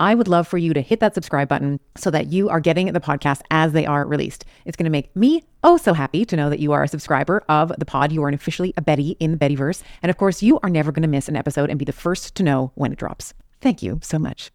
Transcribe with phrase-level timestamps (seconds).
[0.00, 2.90] I would love for you to hit that subscribe button so that you are getting
[2.90, 4.46] the podcast as they are released.
[4.64, 7.44] It's going to make me oh so happy to know that you are a subscriber
[7.50, 8.10] of the pod.
[8.10, 9.82] You are officially a Betty in the Bettyverse.
[10.02, 12.34] And of course, you are never going to miss an episode and be the first
[12.36, 13.34] to know when it drops.
[13.60, 14.50] Thank you so much.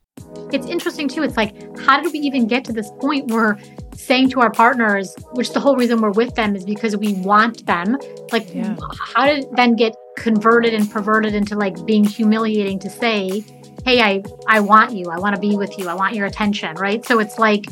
[0.52, 1.22] It's interesting too.
[1.22, 3.60] It's like, how did we even get to this point where
[3.94, 7.66] saying to our partners, which the whole reason we're with them is because we want
[7.68, 7.98] them,
[8.32, 8.76] like, yeah.
[9.14, 13.44] how did then get converted and perverted into like being humiliating to say,
[13.86, 15.10] hey i i want you.
[15.10, 15.88] I want to be with you.
[15.88, 17.06] I want your attention right?
[17.06, 17.66] So it's like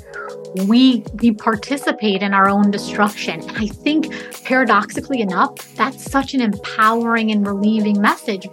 [0.68, 3.42] we we participate in our own destruction.
[3.42, 4.14] And i think
[4.44, 8.48] paradoxically enough that's such an empowering and relieving message.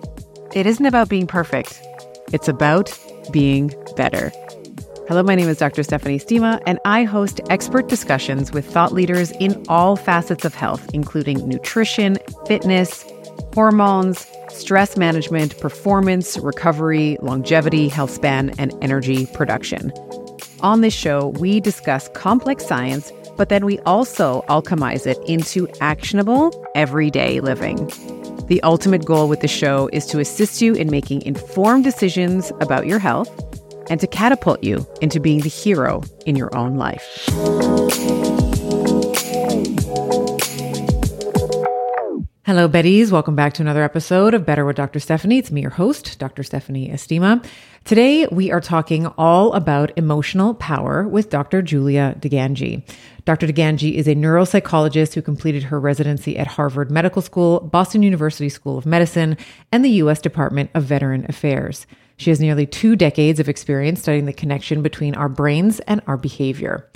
[0.54, 1.80] It isn't about being perfect.
[2.32, 2.98] It's about
[3.30, 4.32] being better.
[5.06, 5.82] Hello, my name is Dr.
[5.82, 10.88] Stephanie Estima, and I host expert discussions with thought leaders in all facets of health,
[10.94, 13.04] including nutrition, fitness,
[13.52, 19.92] hormones, stress management, performance, recovery, longevity, health span, and energy production.
[20.60, 26.66] On this show, we discuss complex science, but then we also alchemize it into actionable,
[26.74, 27.90] everyday living.
[28.48, 32.86] The ultimate goal with the show is to assist you in making informed decisions about
[32.86, 33.30] your health
[33.88, 37.28] and to catapult you into being the hero in your own life.
[42.50, 43.12] Hello, Betties.
[43.12, 44.98] Welcome back to another episode of Better with Dr.
[44.98, 45.38] Stephanie.
[45.38, 46.42] It's me, your host, Dr.
[46.42, 47.46] Stephanie Estima.
[47.84, 51.62] Today, we are talking all about emotional power with Dr.
[51.62, 52.82] Julia DiGangi.
[53.24, 53.46] Dr.
[53.46, 58.76] DiGangi is a neuropsychologist who completed her residency at Harvard Medical School, Boston University School
[58.76, 59.36] of Medicine,
[59.70, 60.20] and the U.S.
[60.20, 61.86] Department of Veteran Affairs.
[62.16, 66.16] She has nearly two decades of experience studying the connection between our brains and our
[66.16, 66.90] behavior.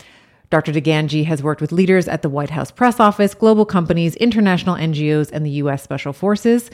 [0.51, 0.73] Dr.
[0.73, 5.31] DiGangi has worked with leaders at the White House press office, global companies, international NGOs,
[5.33, 5.83] and the U.S.
[5.83, 6.71] Special Forces.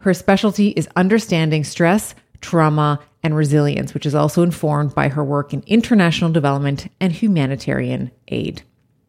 [0.00, 5.52] Her specialty is understanding stress, trauma, and resilience, which is also informed by her work
[5.52, 8.62] in international development and humanitarian aid.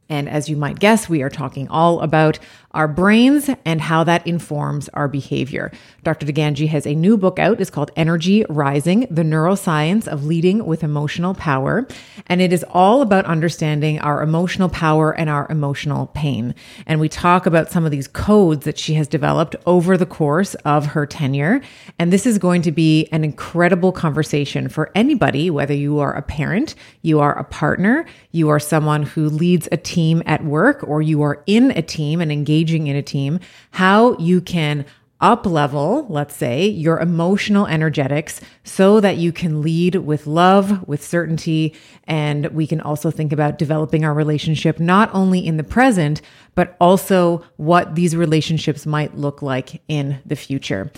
[0.10, 2.38] And as you might guess, we are talking all about
[2.74, 5.72] our brains and how that informs our behavior.
[6.04, 6.26] Dr.
[6.26, 7.62] DiGangi has a new book out.
[7.62, 11.88] It's called Energy Rising The Neuroscience of Leading with Emotional Power.
[12.28, 16.56] And it is all about understanding our emotional power and our emotional pain.
[16.88, 20.56] And we talk about some of these codes that she has developed over the course
[20.66, 21.62] of her tenure.
[22.00, 26.22] And this is going to be an incredible conversation for anybody, whether you are a
[26.24, 26.74] parent,
[27.04, 31.22] you are a partner, you are someone who leads a team at work, or you
[31.22, 33.40] are in a team and engaged engaging in a team,
[33.72, 34.86] how you can
[35.22, 41.02] up level, let's say, your emotional energetics so that you can lead with love, with
[41.02, 41.74] certainty.
[42.08, 46.22] And we can also think about developing our relationship not only in the present,
[46.56, 50.92] but also what these relationships might look like in the future.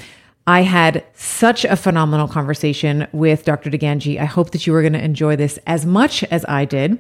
[0.48, 3.70] I had such a phenomenal conversation with Dr.
[3.70, 4.20] DiGangi.
[4.20, 6.98] I hope that you are going to enjoy this as much as I did.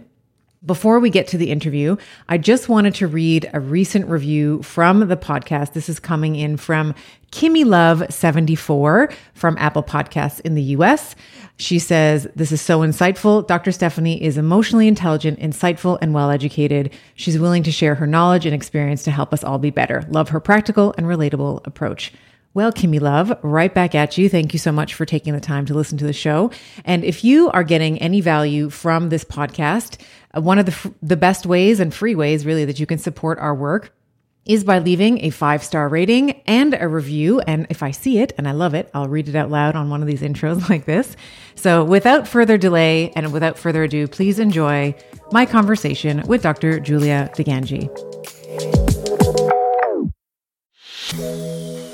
[0.65, 1.95] Before we get to the interview,
[2.27, 5.73] I just wanted to read a recent review from the podcast.
[5.73, 6.95] This is coming in from
[7.31, 11.15] Kimmy Love 74 from Apple Podcasts in the US.
[11.57, 13.45] She says, This is so insightful.
[13.45, 13.71] Dr.
[13.71, 16.91] Stephanie is emotionally intelligent, insightful, and well educated.
[17.13, 20.03] She's willing to share her knowledge and experience to help us all be better.
[20.09, 22.11] Love her practical and relatable approach.
[22.55, 24.29] Well, Kimmy Love, right back at you.
[24.29, 26.51] Thank you so much for taking the time to listen to the show.
[26.85, 29.97] And if you are getting any value from this podcast,
[30.35, 33.39] Uh, one of the, the best ways and free ways, really, that you can support
[33.39, 33.93] our work
[34.45, 37.39] is by leaving a five star rating and a review.
[37.41, 39.89] And if I see it and I love it, I'll read it out loud on
[39.89, 41.15] one of these intros like this.
[41.55, 44.95] So, without further delay and without further ado, please enjoy
[45.31, 46.79] my conversation with Dr.
[46.79, 47.89] Julia DiGangi.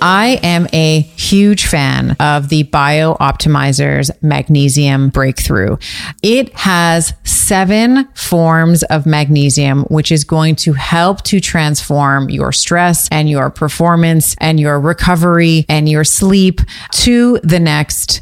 [0.01, 5.77] I am a huge fan of the BiOptimizers Magnesium Breakthrough.
[6.23, 13.07] It has seven forms of magnesium, which is going to help to transform your stress
[13.11, 16.61] and your performance and your recovery and your sleep
[16.93, 18.21] to the next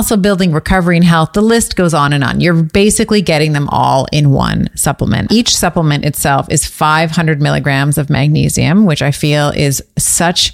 [0.17, 1.33] building, recovery, and health.
[1.33, 2.41] The list goes on and on.
[2.41, 5.31] You're basically getting them all in one supplement.
[5.31, 10.53] Each supplement itself is 500 milligrams of magnesium, which I feel is such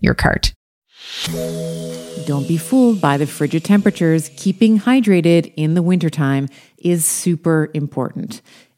[0.01, 0.53] your cart.
[2.25, 4.29] Don't be fooled by the frigid temperatures.
[4.35, 8.41] Keeping hydrated in the wintertime is super important.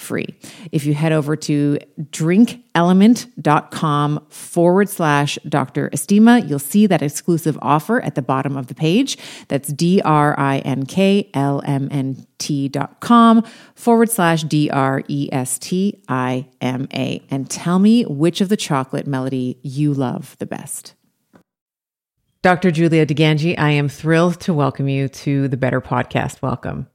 [0.00, 0.26] free.
[0.72, 5.90] If you head over to drinklmnt.com forward slash Dr.
[5.90, 9.18] Estima, you'll see that exclusive offer at the bottom of the page.
[9.48, 13.44] That's D R I N K L M N T dot com
[13.74, 17.22] forward slash D R E S T I M A.
[17.30, 20.94] And tell me which of the chocolate melody you love the best.
[22.42, 22.70] Dr.
[22.70, 26.40] Julia DiGangi, I am thrilled to welcome you to the Better Podcast.
[26.40, 26.86] Welcome.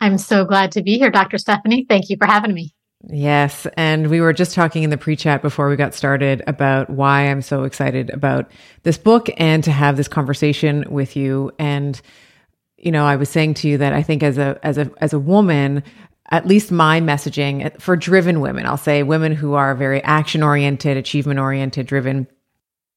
[0.00, 1.38] I'm so glad to be here, Dr.
[1.38, 1.86] Stephanie.
[1.88, 2.74] Thank you for having me.
[3.08, 3.66] Yes.
[3.76, 7.22] And we were just talking in the pre chat before we got started about why
[7.22, 8.50] I'm so excited about
[8.82, 11.52] this book and to have this conversation with you.
[11.58, 12.00] And,
[12.76, 15.12] you know, I was saying to you that I think as a, as a, as
[15.12, 15.84] a woman,
[16.30, 20.96] at least my messaging for driven women, I'll say women who are very action oriented,
[20.96, 22.26] achievement oriented, driven.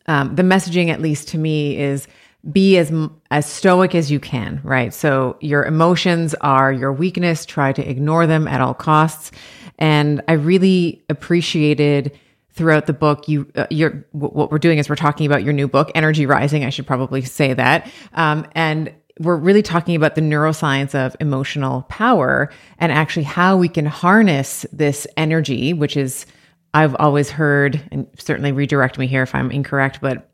[0.08, 2.08] Um, the messaging, at least to me, is
[2.52, 2.92] be as
[3.32, 4.94] as stoic as you can, right?
[4.94, 9.32] So your emotions are your weakness, try to ignore them at all costs.
[9.78, 12.18] And I really appreciated
[12.52, 15.68] throughout the book you uh, you're what we're doing is we're talking about your new
[15.68, 17.92] book Energy Rising, I should probably say that.
[18.14, 23.68] Um, and we're really talking about the neuroscience of emotional power and actually how we
[23.68, 26.26] can harness this energy, which is
[26.74, 30.29] I've always heard, and certainly redirect me here if I'm incorrect, but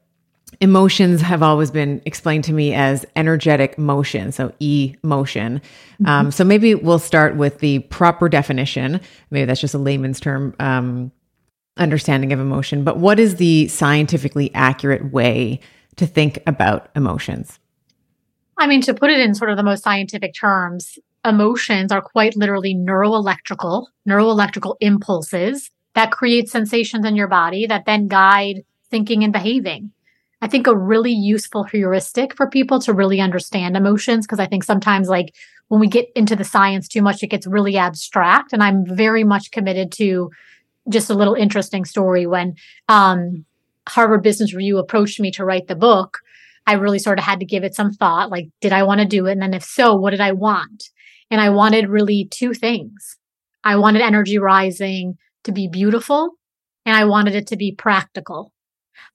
[0.62, 5.62] emotions have always been explained to me as energetic motion, so E motion.
[5.94, 6.06] Mm-hmm.
[6.08, 9.00] Um, so maybe we'll start with the proper definition.
[9.32, 11.12] Maybe that's just a layman's term um,
[11.78, 12.84] understanding of emotion.
[12.84, 15.60] But what is the scientifically accurate way
[15.98, 17.60] to think about emotions?
[18.58, 22.38] I mean, to put it in sort of the most scientific terms, emotions are quite
[22.38, 29.34] literally neuroelectrical, neuroelectrical impulses that create sensations in your body that then guide thinking and
[29.34, 29.92] behaving.
[30.46, 34.64] I think a really useful heuristic for people to really understand emotions because I think
[34.64, 35.34] sometimes like
[35.70, 39.24] when we get into the science too much it gets really abstract and I'm very
[39.24, 40.30] much committed to
[40.88, 42.28] just a little interesting story.
[42.28, 42.54] When
[42.88, 43.44] um,
[43.90, 46.20] Harvard Business Review approached me to write the book
[46.68, 49.08] I really sort of had to give it some thought like did I want to
[49.08, 49.32] do it?
[49.32, 50.92] And then if so what did I want?
[51.32, 53.18] And I wanted really two things.
[53.64, 56.36] I wanted energy rising to be beautiful
[56.86, 58.52] and I wanted it to be practical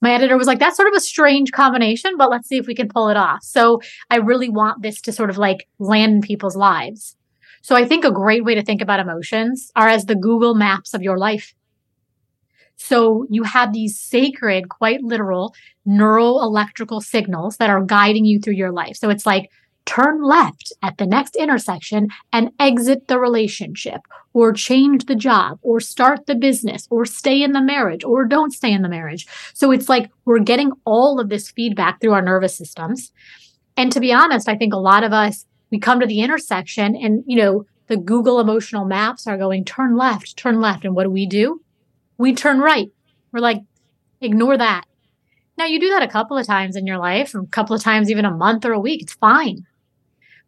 [0.00, 2.74] my editor was like, that's sort of a strange combination, but let's see if we
[2.74, 3.42] can pull it off.
[3.42, 7.16] So I really want this to sort of like land in people's lives.
[7.62, 10.94] So I think a great way to think about emotions are as the Google maps
[10.94, 11.54] of your life.
[12.76, 18.54] So you have these sacred, quite literal neural electrical signals that are guiding you through
[18.54, 18.96] your life.
[18.96, 19.50] So it's like
[19.86, 24.00] turn left at the next intersection and exit the relationship
[24.32, 28.52] or change the job or start the business or stay in the marriage or don't
[28.52, 29.26] stay in the marriage.
[29.52, 33.12] So it's like we're getting all of this feedback through our nervous systems.
[33.76, 36.94] And to be honest, I think a lot of us, we come to the intersection
[36.96, 40.84] and, you know, the Google emotional maps are going turn left, turn left.
[40.84, 41.60] And what do we do?
[42.18, 42.88] We turn right.
[43.32, 43.62] We're like,
[44.20, 44.84] ignore that.
[45.58, 48.10] Now, you do that a couple of times in your life, a couple of times,
[48.10, 49.02] even a month or a week.
[49.02, 49.66] It's fine.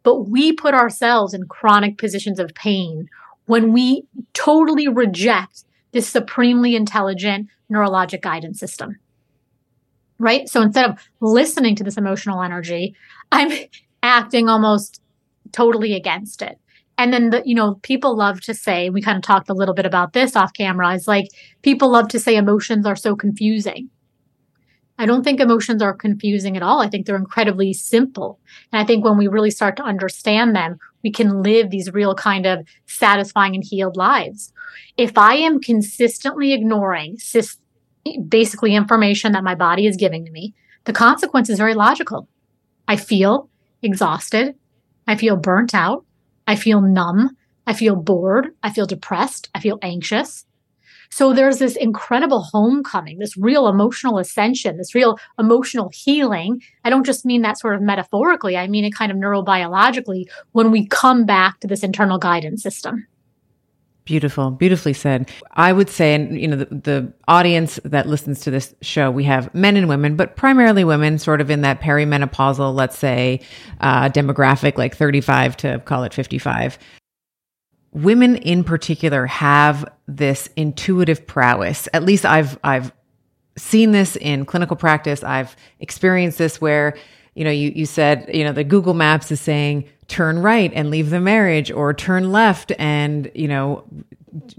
[0.03, 3.09] But we put ourselves in chronic positions of pain
[3.45, 8.97] when we totally reject this supremely intelligent neurologic guidance system.
[10.19, 10.47] Right?
[10.47, 12.95] So instead of listening to this emotional energy,
[13.31, 13.51] I'm
[14.03, 15.01] acting almost
[15.51, 16.57] totally against it.
[16.97, 19.73] And then the, you know, people love to say, we kind of talked a little
[19.73, 21.27] bit about this off camera, is like
[21.63, 23.89] people love to say emotions are so confusing.
[24.97, 26.81] I don't think emotions are confusing at all.
[26.81, 28.39] I think they're incredibly simple.
[28.71, 32.13] And I think when we really start to understand them, we can live these real
[32.13, 34.53] kind of satisfying and healed lives.
[34.95, 37.17] If I am consistently ignoring
[38.27, 40.53] basically information that my body is giving to me,
[40.85, 42.27] the consequence is very logical.
[42.87, 43.49] I feel
[43.81, 44.55] exhausted.
[45.07, 46.05] I feel burnt out.
[46.47, 47.35] I feel numb.
[47.65, 48.49] I feel bored.
[48.61, 49.49] I feel depressed.
[49.55, 50.45] I feel anxious.
[51.13, 56.63] So there's this incredible homecoming, this real emotional ascension, this real emotional healing.
[56.83, 60.71] I don't just mean that sort of metaphorically, I mean it kind of neurobiologically when
[60.71, 63.05] we come back to this internal guidance system.
[64.05, 65.29] Beautiful, beautifully said.
[65.51, 69.23] I would say, and you know, the, the, audience that listens to this show, we
[69.25, 73.39] have men and women, but primarily women, sort of in that perimenopausal, let's say,
[73.81, 76.79] uh, demographic, like 35 to call it 55
[77.93, 81.87] women in particular have this intuitive prowess.
[81.93, 82.91] At least I've I've
[83.55, 85.23] seen this in clinical practice.
[85.23, 86.97] I've experienced this where,
[87.35, 90.89] you know, you you said, you know, the Google Maps is saying turn right and
[90.89, 93.83] leave the marriage or turn left and, you know,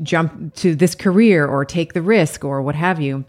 [0.02, 3.24] jump to this career or take the risk or what have you.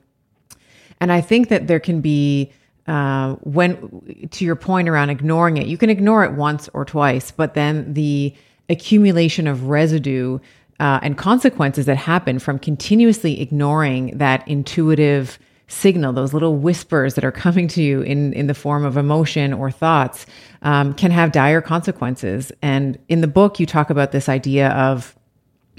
[1.01, 2.51] And I think that there can be
[2.87, 7.31] uh, when to your point around ignoring it, you can ignore it once or twice,
[7.31, 8.35] but then the
[8.69, 10.39] accumulation of residue
[10.79, 17.23] uh, and consequences that happen from continuously ignoring that intuitive signal, those little whispers that
[17.23, 20.25] are coming to you in, in the form of emotion or thoughts,
[20.61, 22.51] um, can have dire consequences.
[22.61, 25.15] And in the book, you talk about this idea of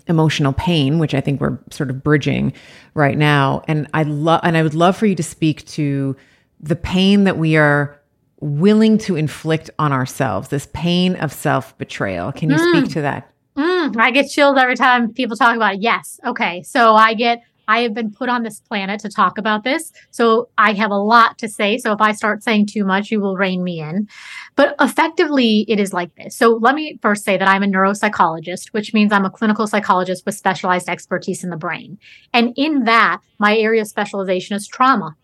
[0.09, 2.53] emotional pain, which I think we're sort of bridging
[2.95, 3.63] right now.
[3.69, 6.17] And I love, and I would love for you to speak to
[6.61, 8.01] the pain that we are
[8.41, 12.33] willing to inflict on ourselves, this pain of self betrayal.
[12.33, 12.71] Can you mm.
[12.81, 13.31] speak to that?
[13.57, 15.81] Mm, I get chills every time people talk about it.
[15.81, 16.21] Yes.
[16.27, 16.63] Okay.
[16.63, 19.93] So I get, I have been put on this planet to talk about this.
[20.11, 21.79] So I have a lot to say.
[21.79, 24.09] So if I start saying too much, you will rein me in.
[24.57, 26.37] But effectively, it is like this.
[26.37, 30.27] So let me first say that I'm a neuropsychologist, which means I'm a clinical psychologist
[30.27, 31.99] with specialized expertise in the brain.
[32.35, 35.17] And in that, my area of specialization is trauma.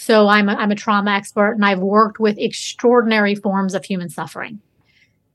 [0.00, 4.08] So I'm a, I'm a trauma expert and I've worked with extraordinary forms of human
[4.08, 4.60] suffering.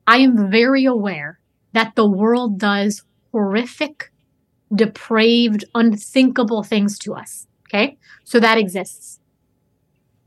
[0.08, 1.42] I am very aware
[1.74, 3.04] that the world does
[3.34, 4.10] horrific,
[4.74, 7.46] depraved, unthinkable things to us.
[7.68, 7.98] Okay.
[8.24, 9.20] So that exists.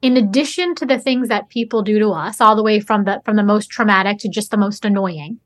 [0.02, 3.22] In addition to the things that people do to us, all the way from the,
[3.24, 5.40] from the most traumatic to just the most annoying,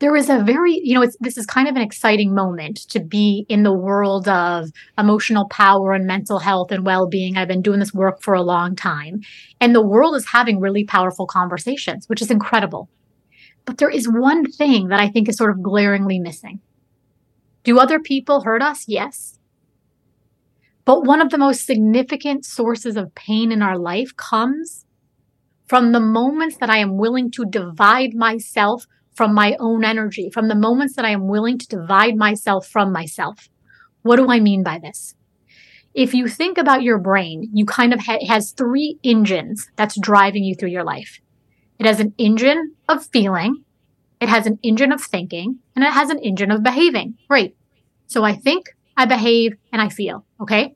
[0.00, 3.00] there is a very, you know, it's, this is kind of an exciting moment to
[3.00, 7.36] be in the world of emotional power and mental health and well being.
[7.36, 9.20] I've been doing this work for a long time.
[9.60, 12.88] And the world is having really powerful conversations, which is incredible.
[13.66, 16.60] But there is one thing that I think is sort of glaringly missing.
[17.62, 18.86] Do other people hurt us?
[18.88, 19.38] Yes.
[20.86, 24.86] But one of the most significant sources of pain in our life comes
[25.68, 30.48] from the moments that I am willing to divide myself from my own energy, from
[30.48, 33.48] the moments that I am willing to divide myself from myself.
[34.02, 35.14] What do I mean by this?
[35.94, 40.44] If you think about your brain, you kind of ha- has three engines that's driving
[40.44, 41.20] you through your life.
[41.78, 43.64] It has an engine of feeling,
[44.20, 47.16] it has an engine of thinking, and it has an engine of behaving.
[47.28, 47.56] Great.
[48.06, 50.26] So I think, I behave, and I feel.
[50.40, 50.74] Okay.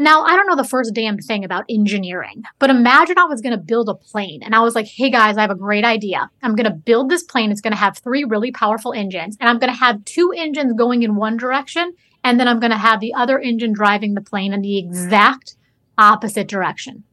[0.00, 3.52] Now, I don't know the first damn thing about engineering, but imagine I was going
[3.52, 6.30] to build a plane and I was like, hey guys, I have a great idea.
[6.42, 7.52] I'm going to build this plane.
[7.52, 10.72] It's going to have three really powerful engines and I'm going to have two engines
[10.72, 11.92] going in one direction.
[12.24, 15.56] And then I'm going to have the other engine driving the plane in the exact
[15.98, 17.04] opposite direction.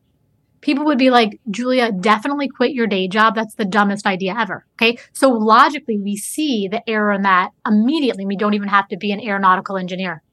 [0.61, 3.35] People would be like, Julia, definitely quit your day job.
[3.35, 4.65] That's the dumbest idea ever.
[4.75, 4.97] Okay.
[5.11, 8.25] So logically, we see the error in that immediately.
[8.25, 10.23] We don't even have to be an aeronautical engineer.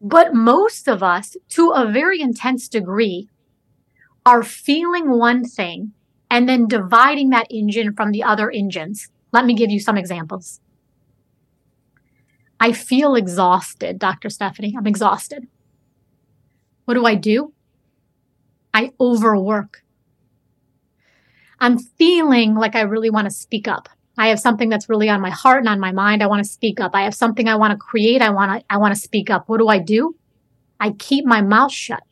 [0.00, 3.28] But most of us, to a very intense degree,
[4.24, 5.92] are feeling one thing
[6.30, 9.08] and then dividing that engine from the other engines.
[9.32, 10.60] Let me give you some examples.
[12.58, 14.30] I feel exhausted, Dr.
[14.30, 14.74] Stephanie.
[14.76, 15.48] I'm exhausted.
[16.84, 17.52] What do I do?
[18.72, 19.82] I overwork.
[21.58, 23.88] I'm feeling like I really want to speak up.
[24.20, 26.22] I have something that's really on my heart and on my mind.
[26.22, 26.90] I want to speak up.
[26.92, 28.20] I have something I want to create.
[28.20, 29.48] I want to, I want to speak up.
[29.48, 30.14] What do I do?
[30.78, 32.02] I keep my mouth shut.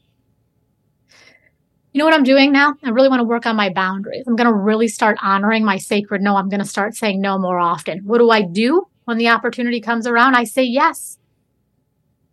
[1.93, 2.77] You know what I'm doing now?
[2.83, 4.25] I really want to work on my boundaries.
[4.27, 6.37] I'm going to really start honoring my sacred no.
[6.37, 7.99] I'm going to start saying no more often.
[8.07, 10.35] What do I do when the opportunity comes around?
[10.35, 11.19] I say yes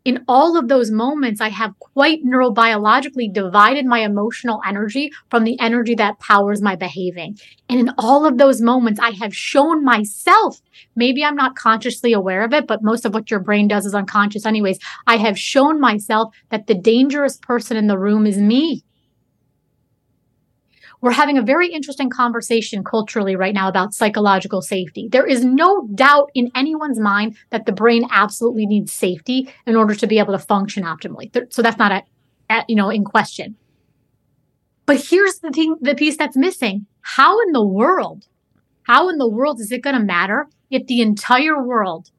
[0.06, 5.60] in all of those moments, I have quite neurobiologically divided my emotional energy from the
[5.60, 7.40] energy that powers my behaving.
[7.68, 10.62] And in all of those moments, I have shown myself,
[10.96, 13.96] maybe I'm not consciously aware of it, but most of what your brain does is
[13.96, 14.78] unconscious anyways.
[15.08, 18.84] I have shown myself that the dangerous person in the room is me
[21.02, 25.08] we're having a very interesting conversation culturally right now about psychological safety.
[25.12, 29.96] There is no doubt in anyone's mind that the brain absolutely needs safety in order
[29.96, 31.32] to be able to function optimally.
[31.54, 32.04] So that's not a,
[32.50, 33.56] a you know, in question.
[34.86, 36.86] But here's the thing, the piece that's missing.
[37.02, 38.28] How in the world,
[38.84, 42.12] how in the world is it going to matter if the entire world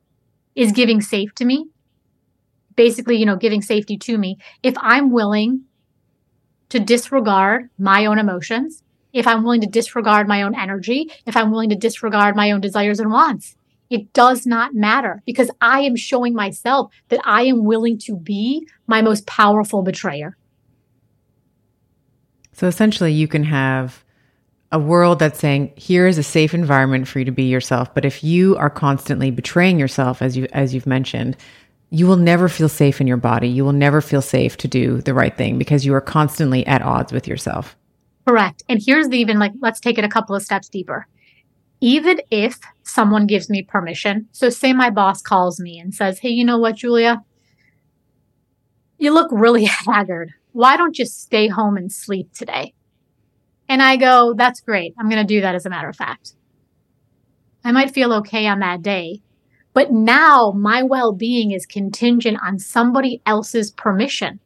[0.54, 1.66] is giving safe to me?
[2.75, 5.64] Basically, you know, giving safety to me if I'm willing
[6.71, 8.83] to disregard my own emotions,
[9.13, 12.61] if I'm willing to disregard my own energy, if I'm willing to disregard my own
[12.61, 13.57] desires and wants.
[13.89, 18.67] It does not matter because I am showing myself that I am willing to be
[18.87, 20.37] my most powerful betrayer.
[22.53, 24.03] So essentially, you can have
[24.73, 27.95] a world that's saying, here is a safe environment for you to be yourself.
[27.95, 31.37] But if you are constantly betraying yourself, as you as you've mentioned,
[31.90, 33.49] you will never feel safe in your body.
[33.49, 36.83] You will never feel safe to do the right thing because you are constantly at
[36.83, 37.76] odds with yourself.
[38.26, 38.64] Correct.
[38.69, 41.07] And here's the even like, let's take it a couple of steps deeper.
[41.81, 46.31] Even if someone gives me permission, so say my boss calls me and says, Hey,
[46.31, 47.23] you know what, Julia?
[48.99, 50.33] You look really haggard.
[50.52, 52.75] Why don't you stay home and sleep today?
[53.69, 54.95] And I go, That's great.
[54.99, 56.33] I'm going to do that as a matter of fact.
[57.62, 59.23] I might feel okay on that day,
[59.76, 64.40] but now my well being is contingent on somebody else's permission.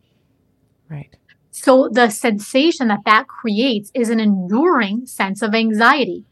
[0.88, 1.14] Right.
[1.52, 6.24] So the sensation that that creates is an enduring sense of anxiety.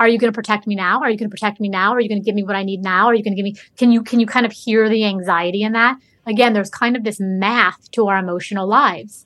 [0.00, 0.98] Are you going to protect me now?
[1.02, 1.92] Are you going to protect me now?
[1.92, 3.06] Are you going to give me what I need now?
[3.06, 5.62] Are you going to give me, can you, can you kind of hear the anxiety
[5.62, 5.98] in that?
[6.26, 9.24] Again, there's kind of this math to our emotional lives.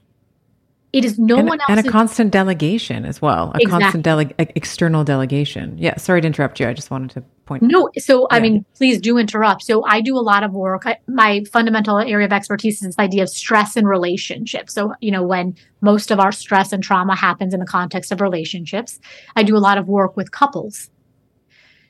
[0.96, 1.68] It is no and, one else.
[1.68, 3.52] And a constant delegation as well.
[3.54, 3.70] A exactly.
[3.70, 5.76] constant dele- external delegation.
[5.76, 5.96] Yeah.
[5.96, 6.66] Sorry to interrupt you.
[6.66, 7.62] I just wanted to point.
[7.62, 7.90] No.
[7.98, 8.36] So, yeah.
[8.36, 9.62] I mean, please do interrupt.
[9.62, 10.86] So I do a lot of work.
[10.86, 14.72] I, my fundamental area of expertise is this idea of stress in relationships.
[14.72, 18.22] So, you know, when most of our stress and trauma happens in the context of
[18.22, 18.98] relationships,
[19.36, 20.90] I do a lot of work with couples.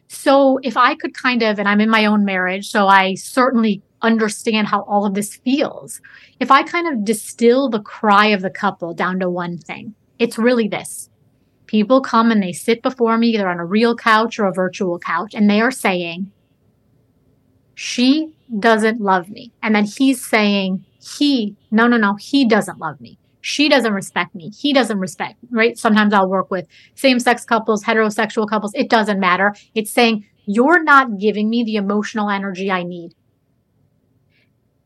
[0.08, 3.82] So if I could kind of, and I'm in my own marriage, so I certainly
[4.06, 6.00] understand how all of this feels.
[6.40, 10.38] If I kind of distill the cry of the couple down to one thing, it's
[10.38, 11.10] really this.
[11.66, 14.98] People come and they sit before me, either on a real couch or a virtual
[14.98, 16.30] couch, and they are saying,
[17.74, 19.52] She doesn't love me.
[19.62, 23.18] And then he's saying, He, no, no, no, he doesn't love me.
[23.40, 24.50] She doesn't respect me.
[24.50, 25.78] He doesn't respect, right?
[25.78, 28.72] Sometimes I'll work with same sex couples, heterosexual couples.
[28.74, 29.54] It doesn't matter.
[29.74, 33.14] It's saying, You're not giving me the emotional energy I need.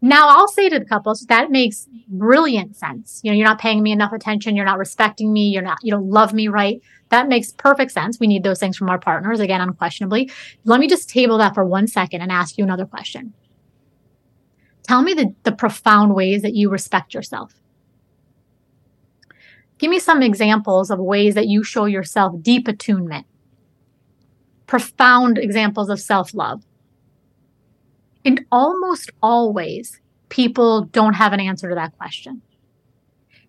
[0.03, 3.21] Now I'll say to the couples, that makes brilliant sense.
[3.23, 4.57] You know, you're not paying me enough attention.
[4.57, 5.49] You're not respecting me.
[5.49, 6.81] You're not, you don't love me right.
[7.11, 8.19] That makes perfect sense.
[8.19, 10.31] We need those things from our partners, again, unquestionably.
[10.65, 13.35] Let me just table that for one second and ask you another question.
[14.85, 17.55] Tell me the, the profound ways that you respect yourself.
[19.79, 23.27] Give me some examples of ways that you show yourself deep attunement,
[24.67, 26.65] profound examples of self love
[28.25, 32.43] and almost always people don't have an answer to that question.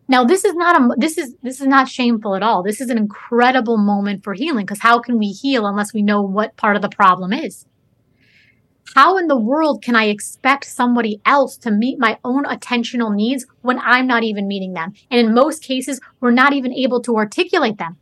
[0.08, 2.64] Now, this is not a, this is, this is not shameful at all.
[2.64, 6.22] This is an incredible moment for healing because how can we heal unless we know
[6.22, 7.66] what part of the problem is?
[8.94, 13.46] How in the world can I expect somebody else to meet my own attentional needs
[13.62, 14.92] when I'm not even meeting them?
[15.10, 17.96] And in most cases, we're not even able to articulate them.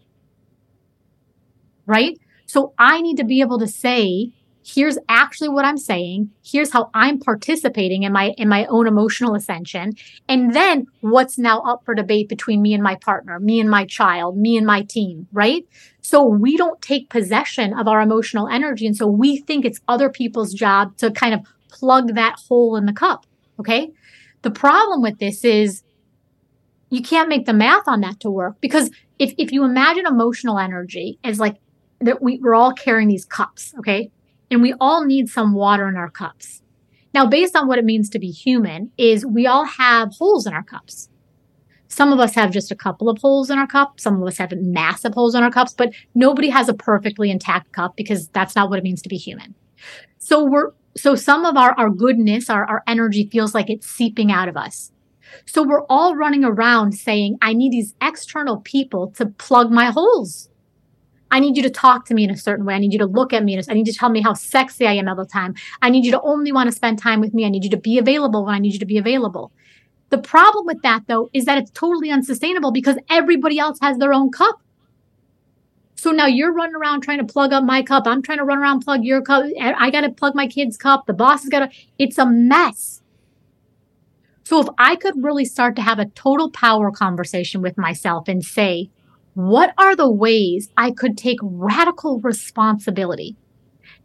[1.86, 2.17] Right?
[2.47, 4.32] So I need to be able to say,
[4.73, 6.32] here's actually what I'm saying.
[6.43, 9.93] Here's how I'm participating in my, in my own emotional ascension.
[10.27, 13.86] And then what's now up for debate between me and my partner, me and my
[13.86, 15.65] child, me and my team, right?
[16.01, 18.86] So we don't take possession of our emotional energy.
[18.86, 22.86] And so we think it's other people's job to kind of plug that hole in
[22.86, 23.25] the cup.
[23.60, 23.91] Okay.
[24.41, 25.84] The problem with this is
[26.89, 30.58] you can't make the math on that to work because if, if you imagine emotional
[30.58, 31.58] energy as like
[31.99, 34.10] that we, we're all carrying these cups, okay?
[34.52, 36.62] And we all need some water in our cups.
[37.14, 40.54] Now, based on what it means to be human, is we all have holes in
[40.54, 41.10] our cups.
[41.88, 44.00] Some of us have just a couple of holes in our cup.
[44.00, 47.72] Some of us have massive holes in our cups, but nobody has a perfectly intact
[47.72, 49.56] cup because that's not what it means to be human.
[50.20, 54.32] So we're, so some of our, our goodness, our, our energy feels like it's seeping
[54.32, 54.92] out of us.
[55.46, 60.49] So we're all running around saying, I need these external people to plug my holes.
[61.32, 62.74] I need you to talk to me in a certain way.
[62.74, 63.58] I need you to look at me.
[63.58, 65.56] I need you to tell me how sexy I am all the time.
[65.82, 67.46] I need you to only want to spend time with me.
[67.46, 69.52] I need you to be available when I need you to be available.
[70.10, 74.13] The problem with that, though, is that it's totally unsustainable because everybody else has their
[74.13, 74.60] own cup.
[75.96, 78.08] So now you're running around trying to plug up my cup.
[78.08, 79.46] I'm trying to run around plug your cup.
[79.60, 81.06] I got to plug my kid's cup.
[81.06, 81.78] The boss has got to.
[82.00, 83.02] It's a mess.
[84.46, 88.44] So if I could really start to have a total power conversation with myself and
[88.44, 88.89] say,
[89.39, 93.38] what are the ways I could take radical responsibility?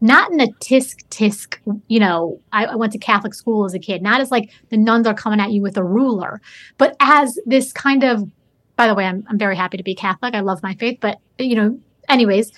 [0.00, 1.56] Not in a tisk tisk,
[1.88, 4.76] you know, I, I, went to Catholic school as a kid, not as like the
[4.76, 6.40] nuns are coming at you with a ruler,
[6.78, 8.30] but as this kind of,
[8.76, 10.34] by the way, I'm, I'm very happy to be Catholic.
[10.34, 12.52] I love my faith, but you know, anyways,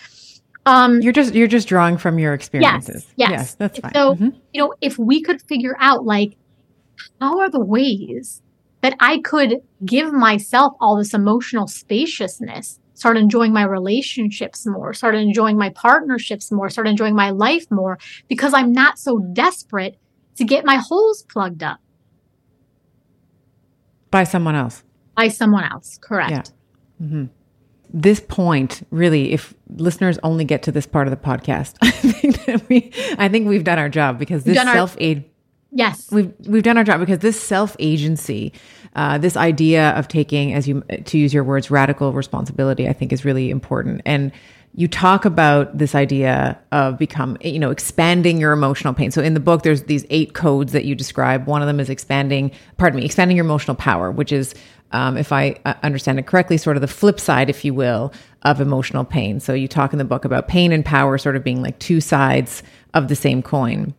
[0.67, 3.07] um, you're just, you're just drawing from your experiences.
[3.17, 3.31] Yes.
[3.31, 3.31] Yes.
[3.31, 3.95] yes that's fine.
[3.95, 4.29] So, mm-hmm.
[4.53, 6.37] you know, if we could figure out like,
[7.23, 8.43] how are the ways
[8.83, 15.15] that I could give myself all this emotional spaciousness, start enjoying my relationships more, start
[15.15, 19.97] enjoying my partnerships more, start enjoying my life more because I'm not so desperate
[20.37, 21.79] to get my holes plugged up.
[24.11, 24.83] By someone else.
[25.17, 26.31] By someone else, correct.
[26.31, 27.07] Yeah.
[27.07, 27.25] Mm-hmm.
[27.93, 32.69] This point, really, if listeners only get to this part of the podcast, I think
[32.69, 35.25] we, I think we've done our job because this self aid
[35.77, 38.55] Yes, we've we've done our job because this self agency,
[38.95, 43.13] uh, this idea of taking, as you to use your words, radical responsibility, I think
[43.13, 44.01] is really important.
[44.07, 44.33] And
[44.75, 49.11] you talk about this idea of become, you know, expanding your emotional pain.
[49.11, 51.47] So in the book, there's these eight codes that you describe.
[51.47, 54.55] One of them is expanding, pardon me, expanding your emotional power, which is,
[54.93, 58.15] um, if I uh, understand it correctly, sort of the flip side, if you will,
[58.43, 59.41] of emotional pain.
[59.41, 62.01] So you talk in the book about pain and power sort of being like two
[62.01, 62.63] sides
[62.95, 63.95] of the same coin.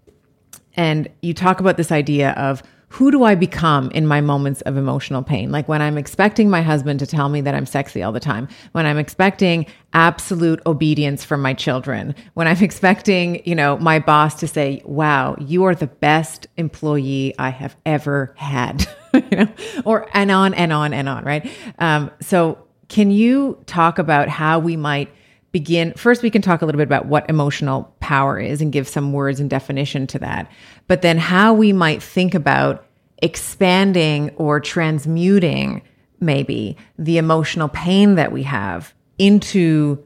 [0.78, 4.78] And you talk about this idea of who do I become in my moments of
[4.78, 5.52] emotional pain?
[5.52, 8.48] Like when I'm expecting my husband to tell me that I'm sexy all the time,
[8.72, 14.36] when I'm expecting absolute obedience from my children, when I'm expecting, you know, my boss
[14.36, 19.50] to say, wow, you are the best employee I have ever had, you know,
[19.84, 21.52] or and on and on and on, right?
[21.80, 25.10] Um, so can you talk about how we might
[25.52, 28.88] begin first we can talk a little bit about what emotional power is and give
[28.88, 30.52] some words and definition to that.
[30.88, 32.86] But then how we might think about
[33.22, 35.82] expanding or transmuting
[36.20, 40.06] maybe the emotional pain that we have into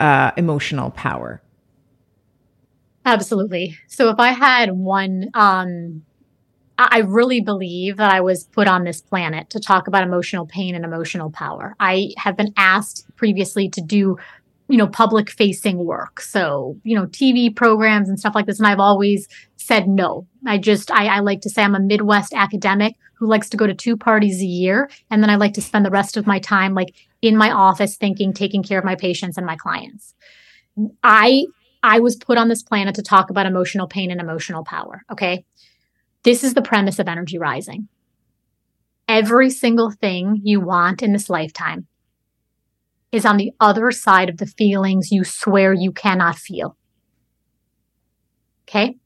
[0.00, 1.42] uh, emotional power.
[3.04, 3.76] Absolutely.
[3.88, 6.02] So if i had one um
[6.78, 10.76] I really believe that I was put on this planet to talk about emotional pain
[10.76, 11.74] and emotional power.
[11.80, 14.16] I have been asked previously to do
[14.68, 16.20] you know, public facing work.
[16.20, 18.58] So, you know, TV programs and stuff like this.
[18.58, 19.26] And I've always
[19.56, 20.26] said no.
[20.46, 23.66] I just, I, I, like to say I'm a Midwest academic who likes to go
[23.66, 24.90] to two parties a year.
[25.10, 27.96] And then I like to spend the rest of my time like in my office
[27.96, 30.14] thinking, taking care of my patients and my clients.
[31.02, 31.46] I,
[31.82, 35.02] I was put on this planet to talk about emotional pain and emotional power.
[35.10, 35.44] Okay.
[36.24, 37.88] This is the premise of energy rising.
[39.08, 41.86] Every single thing you want in this lifetime
[43.12, 46.76] is on the other side of the feelings you swear you cannot feel.
[48.68, 48.96] Okay.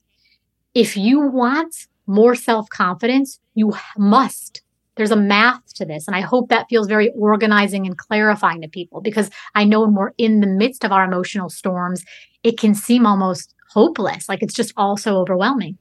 [0.75, 4.63] If you want more self confidence, you must.
[4.97, 6.07] There's a math to this.
[6.07, 9.95] And I hope that feels very organizing and clarifying to people because I know when
[9.95, 12.05] we're in the midst of our emotional storms,
[12.43, 14.29] it can seem almost hopeless.
[14.29, 15.79] Like it's just all so overwhelming.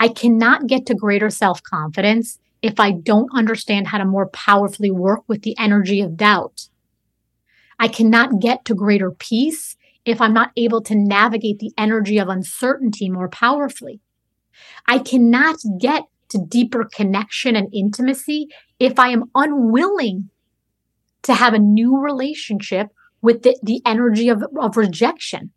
[0.00, 4.90] I cannot get to greater self confidence if I don't understand how to more powerfully
[4.90, 6.68] work with the energy of doubt
[7.82, 12.28] I cannot get to greater peace if I'm not able to navigate the energy of
[12.28, 14.00] uncertainty more powerfully.
[14.86, 18.46] I cannot get to deeper connection and intimacy
[18.78, 20.30] if I am unwilling
[21.22, 22.86] to have a new relationship
[23.20, 25.50] with the, the energy of, of rejection.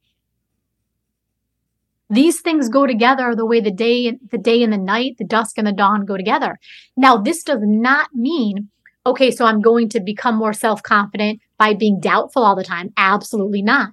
[2.09, 5.59] These things go together the way the day, the day and the night, the dusk
[5.59, 6.57] and the dawn go together.
[6.97, 8.69] Now, this does not mean
[9.05, 12.91] okay, so I'm going to become more self confident by being doubtful all the time.
[12.97, 13.89] Absolutely not.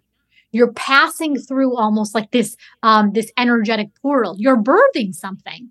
[0.51, 4.37] You're passing through almost like this, um, this energetic portal.
[4.39, 5.71] You're birthing something.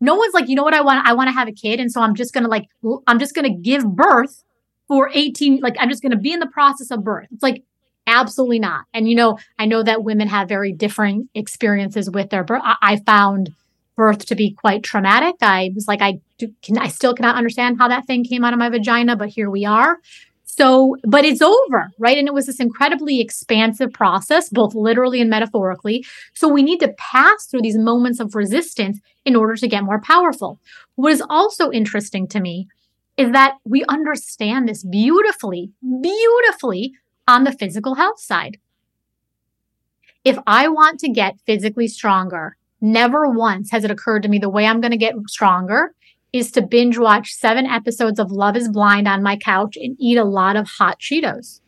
[0.00, 1.06] No one's like, you know what I want?
[1.06, 1.80] I want to have a kid.
[1.80, 2.68] And so I'm just going to like,
[3.06, 4.44] I'm just going to give birth
[4.86, 7.28] for 18, like I'm just going to be in the process of birth.
[7.32, 7.64] It's like,
[8.06, 8.84] absolutely not.
[8.94, 12.62] And you know, I know that women have very different experiences with their birth.
[12.64, 13.54] I, I found
[13.98, 15.34] birth to be quite traumatic.
[15.42, 18.54] I was like, I do, can, I still cannot understand how that thing came out
[18.54, 19.98] of my vagina, but here we are.
[20.44, 22.16] So, but it's over, right?
[22.16, 26.04] And it was this incredibly expansive process, both literally and metaphorically.
[26.32, 30.00] So we need to pass through these moments of resistance in order to get more
[30.00, 30.58] powerful.
[30.94, 32.68] What is also interesting to me
[33.16, 36.92] is that we understand this beautifully, beautifully
[37.26, 38.58] on the physical health side.
[40.24, 44.48] If I want to get physically stronger, never once has it occurred to me the
[44.48, 45.94] way I'm going to get stronger
[46.32, 50.18] is to binge watch seven episodes of Love is Blind on my couch and eat
[50.18, 51.60] a lot of hot Cheetos.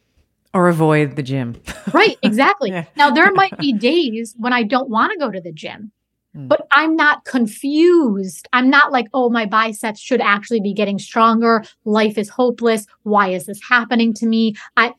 [0.53, 1.57] Or avoid the gym.
[1.93, 2.71] right, exactly.
[2.71, 2.85] yeah.
[2.97, 5.93] Now, there might be days when I don't want to go to the gym,
[6.37, 6.49] mm.
[6.49, 8.49] but I'm not confused.
[8.53, 11.65] I'm not like, oh, my biceps should actually be getting stronger.
[11.85, 12.87] Life is hopeless.
[13.05, 14.57] Why is this happening to me?
[14.77, 14.93] I,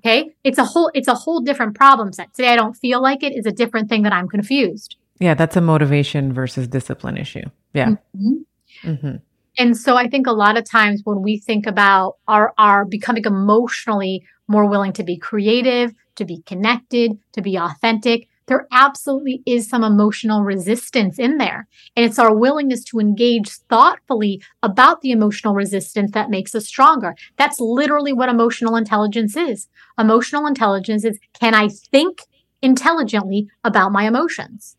[0.00, 0.34] okay.
[0.42, 2.34] It's a whole, it's a whole different problem set.
[2.34, 4.96] Today, I don't feel like it is a different thing that I'm confused.
[5.20, 7.44] Yeah, that's a motivation versus discipline issue.
[7.74, 7.90] Yeah.
[8.16, 8.90] Mm-hmm.
[8.90, 9.16] Mm-hmm.
[9.58, 13.24] And so I think a lot of times when we think about our, our becoming
[13.24, 19.68] emotionally more willing to be creative, to be connected, to be authentic, there absolutely is
[19.68, 21.68] some emotional resistance in there.
[21.94, 27.14] And it's our willingness to engage thoughtfully about the emotional resistance that makes us stronger.
[27.36, 29.68] That's literally what emotional intelligence is.
[29.98, 32.22] Emotional intelligence is can I think
[32.60, 34.76] intelligently about my emotions?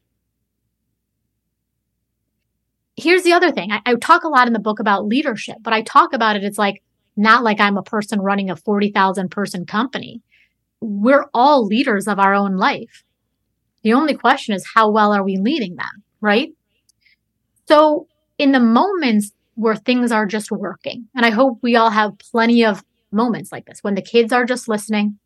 [2.95, 5.73] Here's the other thing I, I, talk a lot in the book about leadership, but
[5.73, 6.43] I talk about it.
[6.43, 6.83] It's like
[7.15, 10.21] not like I'm a person running a 40,000 person company.
[10.81, 13.03] We're all leaders of our own life.
[13.83, 16.49] The only question is how well are we leading them, right?
[17.67, 22.17] So in the moments where things are just working, and I hope we all have
[22.19, 25.17] plenty of moments like this when the kids are just listening,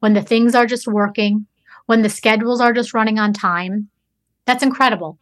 [0.00, 1.46] when the things are just working,
[1.86, 3.88] when the schedules are just running on time.
[4.44, 5.18] That's incredible.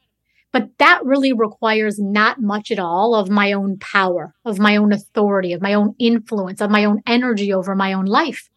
[0.52, 4.92] But that really requires not much at all of my own power, of my own
[4.92, 8.48] authority, of my own influence, of my own energy over my own life.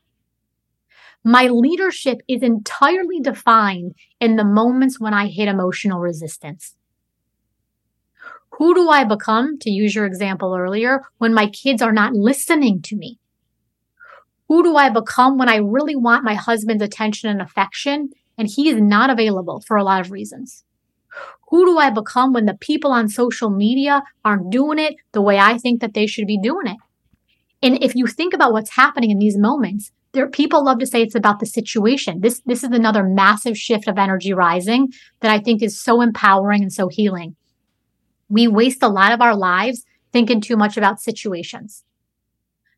[1.23, 6.75] My leadership is entirely defined in the moments when I hit emotional resistance.
[8.51, 12.81] Who do I become, to use your example earlier, when my kids are not listening
[12.83, 13.19] to me?
[14.47, 18.69] Who do I become when I really want my husband's attention and affection and he
[18.69, 20.63] is not available for a lot of reasons?
[21.49, 25.39] Who do I become when the people on social media aren't doing it the way
[25.39, 26.77] I think that they should be doing it?
[27.61, 31.01] And if you think about what's happening in these moments, there people love to say
[31.01, 32.21] it's about the situation.
[32.21, 34.89] This this is another massive shift of energy rising
[35.21, 37.35] that I think is so empowering and so healing.
[38.27, 41.83] We waste a lot of our lives thinking too much about situations.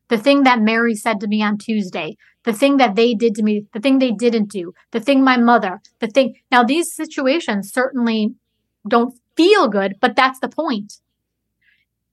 [0.08, 3.42] The thing that Mary said to me on Tuesday, the thing that they did to
[3.42, 6.34] me, the thing they didn't do, the thing my mother, the thing.
[6.50, 8.34] Now, these situations certainly
[8.88, 10.94] don't feel good, but that's the point.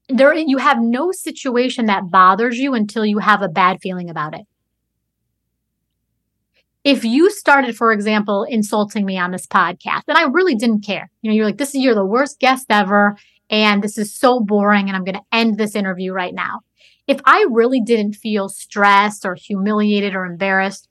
[0.08, 4.34] There, you have no situation that bothers you until you have a bad feeling about
[4.34, 4.46] it.
[6.84, 11.12] If you started, for example, insulting me on this podcast, and I really didn't care,
[11.22, 13.18] you know, you're like, this is, you're the worst guest ever,
[13.50, 16.62] and this is so boring, and I'm going to end this interview right now.
[17.06, 20.88] If I really didn't feel stressed or humiliated or embarrassed,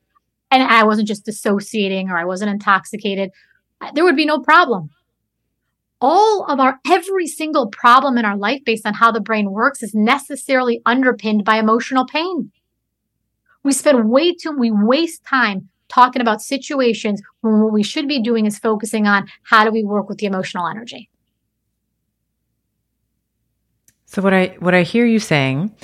[0.50, 3.30] and I wasn't just dissociating or I wasn't intoxicated,
[3.94, 4.90] there would be no problem
[6.00, 9.82] all of our every single problem in our life based on how the brain works
[9.82, 12.52] is necessarily underpinned by emotional pain.
[13.64, 18.22] We spend way too we waste time talking about situations when what we should be
[18.22, 21.10] doing is focusing on how do we work with the emotional energy.
[24.06, 25.74] So what I what I hear you saying,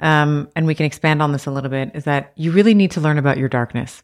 [0.00, 2.92] um, and we can expand on this a little bit, is that you really need
[2.92, 4.02] to learn about your darkness.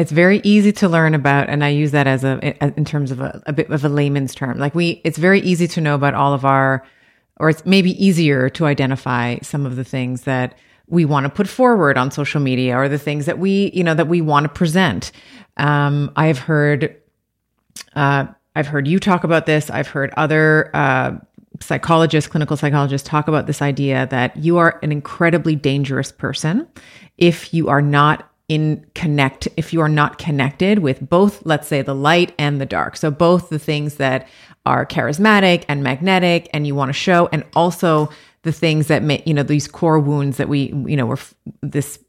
[0.00, 3.20] It's very easy to learn about, and I use that as a in terms of
[3.20, 4.56] a, a bit of a layman's term.
[4.56, 6.86] Like we, it's very easy to know about all of our,
[7.36, 11.46] or it's maybe easier to identify some of the things that we want to put
[11.46, 14.48] forward on social media or the things that we, you know, that we want to
[14.48, 15.12] present.
[15.58, 16.96] Um, I've heard,
[17.94, 18.24] uh,
[18.56, 19.68] I've heard you talk about this.
[19.68, 21.18] I've heard other uh,
[21.60, 26.66] psychologists, clinical psychologists talk about this idea that you are an incredibly dangerous person
[27.18, 31.82] if you are not in connect if you are not connected with both let's say
[31.82, 32.96] the light and the dark.
[32.96, 34.26] So both the things that
[34.66, 38.10] are charismatic and magnetic and you want to show and also
[38.42, 41.16] the things that make you know these core wounds that we you know we're
[41.62, 42.00] this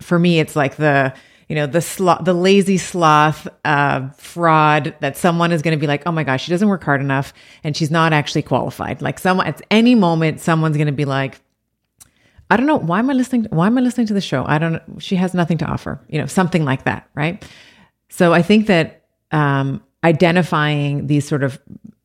[0.00, 1.12] for me it's like the
[1.48, 5.86] you know the sloth the lazy sloth uh, fraud that someone is going to be
[5.86, 9.02] like oh my gosh she doesn't work hard enough and she's not actually qualified.
[9.02, 11.38] Like someone at any moment someone's going to be like
[12.52, 14.44] I don't know why am I listening why am I listening to the show?
[14.46, 16.00] I don't she has nothing to offer.
[16.08, 17.42] You know, something like that, right?
[18.10, 21.58] So I think that um identifying these sort of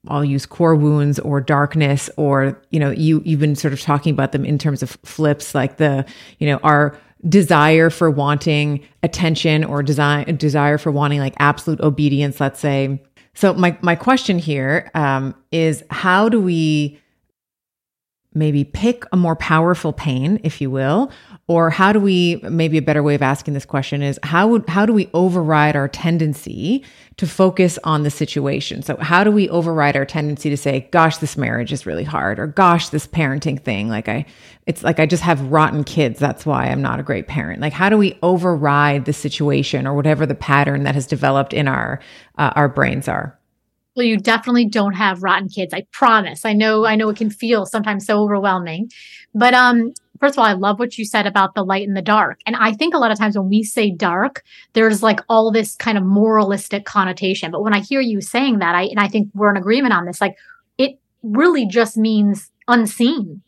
[0.08, 4.14] I'll use core wounds or darkness, or, you know, you, you've been sort of talking
[4.14, 6.06] about them in terms of flips, like the,
[6.40, 12.40] you know, our desire for wanting attention or design, desire for wanting like absolute obedience,
[12.40, 13.02] let's say.
[13.34, 17.00] So my, my question here um, is how do we
[18.38, 21.12] maybe pick a more powerful pain, if you will,
[21.48, 24.68] or how do we maybe a better way of asking this question is how would
[24.68, 26.84] how do we override our tendency
[27.16, 28.82] to focus on the situation?
[28.82, 32.38] So how do we override our tendency to say gosh this marriage is really hard
[32.38, 34.26] or gosh this parenting thing like i
[34.66, 37.62] it's like i just have rotten kids that's why i'm not a great parent.
[37.62, 41.68] Like how do we override the situation or whatever the pattern that has developed in
[41.68, 42.00] our
[42.38, 43.38] uh, our brains are
[44.04, 47.66] you definitely don't have rotten kids i promise i know i know it can feel
[47.66, 48.90] sometimes so overwhelming
[49.34, 52.02] but um first of all, I love what you said about the light and the
[52.02, 52.40] dark.
[52.46, 55.76] And I think a lot of times when we say dark, there's like all this
[55.76, 57.52] kind of moralistic connotation.
[57.52, 60.06] But when I hear you saying that, I and I think we're in agreement on
[60.06, 60.38] this, like
[60.78, 63.42] it really just means unseen.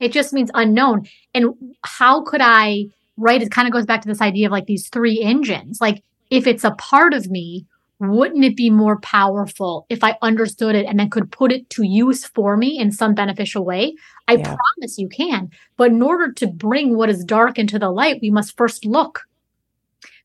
[0.00, 1.06] It just means unknown.
[1.34, 2.86] And how could I,
[3.16, 3.42] right?
[3.42, 5.80] It kind of goes back to this idea of like these three engines.
[5.80, 7.66] Like if it's a part of me,
[7.98, 11.82] wouldn't it be more powerful if I understood it and then could put it to
[11.82, 13.94] use for me in some beneficial way?
[14.28, 14.54] I yeah.
[14.54, 15.50] promise you can.
[15.76, 19.22] But in order to bring what is dark into the light, we must first look.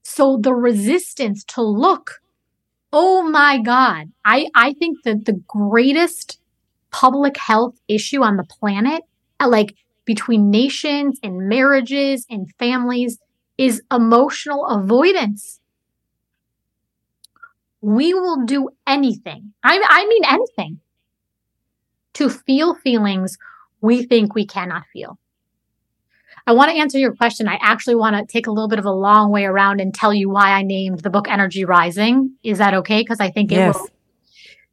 [0.04, 2.22] So the resistance to look,
[2.92, 6.40] oh my God, I, I think that the greatest
[6.92, 9.04] public health issue on the planet,
[9.40, 13.18] uh, like between nations and marriages and families,
[13.58, 15.61] is emotional avoidance
[17.82, 19.54] we will do anything.
[19.64, 20.80] I, I mean, anything
[22.14, 23.38] to feel feelings
[23.82, 25.18] we think we cannot feel.
[26.48, 27.48] I want to answer your question.
[27.48, 30.14] I actually want to take a little bit of a long way around and tell
[30.14, 32.36] you why I named the book Energy Rising.
[32.44, 33.02] Is that okay?
[33.02, 33.76] Because I think it yes.
[33.76, 33.90] will.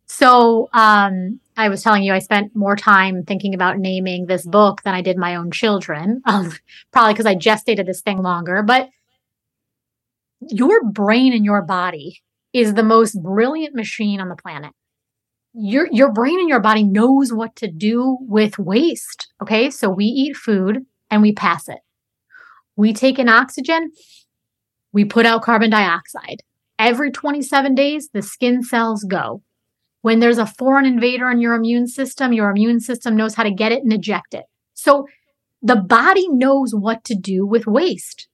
[0.07, 4.83] So, um, I was telling you I spent more time thinking about naming this book
[4.83, 6.53] than I did my own children, um,
[6.92, 8.62] probably because I gestated this thing longer.
[8.62, 8.88] But
[10.40, 14.73] your brain and your body is the most brilliant machine on the planet.
[15.55, 19.33] Your, your brain and your body knows what to do with waste.
[19.43, 19.71] Okay.
[19.71, 21.79] So we eat food and we pass it.
[22.77, 23.91] We take in oxygen.
[24.93, 26.43] We put out carbon dioxide.
[26.79, 29.43] Every 27 days, the skin cells go.
[30.03, 33.51] When there's a foreign invader in your immune system, your immune system knows how to
[33.51, 34.45] get it and eject it.
[34.75, 35.07] So
[35.61, 38.29] the body knows what to do with waste.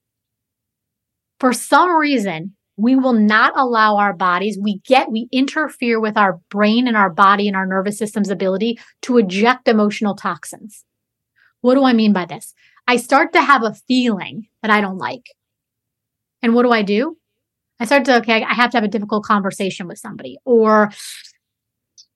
[1.39, 6.39] For some reason, we will not allow our bodies, we get, we interfere with our
[6.49, 10.83] brain and our body and our nervous system's ability to eject emotional toxins.
[11.61, 12.53] What do I mean by this?
[12.87, 15.25] I start to have a feeling that I don't like.
[16.41, 17.17] And what do I do?
[17.79, 20.91] I start to, okay, I have to have a difficult conversation with somebody, or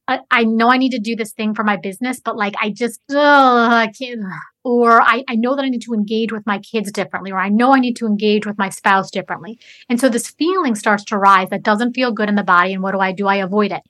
[0.08, 2.69] I, I know I need to do this thing for my business, but like I
[2.69, 4.22] just, ugh, I can't.
[4.63, 7.50] Or I, I know that I need to engage with my kids differently, or I
[7.50, 9.58] know I need to engage with my spouse differently.
[9.88, 12.74] And so this feeling starts to rise that doesn't feel good in the body.
[12.74, 13.28] And what do I do?
[13.28, 13.84] I avoid it.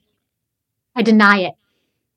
[0.94, 1.54] I deny it.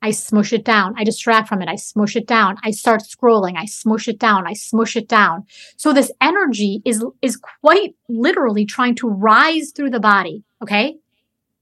[0.03, 0.95] I smush it down.
[0.97, 1.69] I distract from it.
[1.69, 2.57] I smush it down.
[2.61, 3.55] I start scrolling.
[3.55, 4.45] I smush it down.
[4.45, 5.45] I smush it down.
[5.77, 10.43] So this energy is, is quite literally trying to rise through the body.
[10.61, 10.97] Okay.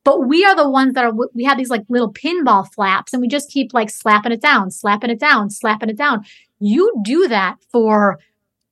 [0.04, 3.22] But we are the ones that are, we have these like little pinball flaps and
[3.22, 6.26] we just keep like slapping it down, slapping it down, slapping it down.
[6.62, 8.20] You do that for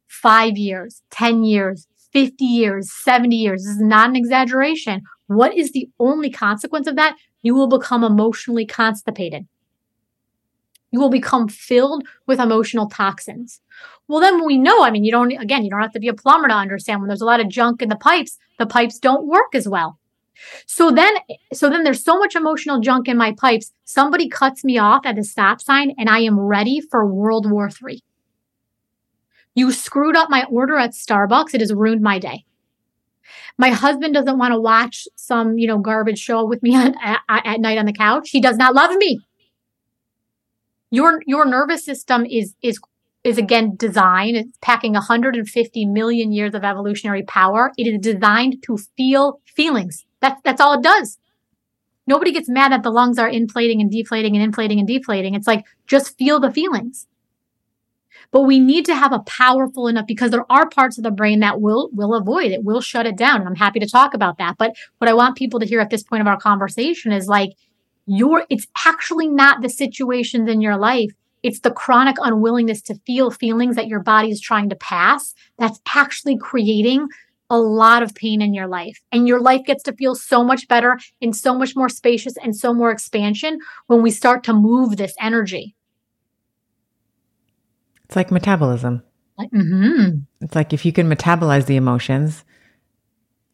[0.07, 3.63] five years, 10 years, 50 years, 70 years.
[3.63, 5.01] This is not an exaggeration.
[5.25, 7.17] What is the only consequence of that?
[7.41, 9.47] You will become emotionally constipated.
[10.91, 13.59] You will become filled with emotional toxins.
[14.07, 16.13] Well, then we know, I mean, you don't, again, you don't have to be a
[16.13, 19.27] plumber to understand when there's a lot of junk in the pipes, the pipes don't
[19.27, 19.99] work as well.
[20.65, 21.13] So then,
[21.53, 23.71] so then there's so much emotional junk in my pipes.
[23.85, 27.69] Somebody cuts me off at a stop sign and I am ready for World War
[27.69, 28.01] III.
[29.55, 31.53] You screwed up my order at Starbucks.
[31.53, 32.45] It has ruined my day.
[33.57, 37.45] My husband doesn't want to watch some, you know, garbage show with me at, at,
[37.45, 38.29] at night on the couch.
[38.29, 39.19] He does not love me.
[40.91, 42.79] Your, your nervous system is, is
[43.23, 47.71] is again designed, it's packing 150 million years of evolutionary power.
[47.77, 50.05] It is designed to feel feelings.
[50.21, 51.17] That's, that's all it does.
[52.07, 55.35] Nobody gets mad that the lungs are inflating and deflating and inflating and deflating.
[55.35, 57.07] It's like, just feel the feelings.
[58.31, 61.39] But we need to have a powerful enough because there are parts of the brain
[61.39, 63.39] that will, will avoid it, will shut it down.
[63.39, 64.57] And I'm happy to talk about that.
[64.57, 67.51] But what I want people to hear at this point of our conversation is like,
[68.05, 71.11] your, it's actually not the situations in your life
[71.43, 75.79] it's the chronic unwillingness to feel feelings that your body is trying to pass that's
[75.95, 77.07] actually creating
[77.49, 79.01] a lot of pain in your life.
[79.11, 82.55] And your life gets to feel so much better and so much more spacious and
[82.55, 85.75] so more expansion when we start to move this energy.
[88.05, 89.03] It's like metabolism.
[89.37, 90.19] Like, mm-hmm.
[90.41, 92.43] It's like if you can metabolize the emotions,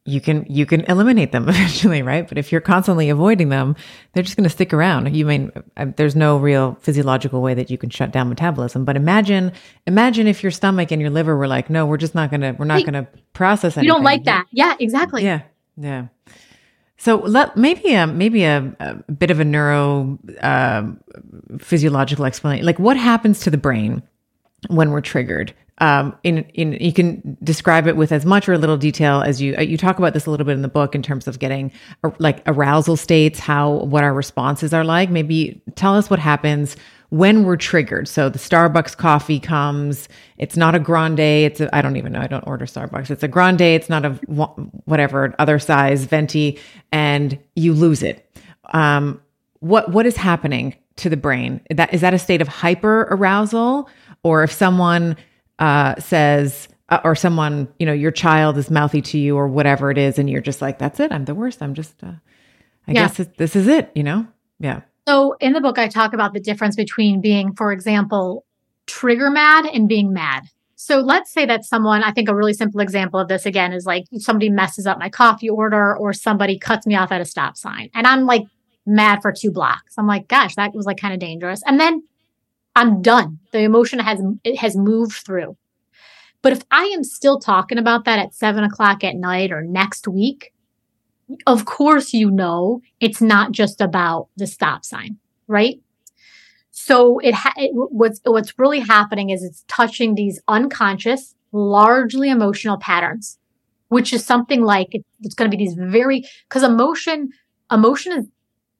[0.06, 2.28] you can you can eliminate them eventually, right?
[2.28, 3.76] But if you're constantly avoiding them,
[4.14, 5.14] they're just going to stick around.
[5.16, 8.86] You mean uh, there's no real physiological way that you can shut down metabolism.
[8.86, 9.52] But imagine
[9.88, 12.52] imagine if your stomach and your liver were like, no, we're just not going to
[12.52, 13.86] we're not going to process anything.
[13.86, 15.24] You don't like that, yeah, exactly.
[15.24, 15.42] Yeah,
[15.76, 16.08] yeah.
[16.98, 20.84] So let maybe a maybe a, a bit of a neuro uh,
[21.60, 22.66] physiological explanation.
[22.66, 24.04] Like what happens to the brain
[24.68, 25.54] when we're triggered?
[25.80, 29.42] Um, in in you can describe it with as much or a little detail as
[29.42, 31.72] you you talk about this a little bit in the book in terms of getting
[32.04, 35.10] uh, like arousal states, how what our responses are like.
[35.10, 36.78] Maybe tell us what happens
[37.10, 38.08] when we're triggered.
[38.08, 40.08] So the Starbucks coffee comes.
[40.38, 41.20] It's not a grande.
[41.20, 42.22] It's I don't even know.
[42.22, 43.12] I don't order Starbucks.
[43.12, 43.62] It's a grande.
[43.62, 44.12] It's not a
[44.86, 46.58] whatever other size venti,
[46.94, 48.26] and you lose it.
[48.72, 49.22] Um,
[49.60, 51.60] what what is happening to the brain?
[51.70, 53.90] That is that a state of hyper arousal,
[54.24, 55.18] or if someone
[55.60, 59.92] uh, says, uh, or someone, you know, your child is mouthy to you or whatever
[59.92, 61.12] it is, and you're just like, that's it.
[61.12, 61.62] I'm the worst.
[61.62, 62.14] I'm just, uh,
[62.88, 63.08] I yeah.
[63.08, 64.28] guess it, this is it, you know?
[64.60, 64.82] Yeah.
[65.08, 68.46] So in the book, I talk about the difference between being, for example,
[68.88, 70.44] trigger mad and being mad.
[70.76, 73.86] So let's say that someone, I think a really simple example of this again is
[73.86, 77.56] like somebody messes up my coffee order or somebody cuts me off at a stop
[77.58, 78.44] sign and I'm like
[78.86, 79.96] mad for two blocks.
[79.98, 81.62] I'm like, gosh, that was like kind of dangerous.
[81.66, 82.04] And then
[82.76, 83.40] I'm done.
[83.52, 85.58] The emotion has it has moved through.
[86.42, 90.08] But if I am still talking about that at seven o'clock at night or next
[90.08, 90.54] week,
[91.48, 95.18] of course you know it's not just about the stop sign,
[95.48, 95.80] right?
[96.72, 102.78] So it, ha- it what's what's really happening is it's touching these unconscious, largely emotional
[102.78, 103.40] patterns,
[103.88, 107.30] which is something like it, it's going to be these very because emotion
[107.72, 108.26] emotion is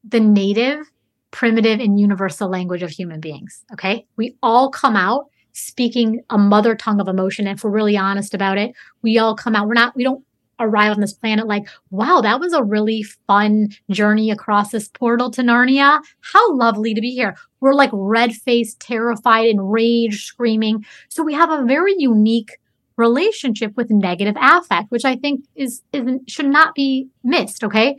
[0.04, 0.92] the native
[1.36, 3.66] primitive and universal language of human beings.
[3.74, 4.08] Okay.
[4.16, 7.46] We all come out speaking a mother tongue of emotion.
[7.46, 10.24] And if we're really honest about it, we all come out, we're not, we don't
[10.62, 15.30] arrive on this planet like, wow, that was a really fun journey across this portal
[15.32, 16.02] to Narnia.
[16.22, 17.36] How lovely to be here.
[17.60, 20.86] We're like red faced, terrified, enraged, screaming.
[21.10, 22.52] So we have a very unique
[22.96, 27.62] relationship with negative affect, which I think is, is should not be missed.
[27.62, 27.98] Okay.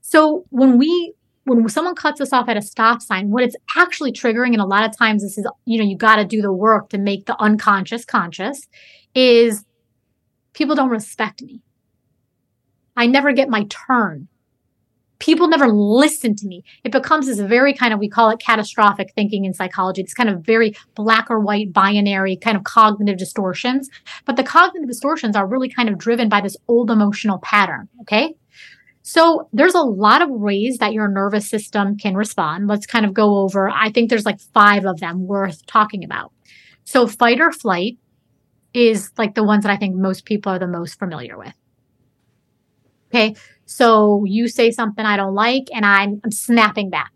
[0.00, 1.14] So when we
[1.48, 4.66] when someone cuts us off at a stop sign, what it's actually triggering, and a
[4.66, 7.26] lot of times this is, you know, you got to do the work to make
[7.26, 8.68] the unconscious conscious,
[9.14, 9.64] is
[10.52, 11.62] people don't respect me.
[12.96, 14.28] I never get my turn.
[15.20, 16.62] People never listen to me.
[16.84, 20.00] It becomes this very kind of, we call it catastrophic thinking in psychology.
[20.00, 23.88] It's kind of very black or white binary kind of cognitive distortions.
[24.24, 27.88] But the cognitive distortions are really kind of driven by this old emotional pattern.
[28.02, 28.34] Okay.
[29.08, 32.68] So there's a lot of ways that your nervous system can respond.
[32.68, 33.70] Let's kind of go over.
[33.70, 36.30] I think there's like five of them worth talking about.
[36.84, 37.96] So fight or flight
[38.74, 41.54] is like the ones that I think most people are the most familiar with.
[43.08, 43.34] Okay.
[43.64, 47.12] So you say something I don't like and I'm, I'm snapping back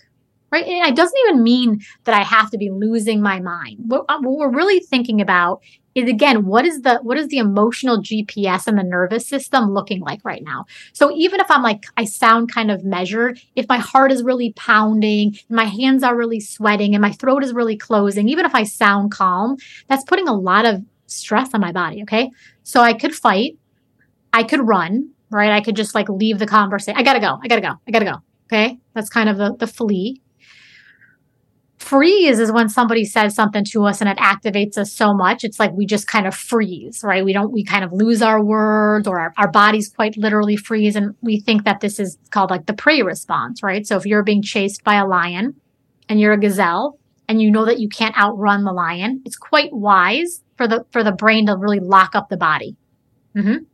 [0.51, 0.67] right?
[0.67, 3.79] And it doesn't even mean that I have to be losing my mind.
[3.87, 5.63] What, what, we're really thinking about
[5.95, 10.01] is again, what is the what is the emotional GPS and the nervous system looking
[10.01, 10.65] like right now?
[10.93, 14.53] So even if I'm like I sound kind of measured, if my heart is really
[14.55, 18.65] pounding, my hands are really sweating, and my throat is really closing, even if I
[18.65, 19.57] sound calm,
[19.89, 22.03] that's putting a lot of stress on my body.
[22.03, 22.31] Okay,
[22.63, 23.59] so I could fight,
[24.33, 25.53] I could run, right?
[25.53, 26.99] I could just like leave the conversation.
[26.99, 27.39] I gotta go.
[27.43, 27.75] I gotta go.
[27.87, 28.17] I gotta go.
[28.47, 30.22] Okay, that's kind of the the flee
[31.83, 35.45] freeze is when somebody says something to us and it activates us so much.
[35.45, 37.25] It's like we just kind of freeze, right?
[37.25, 40.97] We don't, we kind of lose our words or our, our bodies quite literally freeze.
[40.97, 43.87] And we think that this is called like the prey response, right?
[43.87, 45.61] So if you're being chased by a lion
[46.09, 49.71] and you're a gazelle and you know that you can't outrun the lion, it's quite
[49.73, 52.77] wise for the, for the brain to really lock up the body.
[53.37, 53.65] Mm-hmm.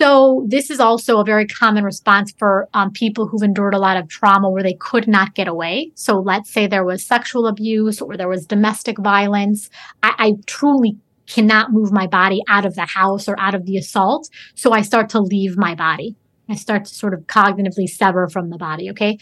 [0.00, 3.96] So this is also a very common response for um, people who've endured a lot
[3.96, 5.92] of trauma where they could not get away.
[5.94, 9.70] So let's say there was sexual abuse or there was domestic violence.
[10.02, 13.76] I, I truly cannot move my body out of the house or out of the
[13.78, 14.28] assault.
[14.54, 16.14] So I start to leave my body.
[16.48, 18.90] I start to sort of cognitively sever from the body.
[18.90, 19.18] Okay.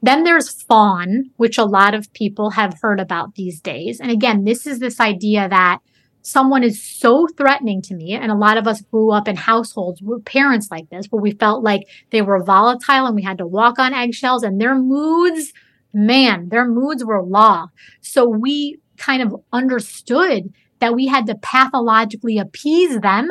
[0.00, 4.00] Then there's fawn, which a lot of people have heard about these days.
[4.00, 5.78] And again, this is this idea that
[6.24, 10.00] someone is so threatening to me, and a lot of us grew up in households
[10.02, 13.46] with parents like this, where we felt like they were volatile and we had to
[13.46, 15.52] walk on eggshells, and their moods,
[15.92, 17.66] man, their moods were law.
[18.00, 23.30] So we kind of understood that we had to pathologically appease them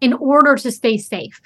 [0.00, 1.40] in order to stay safe.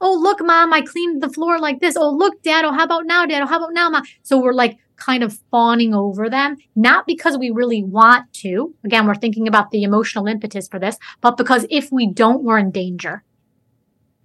[0.00, 1.96] Oh, look, mom, I cleaned the floor like this.
[1.96, 2.64] Oh, look, dad.
[2.64, 3.42] Oh, how about now, dad?
[3.42, 4.04] Oh, how about now, mom?
[4.22, 8.74] So we're like kind of fawning over them, not because we really want to.
[8.84, 12.58] Again, we're thinking about the emotional impetus for this, but because if we don't, we're
[12.58, 13.24] in danger.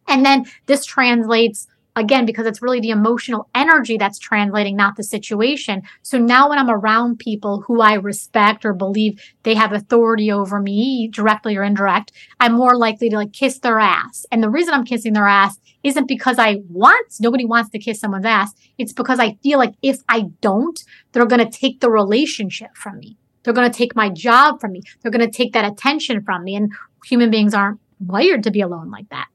[0.07, 5.03] And then this translates again because it's really the emotional energy that's translating not the
[5.03, 5.81] situation.
[6.01, 10.59] So now when i'm around people who i respect or believe they have authority over
[10.59, 14.25] me directly or indirect i'm more likely to like kiss their ass.
[14.31, 17.99] And the reason i'm kissing their ass isn't because i want nobody wants to kiss
[17.99, 18.53] someone's ass.
[18.77, 22.99] It's because i feel like if i don't they're going to take the relationship from
[22.99, 23.17] me.
[23.43, 24.81] They're going to take my job from me.
[25.01, 26.55] They're going to take that attention from me.
[26.55, 26.73] And
[27.05, 29.27] human beings aren't wired to be alone like that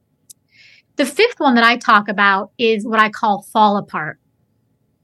[1.01, 4.19] the fifth one that I talk about is what I call fall apart.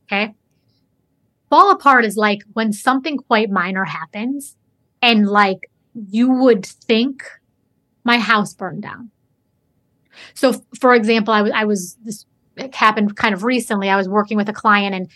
[0.04, 0.34] Okay.
[1.48, 4.56] Fall apart is like when something quite minor happens
[5.00, 7.24] and like you would think
[8.04, 9.10] my house burned down.
[10.34, 12.26] So, for example, I was, I was, this
[12.74, 13.88] happened kind of recently.
[13.88, 15.08] I was working with a client and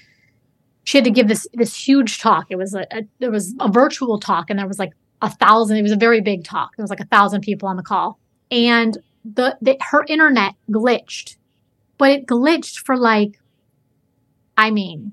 [0.84, 2.46] she had to give this, this huge talk.
[2.48, 5.76] It was a, a it was a virtual talk and there was like a thousand,
[5.76, 6.70] it was a very big talk.
[6.78, 8.18] There was like a thousand people on the call.
[8.50, 11.36] And the, the her internet glitched,
[11.98, 13.38] but it glitched for like,
[14.56, 15.12] I mean,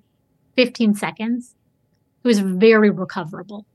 [0.56, 1.56] 15 seconds.
[2.24, 3.66] It was very recoverable.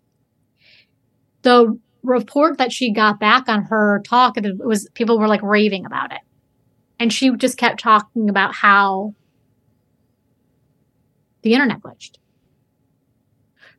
[1.42, 5.86] The report that she got back on her talk, it was people were like raving
[5.86, 6.20] about it.
[6.98, 9.14] And she just kept talking about how
[11.42, 12.18] the internet glitched.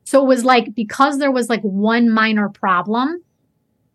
[0.04, 3.22] So it was like because there was like one minor problem,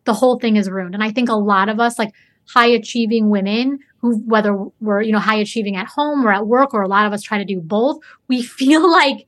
[0.06, 0.96] the whole thing is ruined.
[0.96, 2.14] And I think a lot of us, like
[2.54, 6.74] high achieving women who, whether we're, you know, high achieving at home or at work,
[6.74, 9.28] or a lot of us try to do both, we feel like,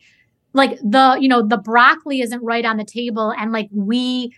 [0.54, 4.34] like the, you know, the broccoli isn't right on the table and like we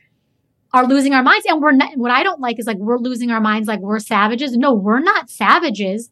[0.74, 1.46] are losing our minds.
[1.48, 4.00] And we're not, what I don't like is like we're losing our minds like we're
[4.00, 4.58] savages.
[4.58, 6.12] No, we're not savages.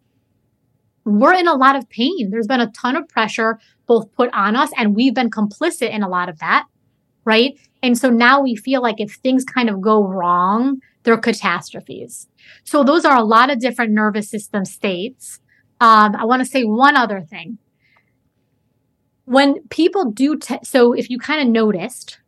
[1.03, 2.29] We're in a lot of pain.
[2.29, 6.03] There's been a ton of pressure both put on us and we've been complicit in
[6.03, 6.67] a lot of that.
[7.25, 7.59] Right.
[7.83, 12.27] And so now we feel like if things kind of go wrong, they're catastrophes.
[12.63, 15.39] So those are a lot of different nervous system states.
[15.79, 17.57] Um, I want to say one other thing.
[19.25, 22.19] When people do, te- so if you kind of noticed,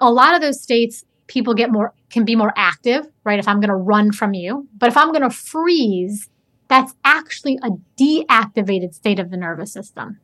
[0.00, 3.38] a lot of those states, people get more, can be more active, right?
[3.38, 6.28] If I'm going to run from you, but if I'm going to freeze,
[6.68, 7.70] that's actually a
[8.00, 10.18] deactivated state of the nervous system.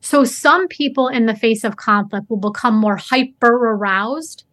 [0.00, 4.44] So some people in the face of conflict will become more hyper aroused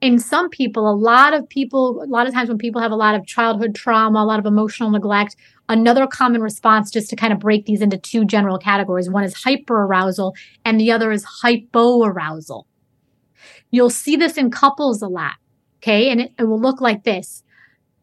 [0.00, 2.96] in some people, a lot of people, a lot of times when people have a
[2.96, 5.34] lot of childhood trauma, a lot of emotional neglect,
[5.68, 9.10] another common response just to kind of break these into two general categories.
[9.10, 10.34] One is hyper arousal,
[10.64, 12.66] and the other is hypo arousal.
[13.70, 15.34] You'll see this in couples a lot.
[15.78, 16.10] Okay.
[16.10, 17.42] And it, it will look like this.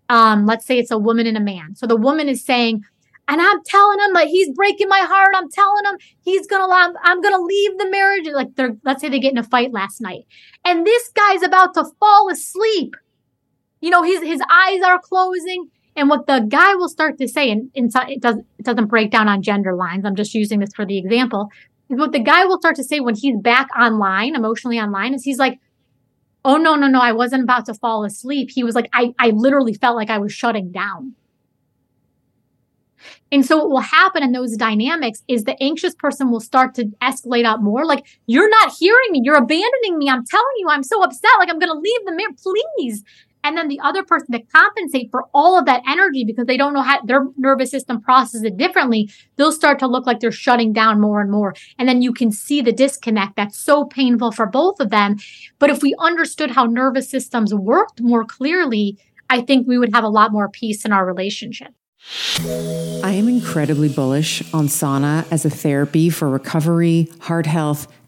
[0.10, 1.76] Um, let's say it's a woman and a man.
[1.76, 2.84] So the woman is saying,
[3.28, 5.34] and I'm telling him like he's breaking my heart.
[5.36, 8.28] I'm telling him he's gonna I'm, I'm gonna leave the marriage.
[8.32, 10.26] Like they're let's say they get in a fight last night,
[10.64, 12.96] and this guy's about to fall asleep.
[13.82, 15.70] You know, his his eyes are closing.
[15.98, 19.12] And what the guy will start to say, and inside it doesn't it doesn't break
[19.12, 20.04] down on gender lines.
[20.06, 21.50] I'm just using this for the example.
[21.90, 25.24] Is what the guy will start to say when he's back online, emotionally online, is
[25.24, 25.60] he's like,
[26.44, 27.00] "Oh no, no, no!
[27.00, 30.18] I wasn't about to fall asleep." He was like, "I I literally felt like I
[30.18, 31.16] was shutting down."
[33.32, 36.86] And so what will happen in those dynamics is the anxious person will start to
[37.02, 37.86] escalate out more.
[37.86, 39.22] Like, you're not hearing me.
[39.24, 40.10] You're abandoning me.
[40.10, 41.32] I'm telling you, I'm so upset.
[41.40, 43.04] Like, I'm going to leave the mirror, please.
[43.46, 46.74] And then the other person to compensate for all of that energy because they don't
[46.74, 50.74] know how their nervous system processes it differently, they'll start to look like they're shutting
[50.74, 51.54] down more and more.
[51.78, 55.18] And then you can see the disconnect that's so painful for both of them.
[55.60, 58.98] But if we understood how nervous systems worked more clearly,
[59.30, 61.72] I think we would have a lot more peace in our relationship.
[63.04, 67.88] I am incredibly bullish on sauna as a therapy for recovery, heart health,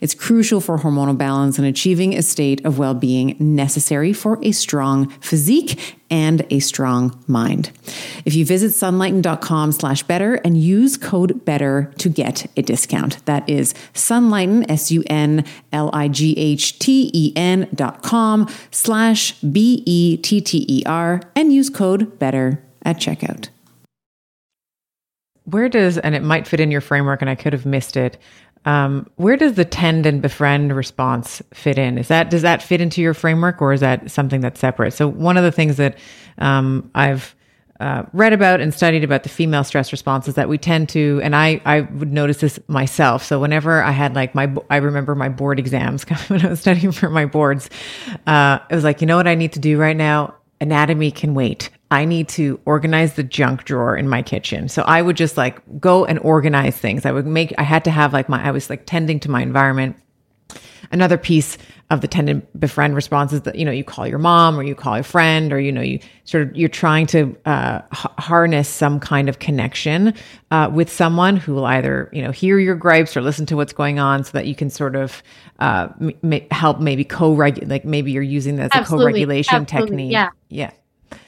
[0.00, 4.52] It's crucial for hormonal balance and achieving a state of well being necessary for a
[4.52, 7.70] strong physique and a strong mind.
[8.24, 13.24] If you visit sunlighten.com slash better and use code better to get a discount.
[13.26, 23.48] That is sunlighten, S-U-N-L-I-G-H-T-E-N dot com slash B-E-T-T-E-R and use code better at checkout.
[25.44, 28.18] Where does, and it might fit in your framework and I could have missed it,
[28.66, 31.98] um, where does the tend and befriend response fit in?
[31.98, 34.92] Is that does that fit into your framework, or is that something that's separate?
[34.92, 35.96] So one of the things that
[36.38, 37.36] um, I've
[37.78, 41.20] uh, read about and studied about the female stress response is that we tend to,
[41.22, 43.22] and I I would notice this myself.
[43.24, 46.90] So whenever I had like my, I remember my board exams when I was studying
[46.90, 47.70] for my boards.
[48.26, 50.34] Uh, it was like, you know what I need to do right now?
[50.60, 51.70] Anatomy can wait.
[51.90, 54.68] I need to organize the junk drawer in my kitchen.
[54.68, 57.06] So I would just like go and organize things.
[57.06, 59.42] I would make, I had to have like my, I was like tending to my
[59.42, 59.96] environment.
[60.92, 61.58] Another piece
[61.90, 64.62] of the tend and befriend response is that, you know, you call your mom or
[64.62, 68.06] you call a friend or, you know, you sort of, you're trying to uh, h-
[68.18, 70.14] harness some kind of connection
[70.50, 73.72] uh, with someone who will either, you know, hear your gripes or listen to what's
[73.72, 75.22] going on so that you can sort of
[75.60, 79.88] uh, m- help maybe co-regulate, like maybe you're using that as a co-regulation Absolutely.
[79.88, 80.12] technique.
[80.12, 80.30] Yeah.
[80.48, 80.70] Yeah.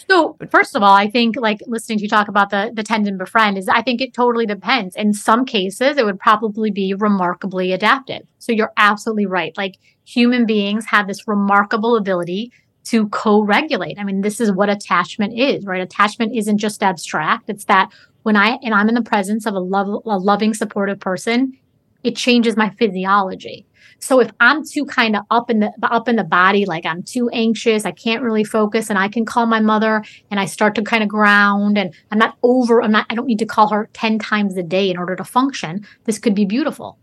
[0.08, 3.06] So first of all, I think like listening to you talk about the the tend
[3.06, 4.96] and befriend is I think it totally depends.
[4.96, 8.22] In some cases, it would probably be remarkably adaptive.
[8.38, 9.56] So you're absolutely right.
[9.56, 12.52] Like human beings have this remarkable ability
[12.84, 13.98] to co-regulate.
[13.98, 15.82] I mean, this is what attachment is, right?
[15.82, 17.50] Attachment isn't just abstract.
[17.50, 21.00] It's that when I and I'm in the presence of a love a loving, supportive
[21.00, 21.56] person,
[22.02, 23.66] it changes my physiology.
[24.00, 27.02] So if I'm too kind of up in the up in the body, like I'm
[27.02, 30.74] too anxious, I can't really focus, and I can call my mother and I start
[30.76, 32.82] to kind of ground, and I'm not over.
[32.82, 33.06] I'm not.
[33.10, 35.86] I don't need to call her ten times a day in order to function.
[36.04, 36.98] This could be beautiful.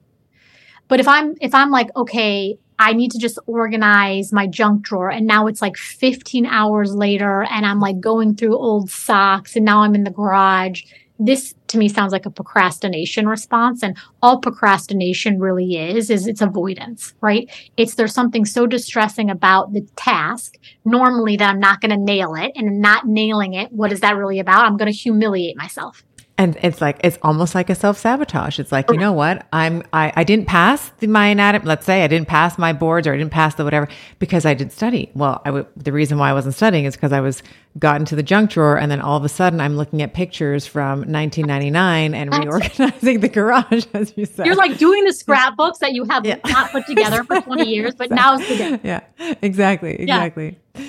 [0.88, 5.10] But if I'm if I'm like okay, I need to just organize my junk drawer.
[5.10, 9.66] And now it's like 15 hours later, and I'm like going through old socks, and
[9.66, 10.84] now I'm in the garage
[11.20, 16.42] this to me sounds like a procrastination response and all procrastination really is is it's
[16.42, 21.92] avoidance right it's there's something so distressing about the task normally that i'm not going
[21.92, 24.98] to nail it and not nailing it what is that really about i'm going to
[24.98, 26.04] humiliate myself
[26.38, 28.60] and it's like it's almost like a self sabotage.
[28.60, 31.66] It's like you know what I'm I, I didn't pass the, my anatomy.
[31.66, 33.88] Let's say I didn't pass my boards or I didn't pass the whatever
[34.20, 35.12] because I didn't study.
[35.16, 37.42] Well, I w- the reason why I wasn't studying is because I was
[37.78, 40.66] got into the junk drawer and then all of a sudden I'm looking at pictures
[40.66, 44.46] from 1999 and reorganizing the garage as you said.
[44.46, 46.38] You're like doing the scrapbooks that you have yeah.
[46.46, 48.80] not put together for 20 years, but now's the day.
[48.84, 49.02] Yeah,
[49.42, 50.58] exactly, exactly.
[50.74, 50.86] Yeah.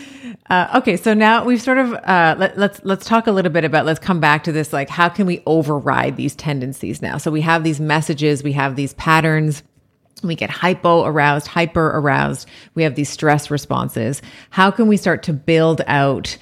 [0.50, 3.64] Uh, okay, so now we've sort of uh, let, let's let's talk a little bit
[3.64, 3.86] about.
[3.86, 4.72] Let's come back to this.
[4.72, 7.18] Like, how can we override these tendencies now?
[7.18, 9.62] So we have these messages, we have these patterns.
[10.22, 12.48] We get hypo aroused, hyper aroused.
[12.74, 14.22] We have these stress responses.
[14.50, 16.38] How can we start to build out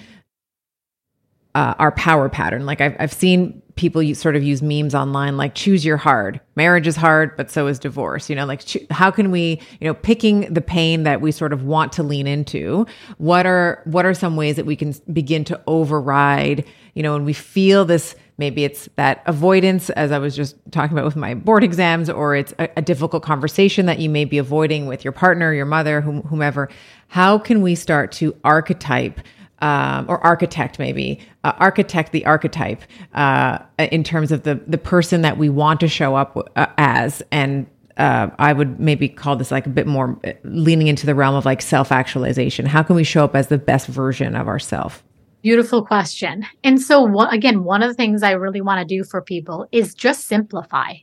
[1.55, 2.67] uh, our power pattern?
[2.67, 6.41] Like I've I've seen people use, sort of use memes online like choose your hard.
[6.55, 8.47] Marriage is hard but so is divorce you know?
[8.47, 11.93] Like cho- how can we you know picking the pain that we sort of want
[11.93, 12.87] to lean into
[13.19, 17.25] what are what are some ways that we can begin to override you know when
[17.25, 21.35] we feel this maybe it's that avoidance as i was just talking about with my
[21.35, 25.13] board exams or it's a, a difficult conversation that you may be avoiding with your
[25.13, 26.69] partner your mother whom, whomever.
[27.09, 29.21] How can we start to archetype
[29.65, 32.83] um, or architect maybe uh, architect the archetype
[33.15, 37.23] uh, in terms of the the person that we want to show up uh, as
[37.33, 41.15] and uh, I would maybe call this like a bit more uh, leaning into the
[41.15, 42.67] realm of like self actualization.
[42.67, 45.03] How can we show up as the best version of ourselves?
[45.43, 46.45] Beautiful question.
[46.65, 49.95] And so, again, one of the things I really want to do for people is
[49.95, 50.95] just simplify.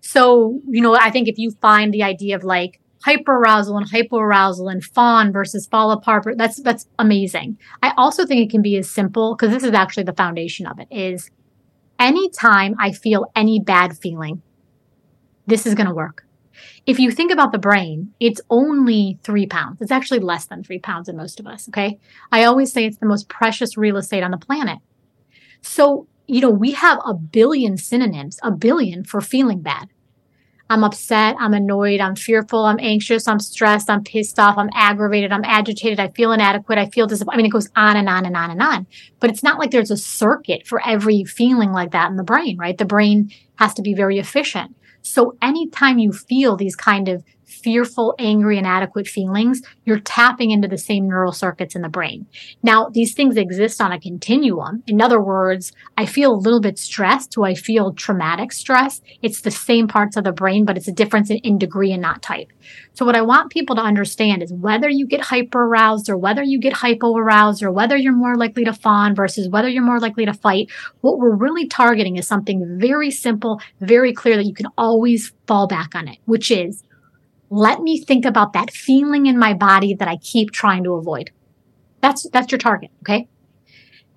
[0.00, 4.70] So, you know, I think if you find the idea of like hyperarousal and hypoarousal
[4.70, 6.24] and fawn versus fall apart.
[6.36, 7.58] That's that's amazing.
[7.82, 10.78] I also think it can be as simple because this is actually the foundation of
[10.80, 11.30] it is
[11.98, 14.42] anytime I feel any bad feeling,
[15.46, 16.24] this is going to work.
[16.86, 19.80] If you think about the brain, it's only three pounds.
[19.80, 21.68] It's actually less than three pounds in most of us.
[21.68, 21.98] Okay.
[22.32, 24.78] I always say it's the most precious real estate on the planet.
[25.60, 29.88] So, you know, we have a billion synonyms, a billion for feeling bad.
[30.68, 35.30] I'm upset, I'm annoyed, I'm fearful, I'm anxious, I'm stressed, I'm pissed off, I'm aggravated,
[35.30, 37.34] I'm agitated, I feel inadequate, I feel disappointed.
[37.34, 38.86] I mean, it goes on and on and on and on.
[39.20, 42.58] But it's not like there's a circuit for every feeling like that in the brain,
[42.58, 42.76] right?
[42.76, 44.74] The brain has to be very efficient.
[45.02, 50.78] So anytime you feel these kind of fearful, angry, inadequate feelings, you're tapping into the
[50.78, 52.26] same neural circuits in the brain.
[52.62, 54.82] Now, these things exist on a continuum.
[54.86, 59.00] In other words, I feel a little bit stressed Do I feel traumatic stress.
[59.22, 62.02] It's the same parts of the brain, but it's a difference in, in degree and
[62.02, 62.48] not type.
[62.94, 66.42] So what I want people to understand is whether you get hyper aroused or whether
[66.42, 70.00] you get hypo aroused or whether you're more likely to fawn versus whether you're more
[70.00, 70.70] likely to fight,
[71.00, 75.66] what we're really targeting is something very simple, very clear that you can always fall
[75.66, 76.82] back on it, which is
[77.50, 81.30] let me think about that feeling in my body that I keep trying to avoid.
[82.00, 82.90] That's, that's your target.
[83.02, 83.28] Okay.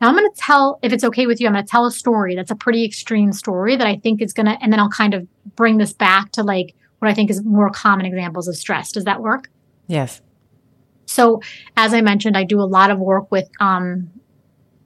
[0.01, 1.91] Now I'm going to tell, if it's okay with you, I'm going to tell a
[1.91, 4.89] story that's a pretty extreme story that I think is going to, and then I'll
[4.89, 8.55] kind of bring this back to like what I think is more common examples of
[8.55, 8.91] stress.
[8.91, 9.49] Does that work?
[9.87, 10.21] Yes.
[11.05, 11.41] So
[11.75, 14.09] as I mentioned, I do a lot of work with, um,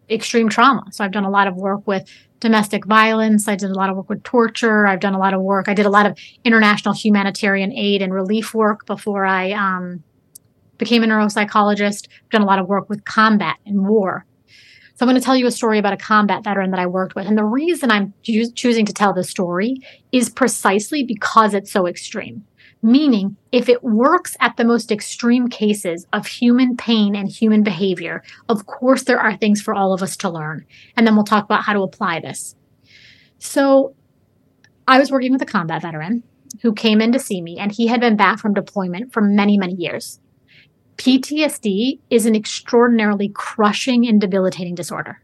[0.09, 0.83] extreme trauma.
[0.91, 2.09] So I've done a lot of work with
[2.43, 3.47] domestic violence.
[3.47, 4.85] I did a lot of work with torture.
[4.85, 5.69] I've done a lot of work.
[5.69, 10.03] I did a lot of international humanitarian aid and relief work before I um,
[10.77, 12.09] became a neuropsychologist.
[12.09, 14.25] I've done a lot of work with combat and war.
[14.95, 17.15] So I'm going to tell you a story about a combat veteran that I worked
[17.15, 17.27] with.
[17.27, 19.77] And the reason I'm cho- choosing to tell this story
[20.11, 22.45] is precisely because it's so extreme.
[22.85, 28.21] Meaning, if it works at the most extreme cases of human pain and human behavior,
[28.49, 30.65] of course, there are things for all of us to learn.
[30.97, 32.57] And then we'll talk about how to apply this.
[33.39, 33.95] So,
[34.85, 36.23] I was working with a combat veteran
[36.61, 39.57] who came in to see me, and he had been back from deployment for many,
[39.57, 40.19] many years.
[40.97, 45.21] PTSD is an extraordinarily crushing and debilitating disorder.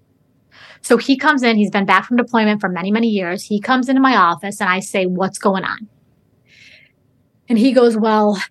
[0.82, 3.44] So he comes in, he's been back from deployment for many, many years.
[3.44, 5.90] He comes into my office and I say, What's going on?
[7.50, 8.42] And he goes, well,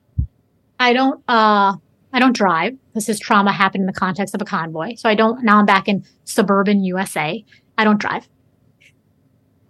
[0.78, 1.76] I don't, uh,
[2.12, 4.96] I don't drive because his trauma happened in the context of a convoy.
[4.96, 7.44] So I don't, now I'm back in suburban USA.
[7.78, 8.28] I don't drive.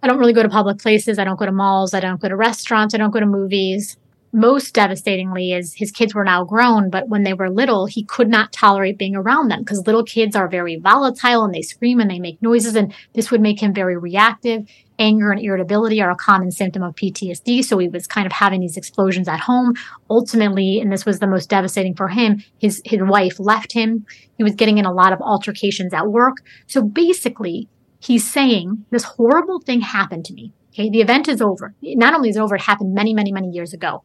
[0.01, 1.19] I don't really go to public places.
[1.19, 1.93] I don't go to malls.
[1.93, 2.95] I don't go to restaurants.
[2.95, 3.97] I don't go to movies
[4.31, 8.29] most devastatingly is his kids were now grown, but when they were little, he could
[8.29, 12.11] not tolerate being around them because little kids are very volatile and they scream and
[12.11, 12.75] they make noises.
[12.75, 14.67] And this would make him very reactive.
[14.99, 17.63] Anger and irritability are a common symptom of PTSD.
[17.63, 19.73] So he was kind of having these explosions at home.
[20.09, 24.05] Ultimately, and this was the most devastating for him, his, his wife left him.
[24.37, 26.37] He was getting in a lot of altercations at work.
[26.67, 27.67] So basically,
[27.99, 30.53] he's saying this horrible thing happened to me.
[30.73, 30.89] Okay.
[30.89, 31.73] The event is over.
[31.81, 34.03] Not only is it over, it happened many, many, many years ago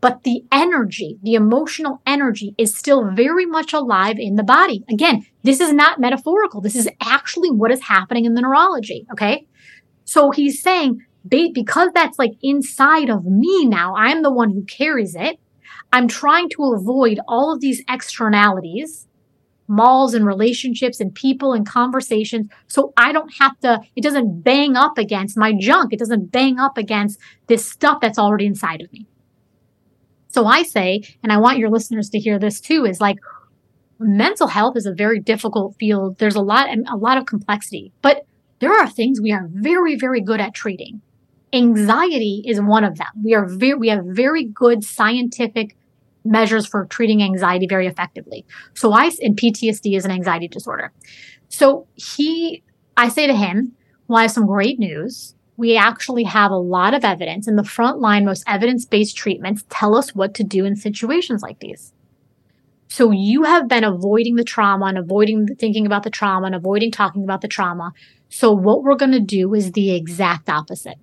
[0.00, 4.84] but the energy, the emotional energy is still very much alive in the body.
[4.90, 6.60] Again, this is not metaphorical.
[6.60, 9.06] This is actually what is happening in the neurology.
[9.12, 9.46] Okay.
[10.04, 15.14] So he's saying, because that's like inside of me now, I'm the one who carries
[15.14, 15.38] it.
[15.92, 19.06] I'm trying to avoid all of these externalities,
[19.68, 22.48] malls and relationships and people and conversations.
[22.66, 25.92] So I don't have to, it doesn't bang up against my junk.
[25.92, 29.06] It doesn't bang up against this stuff that's already inside of me.
[30.32, 33.18] So I say, and I want your listeners to hear this too, is like
[33.98, 36.18] mental health is a very difficult field.
[36.18, 38.26] There's a lot, a lot of complexity, but
[38.60, 41.02] there are things we are very, very good at treating.
[41.52, 43.08] Anxiety is one of them.
[43.22, 45.76] We are very, we have very good scientific
[46.24, 48.46] measures for treating anxiety very effectively.
[48.74, 50.92] So I, and PTSD is an anxiety disorder.
[51.48, 52.62] So he,
[52.96, 53.72] I say to him,
[54.08, 57.62] well, I have some great news we actually have a lot of evidence and the
[57.62, 61.92] frontline, most evidence-based treatments tell us what to do in situations like these.
[62.88, 66.90] So you have been avoiding the trauma and avoiding thinking about the trauma and avoiding
[66.90, 67.92] talking about the trauma.
[68.28, 70.96] So what we're going to do is the exact opposite.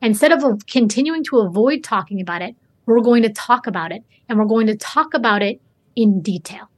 [0.00, 4.38] Instead of continuing to avoid talking about it, we're going to talk about it and
[4.38, 5.60] we're going to talk about it
[5.94, 6.70] in detail.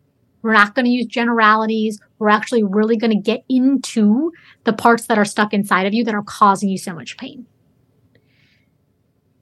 [0.43, 2.01] We're not going to use generalities.
[2.19, 4.33] We're actually really going to get into
[4.65, 7.47] the parts that are stuck inside of you that are causing you so much pain.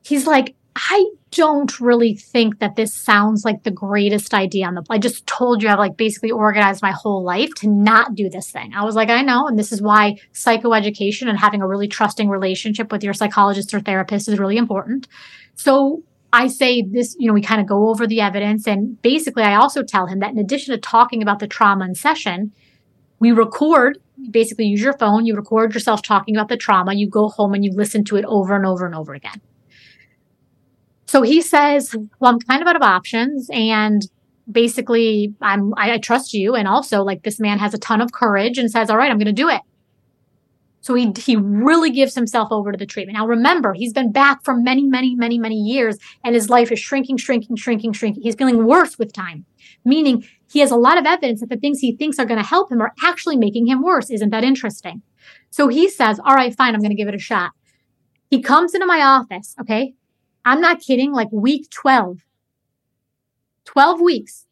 [0.03, 4.85] He's like, I don't really think that this sounds like the greatest idea on the
[4.89, 8.51] I just told you I've like basically organized my whole life to not do this
[8.51, 8.73] thing.
[8.75, 12.29] I was like, I know, and this is why psychoeducation and having a really trusting
[12.29, 15.09] relationship with your psychologist or therapist is really important.
[15.57, 18.66] So I say this, you know, we kind of go over the evidence.
[18.66, 21.95] And basically, I also tell him that in addition to talking about the trauma in
[21.95, 22.53] session,
[23.19, 23.99] we record,
[24.31, 27.64] basically use your phone, you record yourself talking about the trauma, you go home and
[27.64, 29.41] you listen to it over and over and over again.
[31.07, 34.03] So he says, well, I'm kind of out of options and
[34.51, 36.55] basically I'm, I, I trust you.
[36.55, 39.19] And also like this man has a ton of courage and says, all right, I'm
[39.19, 39.62] going to do it.
[40.81, 43.16] So he, he really gives himself over to the treatment.
[43.16, 46.79] Now remember, he's been back for many, many, many, many years and his life is
[46.79, 48.23] shrinking, shrinking, shrinking, shrinking.
[48.23, 49.45] He's feeling worse with time,
[49.89, 52.47] meaning he has a lot of evidence that the things he thinks are going to
[52.47, 54.11] help him are actually making him worse.
[54.11, 55.03] Isn't that interesting?
[55.51, 56.74] So he says, all right, fine.
[56.74, 57.53] I'm going to give it a shot.
[58.30, 59.55] He comes into my office.
[59.61, 59.95] Okay.
[60.45, 62.18] I'm not kidding, like week 12.
[63.64, 64.47] 12 weeks.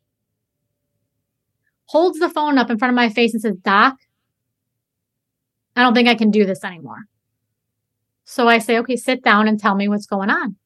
[1.86, 3.96] Holds the phone up in front of my face and says, Doc,
[5.76, 7.04] I don't think I can do this anymore.
[8.24, 10.56] So I say, okay, sit down and tell me what's going on.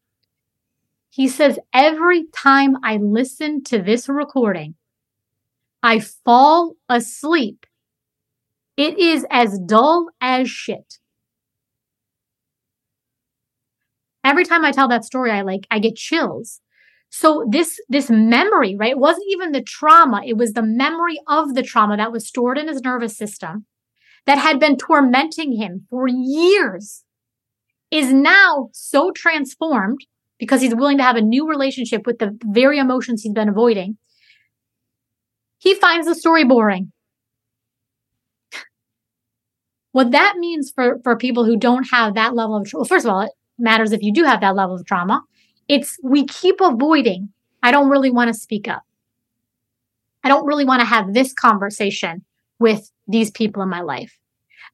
[1.10, 4.76] He says, every time I listen to this recording,
[5.82, 7.66] I fall asleep.
[8.76, 10.98] It is as dull as shit.
[14.22, 16.60] Every time I tell that story, I like, I get chills.
[17.08, 18.92] So this, this memory, right?
[18.92, 20.22] It wasn't even the trauma.
[20.24, 23.66] It was the memory of the trauma that was stored in his nervous system
[24.26, 27.04] that had been tormenting him for years
[27.90, 30.06] is now so transformed
[30.40, 33.98] because he's willing to have a new relationship with the very emotions he's been avoiding.
[35.58, 36.92] He finds the story boring.
[39.92, 43.12] what that means for, for people who don't have that level of, well, first of
[43.12, 45.22] all, it matters if you do have that level of trauma.
[45.68, 47.28] It's we keep avoiding.
[47.62, 48.82] I don't really want to speak up.
[50.24, 52.24] I don't really want to have this conversation
[52.58, 54.19] with these people in my life.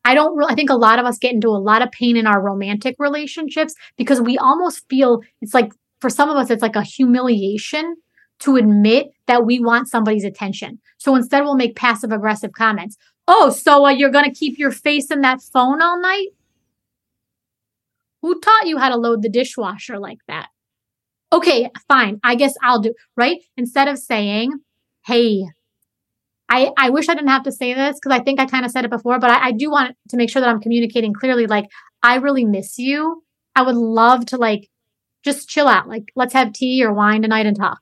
[0.07, 2.17] I don't really, I think a lot of us get into a lot of pain
[2.17, 6.63] in our romantic relationships because we almost feel it's like, for some of us, it's
[6.63, 7.97] like a humiliation
[8.39, 10.79] to admit that we want somebody's attention.
[10.99, 12.97] So instead, we'll make passive aggressive comments.
[13.27, 16.29] Oh, so uh, you're going to keep your face in that phone all night?
[18.23, 20.51] Who taught you how to load the dishwasher like that?
[21.33, 22.21] Okay, fine.
[22.23, 23.39] I guess I'll do, right?
[23.57, 24.53] Instead of saying,
[25.05, 25.47] Hey,
[26.49, 28.71] I, I wish I didn't have to say this because I think I kind of
[28.71, 31.47] said it before, but I, I do want to make sure that I'm communicating clearly.
[31.47, 31.67] Like,
[32.03, 33.23] I really miss you.
[33.55, 34.69] I would love to like
[35.25, 35.89] just chill out.
[35.89, 37.79] Like, let's have tea or wine tonight and talk.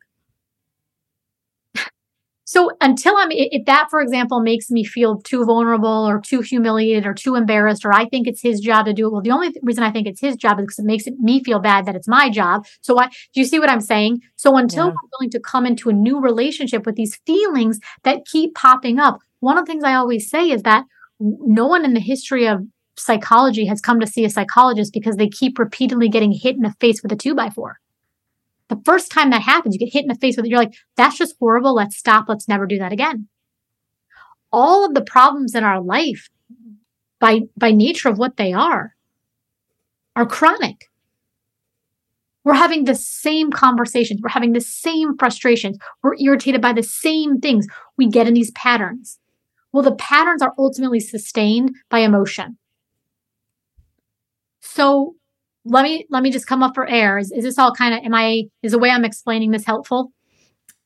[2.45, 7.07] So until I'm, if that, for example, makes me feel too vulnerable or too humiliated
[7.07, 9.12] or too embarrassed, or I think it's his job to do it.
[9.12, 11.14] Well, the only th- reason I think it's his job is because it makes it,
[11.18, 12.66] me feel bad that it's my job.
[12.82, 14.20] So I, do you see what I'm saying?
[14.36, 14.92] So until yeah.
[14.92, 19.20] I'm willing to come into a new relationship with these feelings that keep popping up,
[19.40, 20.84] one of the things I always say is that
[21.20, 22.61] no one in the history of
[22.97, 26.74] psychology has come to see a psychologist because they keep repeatedly getting hit in the
[26.80, 27.78] face with a two by four.
[28.74, 30.48] The first time that happens, you get hit in the face with it.
[30.48, 31.74] You're like, that's just horrible.
[31.74, 32.26] Let's stop.
[32.28, 33.28] Let's never do that again.
[34.50, 36.28] All of the problems in our life,
[37.20, 38.96] by, by nature of what they are,
[40.16, 40.90] are chronic.
[42.42, 44.20] We're having the same conversations.
[44.22, 45.78] We're having the same frustrations.
[46.02, 47.66] We're irritated by the same things.
[47.96, 49.18] We get in these patterns.
[49.72, 52.58] Well, the patterns are ultimately sustained by emotion.
[54.60, 55.14] So
[55.64, 57.18] let me let me just come up for air.
[57.18, 60.12] Is, is this all kind of am I is the way I'm explaining this helpful?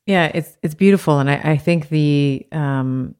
[0.05, 3.15] Yeah, it's it's beautiful, and I, I think the um,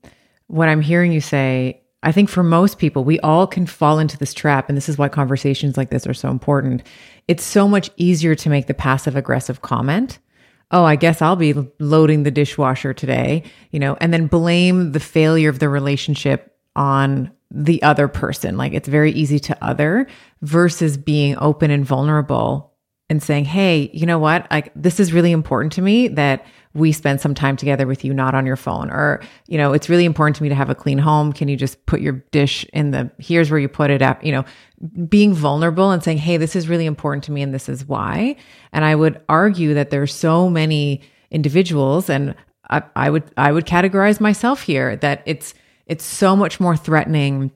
[0.47, 4.17] what I'm hearing you say, I think for most people, we all can fall into
[4.17, 6.83] this trap, and this is why conversations like this are so important.
[7.27, 10.19] It's so much easier to make the passive aggressive comment.
[10.71, 14.99] Oh, I guess I'll be loading the dishwasher today, you know, and then blame the
[14.99, 18.57] failure of the relationship on the other person.
[18.57, 20.07] Like it's very easy to other
[20.41, 22.73] versus being open and vulnerable
[23.09, 24.47] and saying, Hey, you know what?
[24.51, 26.45] Like this is really important to me that
[26.75, 28.91] we spend some time together with you, not on your phone.
[28.91, 31.33] Or, you know, it's really important to me to have a clean home.
[31.33, 34.31] Can you just put your dish in the, here's where you put it up, you
[34.31, 34.45] know,
[35.07, 38.35] being vulnerable and saying, Hey, this is really important to me and this is why.
[38.71, 42.35] And I would argue that there's so many individuals and
[42.69, 45.55] I, I would, I would categorize myself here that it's,
[45.89, 47.51] it's so much more threatening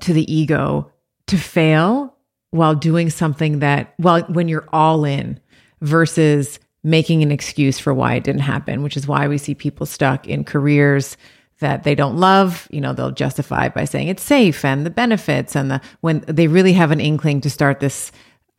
[0.00, 0.90] to the ego
[1.26, 2.16] to fail
[2.50, 5.38] while doing something that, well, when you're all in
[5.80, 9.86] versus making an excuse for why it didn't happen, which is why we see people
[9.86, 11.16] stuck in careers
[11.60, 15.54] that they don't love, you know, they'll justify by saying it's safe and the benefits
[15.54, 18.10] and the when they really have an inkling to start this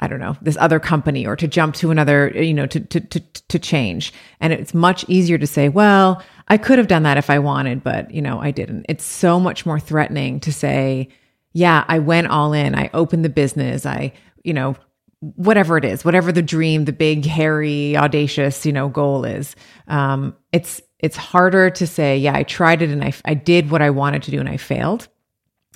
[0.02, 2.99] I don't know, this other company or to jump to another, you know, to, to,
[2.99, 4.12] to, to change.
[4.39, 7.82] And it's much easier to say, well, I could have done that if I wanted,
[7.82, 8.86] but, you know, I didn't.
[8.89, 11.08] It's so much more threatening to say,
[11.54, 12.76] yeah, I went all in.
[12.76, 13.86] I opened the business.
[13.86, 14.12] I,
[14.43, 14.76] you know,
[15.22, 19.56] whatever it is, whatever the dream, the big, hairy, audacious, you know, goal is.
[19.88, 23.82] Um, it's, it's harder to say, yeah, I tried it and I, I did what
[23.82, 25.08] I wanted to do and I failed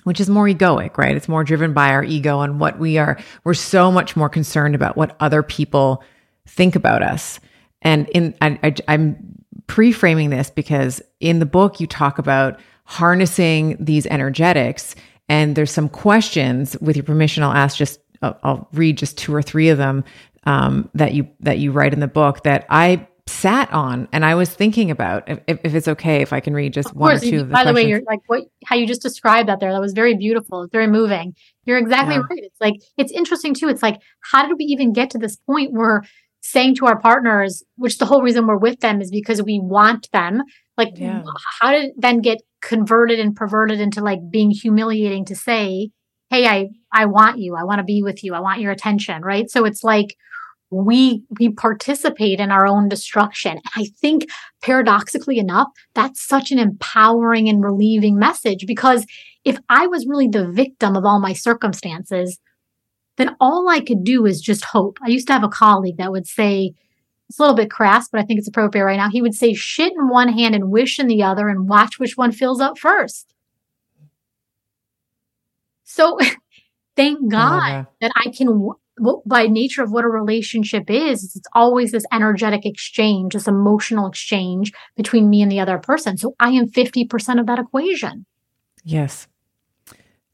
[0.04, 1.16] which is more egoic, right?
[1.16, 3.18] It's more driven by our ego and what we are.
[3.44, 6.04] We're so much more concerned about what other people
[6.46, 7.40] think about us.
[7.82, 9.35] And in, I, I, I'm
[9.68, 14.96] pre-framing this because in the book you talk about harnessing these energetics,
[15.28, 16.78] and there's some questions.
[16.82, 18.00] With your permission, I'll ask just.
[18.22, 20.04] I'll, I'll read just two or three of them
[20.46, 24.36] um, that you that you write in the book that I sat on and I
[24.36, 27.24] was thinking about if, if it's okay if I can read just of one course,
[27.24, 27.68] or two of the by questions.
[27.68, 29.74] the way, you're like what how you just described that there.
[29.74, 30.64] That was very beautiful.
[30.64, 31.36] It's very moving.
[31.66, 32.22] You're exactly Yeah.
[32.22, 32.44] right.
[32.44, 33.68] It's like it's interesting too.
[33.68, 36.04] It's like how did we even get to this point where
[36.48, 40.08] saying to our partners, which the whole reason we're with them is because we want
[40.12, 40.42] them.
[40.78, 41.24] Like Yeah.
[41.60, 45.90] how did it then get converted and perverted into like being humiliating to say,
[46.30, 47.56] Hey, I I want you.
[47.56, 48.34] I want to be with you.
[48.36, 49.22] I want your attention.
[49.24, 49.50] Right.
[49.50, 50.16] So it's like
[50.72, 53.54] we we participate in our own destruction.
[53.54, 54.26] And I think
[54.62, 59.06] paradoxically enough, that's such an empowering and relieving message because
[59.46, 62.40] if I was really the victim of all my circumstances,
[63.18, 64.98] then all I could do is just hope.
[65.04, 66.74] I used to have a colleague that would say,
[67.30, 69.10] it's a little bit crass, but I think it's appropriate right now.
[69.10, 72.18] He would say, shit in one hand and wish in the other and watch which
[72.18, 73.34] one fills up first.
[75.84, 76.20] So
[76.96, 78.12] thank God that.
[78.16, 78.70] I can,
[79.26, 84.72] by nature of what a relationship is, it's always this energetic exchange, this emotional exchange
[84.96, 86.18] between me and the other person.
[86.18, 88.26] So I am 50% of that equation.
[88.84, 89.28] Yes.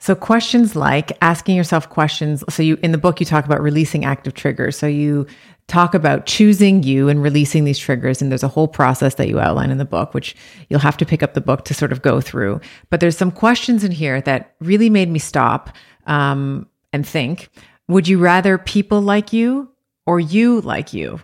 [0.02, 2.44] So questions like asking yourself questions.
[2.50, 4.76] So you in the book you talk about releasing active triggers.
[4.76, 5.28] So you
[5.68, 9.40] talk about choosing you and releasing these triggers and there's a whole process that you
[9.40, 10.36] outline in the book which
[10.70, 12.60] you'll have to pick up the book to sort of go through.
[12.90, 15.70] But there's some questions in here that really made me stop
[16.08, 17.50] um, and think,
[17.88, 19.70] would you rather people like you
[20.08, 21.22] or you like you?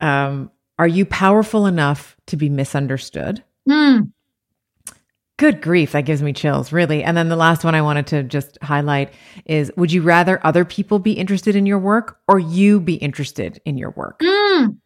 [0.00, 3.44] Um, are you powerful enough to be misunderstood?
[3.68, 4.00] Hmm.
[5.38, 7.02] Good grief, that gives me chills, really.
[7.02, 9.12] And then the last one I wanted to just highlight
[9.44, 13.60] is Would you rather other people be interested in your work or you be interested
[13.66, 14.20] in your work?
[14.20, 14.78] Mm.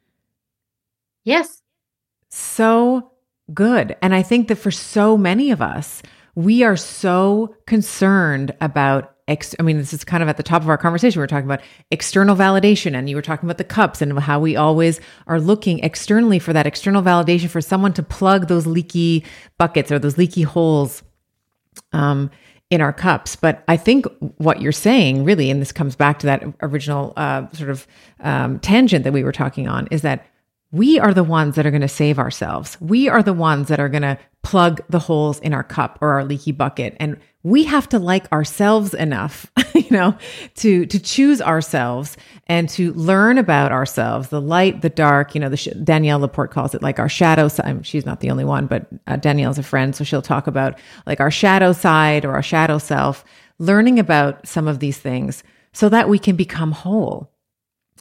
[1.25, 1.63] Yes.
[2.31, 3.13] So
[3.55, 3.97] good.
[4.03, 6.03] And I think that for so many of us,
[6.35, 10.61] we are so concerned about ex- I mean, this is kind of at the top
[10.63, 11.21] of our conversation.
[11.21, 14.57] We're talking about external validation, and you were talking about the cups and how we
[14.57, 19.25] always are looking externally for that external validation for someone to plug those leaky
[19.57, 21.03] buckets or those leaky holes
[21.93, 22.31] um,
[22.69, 23.37] in our cups.
[23.37, 24.07] But I think
[24.37, 27.87] what you're saying, really, and this comes back to that original uh, sort of
[28.21, 30.27] um, tangent that we were talking on, is that
[30.73, 32.77] we are the ones that are going to save ourselves.
[32.81, 36.13] We are the ones that are going to plug the holes in our cup or
[36.13, 36.97] our leaky bucket.
[37.01, 40.17] And we have to like ourselves enough, you know,
[40.57, 42.17] to to choose ourselves
[42.47, 45.35] and to learn about ourselves, the light, the dark.
[45.35, 47.87] You know, the sh- Danielle LaPorte calls it like our shadow side.
[47.87, 51.21] She's not the only one, but uh, Danielle's a friend, so she'll talk about like
[51.21, 53.25] our shadow side or our shadow self.
[53.59, 57.31] Learning about some of these things so that we can become whole,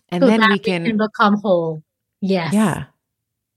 [0.09, 1.83] and So then that we can, become whole.
[2.21, 2.53] Yes.
[2.53, 2.85] yeah,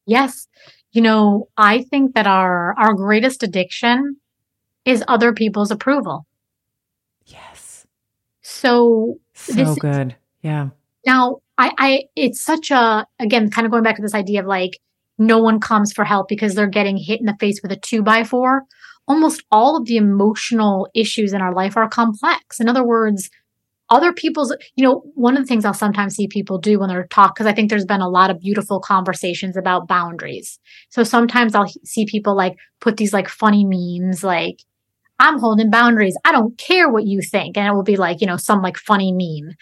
[0.07, 0.47] Yes.
[0.93, 4.17] You know, I think that our our greatest addiction
[4.85, 6.27] is other people's approval.
[7.27, 7.87] yes,
[8.41, 10.69] So so This- good, yeah,
[11.07, 14.47] now I I it's such a again kind of going back to this idea of
[14.47, 14.79] like
[15.19, 18.03] no one comes for help because they're getting hit in the face with a two
[18.03, 18.63] by four.
[19.09, 22.61] Almost all of the emotional issues in our life are complex.
[22.61, 23.31] In other words,
[23.91, 27.07] other people's, you know, one of the things I'll sometimes see people do when they're
[27.09, 30.59] talk, because I think there's been a lot of beautiful conversations about boundaries.
[30.89, 34.61] So sometimes I'll see people like put these like funny memes like,
[35.19, 36.17] I'm holding boundaries.
[36.25, 37.57] I don't care what you think.
[37.57, 39.55] And it will be like, you know, some like funny meme.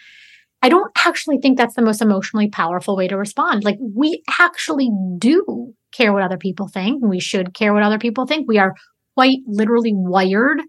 [0.61, 3.63] I don't actually think that's the most emotionally powerful way to respond.
[3.63, 7.03] Like we actually do care what other people think.
[7.03, 8.47] We should care what other people think.
[8.47, 8.75] We are
[9.15, 10.61] quite literally wired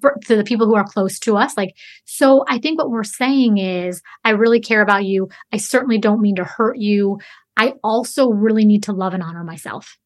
[0.00, 1.56] for, to the people who are close to us.
[1.56, 1.74] Like,
[2.04, 5.28] so I think what we're saying is, I really care about you.
[5.52, 7.18] I certainly don't mean to hurt you.
[7.56, 9.96] I also really need to love and honor myself.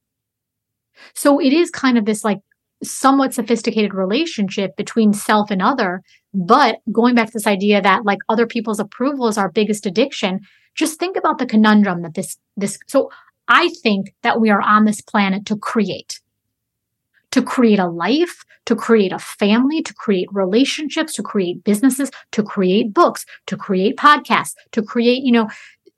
[1.14, 2.38] So it is kind of this like
[2.82, 6.02] somewhat sophisticated relationship between self and other.
[6.32, 10.40] But going back to this idea that like other people's approval is our biggest addiction,
[10.74, 13.10] just think about the conundrum that this, this, so
[13.48, 16.20] I think that we are on this planet to create,
[17.32, 22.42] to create a life, to create a family, to create relationships, to create businesses, to
[22.42, 25.48] create books, to create podcasts, to create, you know,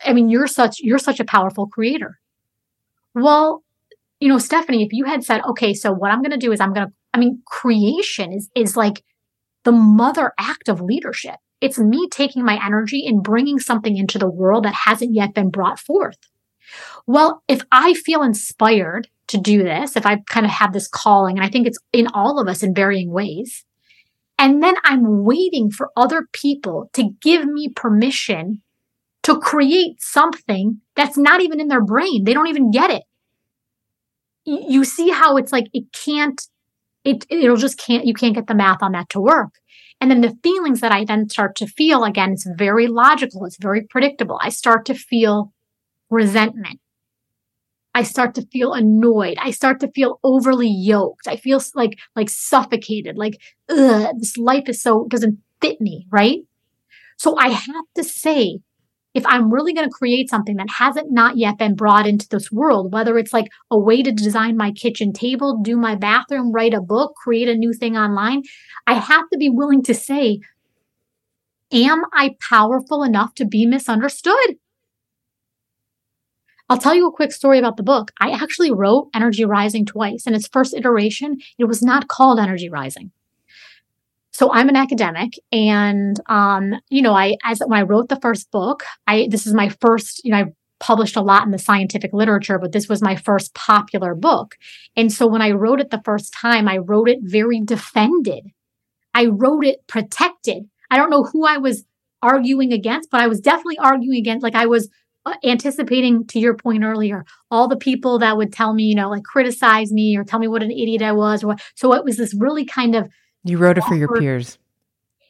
[0.04, 2.18] I mean, you're such, you're such a powerful creator.
[3.14, 3.61] Well,
[4.22, 6.60] you know, Stephanie, if you had said, okay, so what I'm going to do is
[6.60, 9.02] I'm going to, I mean, creation is, is like
[9.64, 11.34] the mother act of leadership.
[11.60, 15.50] It's me taking my energy and bringing something into the world that hasn't yet been
[15.50, 16.18] brought forth.
[17.04, 21.36] Well, if I feel inspired to do this, if I kind of have this calling,
[21.36, 23.64] and I think it's in all of us in varying ways,
[24.38, 28.62] and then I'm waiting for other people to give me permission
[29.24, 32.22] to create something that's not even in their brain.
[32.22, 33.02] They don't even get it.
[34.44, 36.40] You see how it's like it can't,
[37.04, 39.52] it it'll just can't, you can't get the math on that to work.
[40.00, 43.56] And then the feelings that I then start to feel again, it's very logical, it's
[43.60, 44.38] very predictable.
[44.42, 45.52] I start to feel
[46.10, 46.80] resentment.
[47.94, 49.36] I start to feel annoyed.
[49.38, 51.28] I start to feel overly yoked.
[51.28, 53.16] I feel like like suffocated.
[53.16, 53.34] Like
[53.68, 56.40] ugh, this life is so doesn't fit me, right?
[57.16, 58.60] So I have to say,
[59.14, 62.50] if I'm really going to create something that hasn't not yet been brought into this
[62.50, 66.72] world, whether it's like a way to design my kitchen table, do my bathroom, write
[66.72, 68.42] a book, create a new thing online,
[68.86, 70.40] I have to be willing to say,
[71.72, 74.56] am I powerful enough to be misunderstood?
[76.68, 78.12] I'll tell you a quick story about the book.
[78.18, 80.26] I actually wrote Energy Rising twice.
[80.26, 83.10] In its first iteration, it was not called Energy Rising.
[84.32, 88.50] So I'm an academic and um, you know, I as when I wrote the first
[88.50, 90.44] book, I this is my first, you know, I
[90.80, 94.56] published a lot in the scientific literature, but this was my first popular book.
[94.96, 98.44] And so when I wrote it the first time, I wrote it very defended.
[99.14, 100.64] I wrote it protected.
[100.90, 101.84] I don't know who I was
[102.22, 104.88] arguing against, but I was definitely arguing against like I was
[105.24, 109.08] uh, anticipating to your point earlier all the people that would tell me you know
[109.08, 112.04] like criticize me or tell me what an idiot i was or what so it
[112.04, 113.08] was this really kind of
[113.44, 114.58] you wrote it for your peers.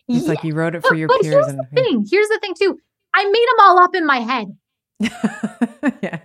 [0.08, 0.28] It's yeah.
[0.28, 2.54] like you wrote it for your but peers here's and the thing here's the thing
[2.58, 2.78] too.
[3.14, 4.56] I made them all up in my head.
[6.02, 6.20] Yes.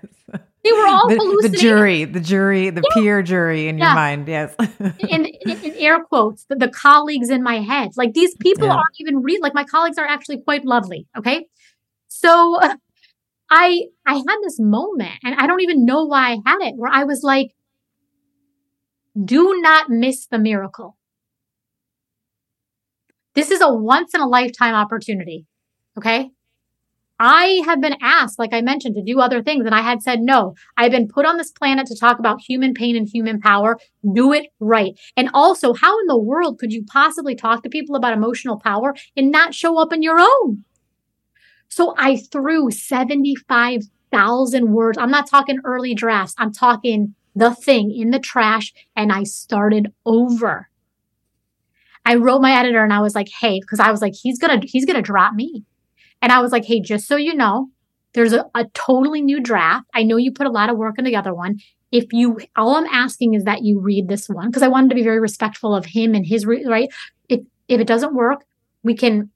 [0.63, 3.01] They were all the, the jury the jury the yeah.
[3.01, 3.85] peer jury in yeah.
[3.85, 4.53] your mind yes.
[4.79, 7.91] In, in, in, air quotes the, the, colleagues in my head.
[7.95, 11.47] Like these people aren't even real like my colleagues are actually quite lovely okay?
[12.09, 12.59] So
[13.49, 16.91] I I had this moment and I don't even know why I had it where
[16.91, 17.55] I was like
[19.23, 20.96] do not miss the miracle.
[23.37, 25.45] This is a once in a lifetime opportunity.
[25.95, 26.31] Okay?
[27.19, 30.21] I have been asked, like I mentioned, to do other things, and I had said
[30.21, 30.55] no.
[30.75, 33.77] I've been put on this planet to talk about human pain and human power.
[34.11, 34.99] Do it right.
[35.15, 38.95] And also, how in the world could you possibly talk to people about emotional power
[39.15, 40.63] and not show up in your own?
[41.69, 44.97] So I threw 75,000 words.
[44.97, 46.33] I'm not talking early drafts.
[46.39, 50.71] I'm talking the thing in the trash and I started over.
[52.07, 54.59] I wrote my editor and I was like, "Hey, cuz I was like he's to
[54.63, 55.63] he's to drop me."
[56.21, 57.69] And I was like, "Hey, just so you know,
[58.13, 59.85] there's a, a totally new draft.
[59.93, 61.59] I know you put a lot of work in the other one.
[61.91, 64.95] If you all I'm asking is that you read this one because I wanted to
[64.95, 66.89] be very respectful of him and his right.
[67.29, 68.45] If if it doesn't work,
[68.83, 69.29] we can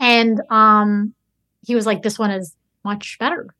[0.00, 1.14] and um,
[1.66, 2.54] he was like, this one is
[2.84, 3.54] much better.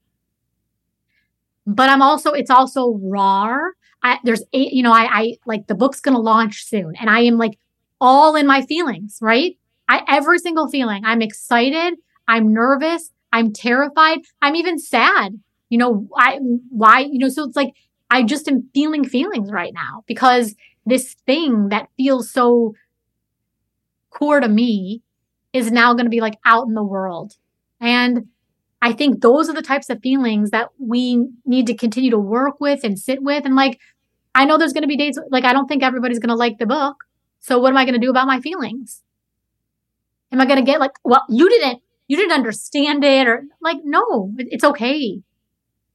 [1.67, 3.59] But I'm also, it's also raw.
[4.03, 7.21] I, there's eight, you know, I, I like the book's to launch soon and I
[7.21, 7.59] am like
[8.01, 9.57] all in my feelings, right?
[9.89, 11.05] I, every single feeling.
[11.05, 11.95] I'm excited.
[12.27, 13.11] I'm nervous.
[13.33, 14.19] I'm terrified.
[14.43, 15.41] I'm even sad.
[15.69, 16.39] You know, I,
[16.71, 17.75] why, you know, so it's like,
[18.11, 20.55] I just am feeling feelings right now because
[20.87, 22.75] this thing that feels so
[24.11, 25.03] core to me
[25.53, 27.35] is now going to be like out in the world.
[27.81, 28.29] And
[28.81, 32.61] I think those are the types of feelings that we need to continue to work
[32.61, 33.45] with and sit with.
[33.45, 33.79] And like,
[34.35, 36.59] I know there's going to be days like I don't think everybody's going to like
[36.59, 36.97] the book.
[37.49, 39.03] So what am I going to do about my feelings?
[40.31, 43.79] Am I going to get like, well, you didn't, you didn't understand it or like,
[43.85, 45.23] no, it's okay.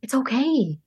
[0.01, 0.79] It's okay.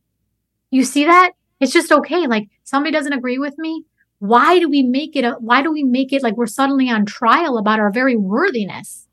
[0.73, 1.35] You see that?
[1.61, 2.27] It's just okay.
[2.27, 3.85] Like somebody doesn't agree with me.
[4.19, 7.07] Why do we make it a, why do we make it like we're suddenly on
[7.07, 9.07] trial about our very worthiness?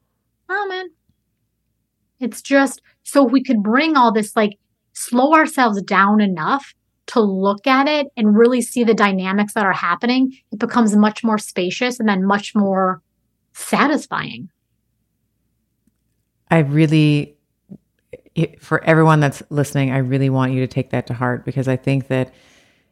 [0.49, 0.87] Oh man.
[2.19, 4.57] It's just so we could bring all this, like
[4.93, 6.73] slow ourselves down enough
[7.07, 11.23] to look at it and really see the dynamics that are happening, it becomes much
[11.23, 13.01] more spacious and then much more
[13.53, 14.49] satisfying.
[16.49, 17.35] I really,
[18.59, 21.75] for everyone that's listening, I really want you to take that to heart because I
[21.75, 22.33] think that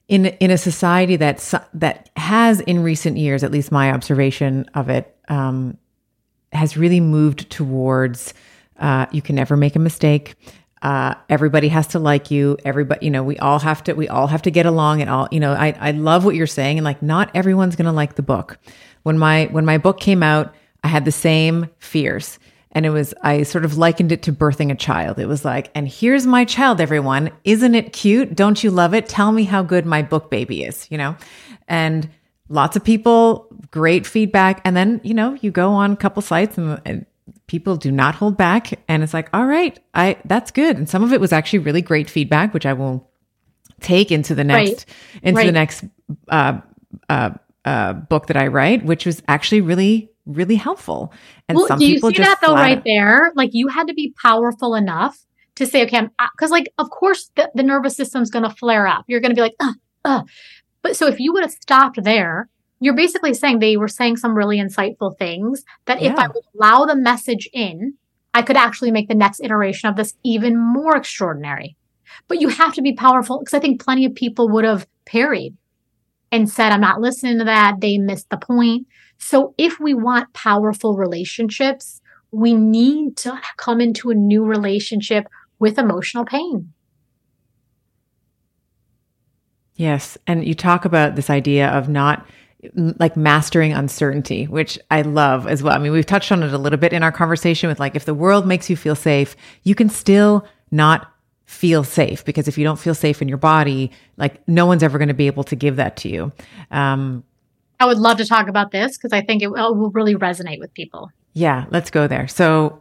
[0.08, 4.90] in in a society that that has in recent years, at least my observation of
[4.90, 5.78] it, um,
[6.52, 8.34] has really moved towards
[8.82, 10.36] uh, you can never make a mistake.
[10.82, 12.58] Uh, everybody has to like you.
[12.66, 13.94] Everybody, you know, we all have to.
[13.94, 15.02] We all have to get along.
[15.02, 16.78] And all, you know, I I love what you're saying.
[16.78, 18.58] And like, not everyone's gonna like the book.
[19.04, 20.54] When my when my book came out,
[20.84, 22.40] I had the same fears
[22.72, 25.70] and it was i sort of likened it to birthing a child it was like
[25.76, 29.62] and here's my child everyone isn't it cute don't you love it tell me how
[29.62, 31.16] good my book baby is you know
[31.68, 32.10] and
[32.50, 36.58] lots of people great feedback and then you know you go on a couple sites
[36.58, 37.06] and, and
[37.48, 41.04] people do not hold back and it's like all right i that's good and some
[41.04, 43.10] of it was actually really great feedback which i will
[43.80, 44.86] take into the next right.
[45.24, 45.46] into right.
[45.46, 45.84] the next
[46.30, 46.60] uh,
[47.10, 47.32] uh,
[47.66, 51.14] uh, book that i write which was actually really really helpful
[51.48, 53.88] and well, some do you people see just that though right there like you had
[53.88, 55.18] to be powerful enough
[55.56, 59.04] to say okay because like of course the, the nervous system's going to flare up
[59.08, 59.74] you're going to be like uh,
[60.06, 60.22] uh.
[60.82, 62.50] but so if you would have stopped there
[62.82, 66.12] you're basically saying they were saying some really insightful things that yeah.
[66.12, 67.94] if I would allow the message in,
[68.34, 71.78] I could actually make the next iteration of this even more extraordinary.
[72.28, 75.56] But you have to be powerful because I think plenty of people would have parried
[76.32, 77.82] and said, I'm not listening to that.
[77.82, 78.88] They missed the point.
[79.20, 82.02] So if we want powerful relationships,
[82.32, 85.28] we need to come into a new relationship
[85.60, 86.74] with emotional pain.
[89.76, 90.18] Yes.
[90.26, 92.26] And you talk about this idea of not
[92.74, 95.74] like mastering uncertainty, which I love as well.
[95.74, 98.06] I mean, we've touched on it a little bit in our conversation with like, if
[98.06, 101.12] the world makes you feel safe, you can still not
[101.46, 104.98] feel safe because if you don't feel safe in your body, like no one's ever
[104.98, 106.32] going to be able to give that to you.
[106.72, 107.24] Um,
[107.80, 110.74] I would love to talk about this because I think it will really resonate with
[110.74, 111.12] people.
[111.34, 112.28] Yeah, let's go there.
[112.28, 112.80] So,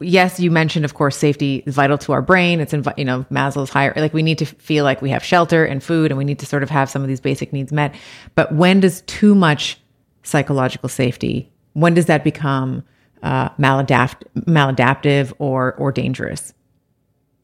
[0.00, 2.60] yes, you mentioned, of course, safety is vital to our brain.
[2.60, 5.64] It's, invi- you know, Maslow's higher, like we need to feel like we have shelter
[5.64, 7.94] and food and we need to sort of have some of these basic needs met.
[8.34, 9.78] But when does too much
[10.22, 12.82] psychological safety, when does that become
[13.22, 16.52] uh, maladapt- maladaptive or, or dangerous?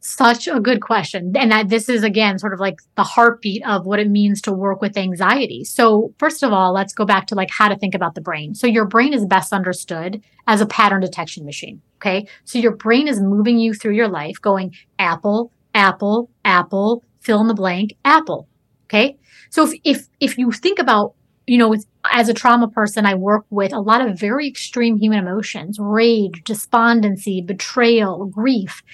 [0.02, 1.32] Such a good question.
[1.36, 4.52] And that this is again sort of like the heartbeat of what it means to
[4.52, 5.62] work with anxiety.
[5.62, 8.54] So, first of all, let's go back to like how to think about the brain.
[8.54, 11.82] So, your brain is best understood as a pattern detection machine.
[11.98, 12.26] Okay.
[12.44, 17.48] So, your brain is moving you through your life going apple, apple, apple, fill in
[17.48, 18.48] the blank, apple.
[18.86, 19.18] Okay.
[19.50, 21.14] So, if, if, if you think about
[21.46, 21.74] you know,
[22.12, 26.42] as a trauma person, I work with a lot of very extreme human emotions, rage,
[26.44, 28.84] despondency, betrayal, grief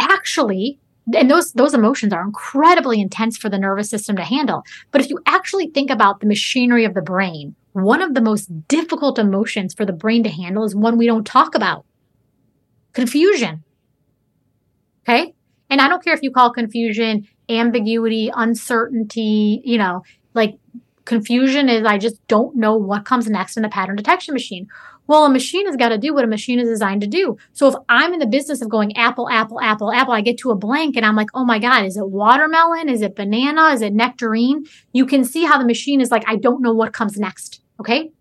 [0.00, 0.78] actually
[1.14, 4.62] and those those emotions are incredibly intense for the nervous system to handle.
[4.92, 8.46] But if you actually think about the machinery of the brain one of the most
[8.68, 11.84] difficult emotions for the brain to handle is one we don't talk about.
[12.92, 13.62] Confusion.
[15.08, 15.34] Okay?
[15.68, 20.02] And i don't care if you call confusion ambiguity uncertainty you know
[20.34, 20.56] like
[21.04, 24.66] confusion is i just don't know what comes next in the pattern detection machine
[25.10, 27.36] well, a machine has got to do what a machine is designed to do.
[27.52, 30.52] So if I'm in the business of going apple, apple, apple, apple, I get to
[30.52, 32.88] a blank and I'm like, oh my God, is it watermelon?
[32.88, 33.70] Is it banana?
[33.70, 34.66] Is it nectarine?
[34.92, 37.60] You can see how the machine is like, I don't know what comes next.
[37.80, 38.12] Okay.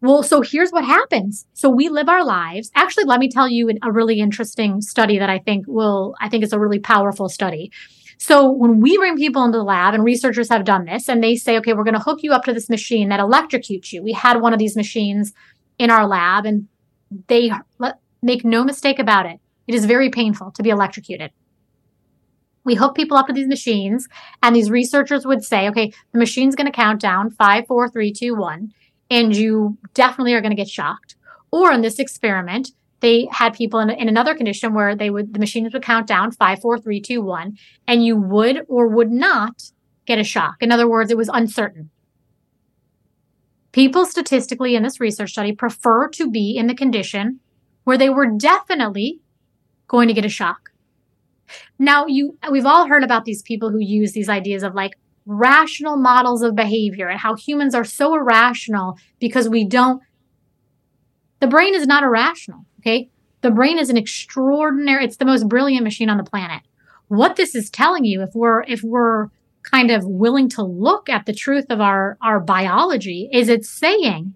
[0.00, 1.44] Well, so here's what happens.
[1.52, 2.70] So we live our lives.
[2.74, 6.44] Actually, let me tell you a really interesting study that I think will, I think
[6.44, 7.72] is a really powerful study.
[8.16, 11.36] So when we bring people into the lab and researchers have done this and they
[11.36, 14.02] say, okay, we're going to hook you up to this machine that electrocutes you.
[14.02, 15.34] We had one of these machines
[15.80, 16.68] in our lab and
[17.28, 17.50] they
[18.22, 19.40] make no mistake about it.
[19.66, 21.30] It is very painful to be electrocuted.
[22.64, 24.06] We hook people up to these machines
[24.42, 28.12] and these researchers would say, okay, the machine's going to count down five, four, three,
[28.12, 28.74] two, one,
[29.08, 31.16] and you definitely are going to get shocked.
[31.50, 35.40] Or in this experiment, they had people in, in another condition where they would, the
[35.40, 37.56] machines would count down five, four, three, two, one,
[37.88, 39.62] and you would or would not
[40.04, 40.56] get a shock.
[40.60, 41.88] In other words, it was uncertain.
[43.72, 47.40] People statistically in this research study prefer to be in the condition
[47.84, 49.20] where they were definitely
[49.86, 50.70] going to get a shock.
[51.78, 54.92] Now, you, we've all heard about these people who use these ideas of like
[55.26, 60.02] rational models of behavior and how humans are so irrational because we don't,
[61.40, 62.64] the brain is not irrational.
[62.80, 63.10] Okay.
[63.42, 66.62] The brain is an extraordinary, it's the most brilliant machine on the planet.
[67.08, 69.28] What this is telling you, if we're, if we're
[69.62, 74.34] kind of willing to look at the truth of our, our biology is it's saying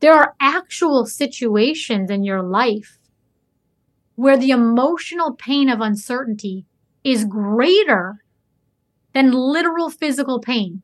[0.00, 2.98] there are actual situations in your life
[4.14, 6.66] where the emotional pain of uncertainty
[7.04, 8.22] is greater
[9.12, 10.82] than literal physical pain.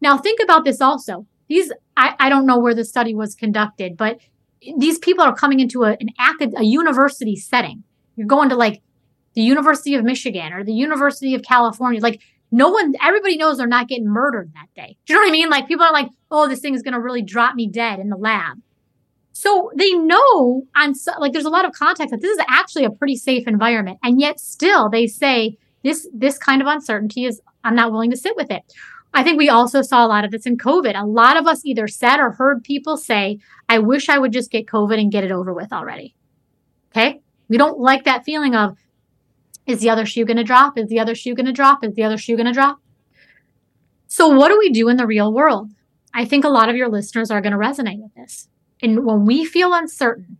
[0.00, 1.26] Now think about this also.
[1.48, 4.18] These, I, I don't know where the study was conducted, but
[4.78, 6.08] these people are coming into a, an
[6.56, 7.84] a university setting.
[8.16, 8.82] You're going to like
[9.36, 12.00] the University of Michigan or the University of California.
[12.00, 14.96] Like no one, everybody knows they're not getting murdered that day.
[15.04, 15.50] Do you know what I mean?
[15.50, 18.08] Like people are like, oh, this thing is going to really drop me dead in
[18.08, 18.58] the lab.
[19.32, 22.90] So they know on like there's a lot of context that this is actually a
[22.90, 27.74] pretty safe environment, and yet still they say this this kind of uncertainty is I'm
[27.74, 28.62] not willing to sit with it.
[29.12, 30.98] I think we also saw a lot of this in COVID.
[30.98, 33.38] A lot of us either said or heard people say,
[33.68, 36.14] I wish I would just get COVID and get it over with already.
[36.90, 37.20] Okay.
[37.48, 38.76] We don't like that feeling of
[39.66, 40.78] is the other shoe going to drop?
[40.78, 41.82] Is the other shoe going to drop?
[41.82, 42.80] Is the other shoe going to drop?
[44.06, 45.70] So, what do we do in the real world?
[46.14, 48.48] I think a lot of your listeners are going to resonate with this.
[48.82, 50.38] And when we feel uncertain,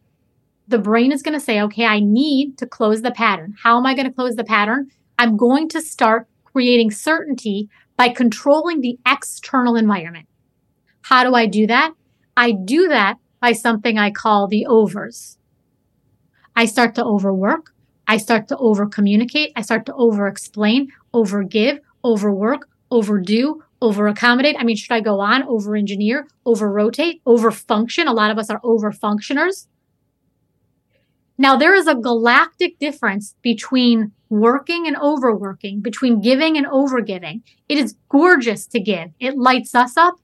[0.68, 3.54] the brain is going to say, okay, I need to close the pattern.
[3.62, 4.88] How am I going to close the pattern?
[5.18, 10.28] I'm going to start creating certainty by controlling the external environment.
[11.02, 11.92] How do I do that?
[12.36, 15.38] I do that by something I call the overs.
[16.54, 17.72] I start to overwork.
[18.08, 19.52] I start to over communicate.
[19.56, 24.56] I start to over explain, over give, overwork, overdo, over accommodate.
[24.58, 25.42] I mean, should I go on?
[25.44, 28.08] Over engineer, over rotate, over function.
[28.08, 29.68] A lot of us are over functioners.
[31.38, 37.42] Now, there is a galactic difference between working and overworking, between giving and overgiving.
[37.68, 39.10] It is gorgeous to give.
[39.20, 40.14] It lights us up.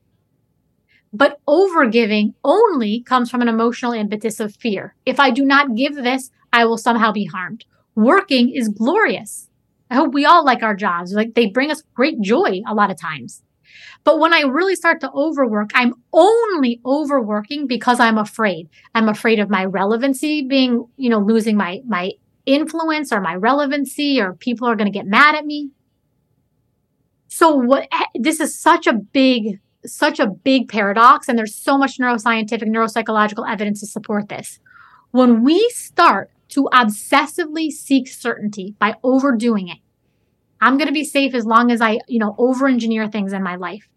[1.13, 4.95] But overgiving only comes from an emotional impetus of fear.
[5.05, 7.65] If I do not give this, I will somehow be harmed.
[7.95, 9.49] Working is glorious.
[9.91, 11.13] I hope we all like our jobs.
[11.13, 13.43] Like they bring us great joy a lot of times.
[14.05, 18.69] But when I really start to overwork, I'm only overworking because I'm afraid.
[18.95, 22.13] I'm afraid of my relevancy being, you know, losing my, my
[22.47, 25.71] influence or my relevancy or people are going to get mad at me.
[27.29, 31.29] So what, this is such a big, such a big paradox.
[31.29, 34.59] And there's so much neuroscientific, neuropsychological evidence to support this.
[35.13, 39.79] When we start to obsessively seek certainty by overdoing it,
[40.61, 43.43] I'm going to be safe as long as I, you know, over engineer things in
[43.43, 43.89] my life.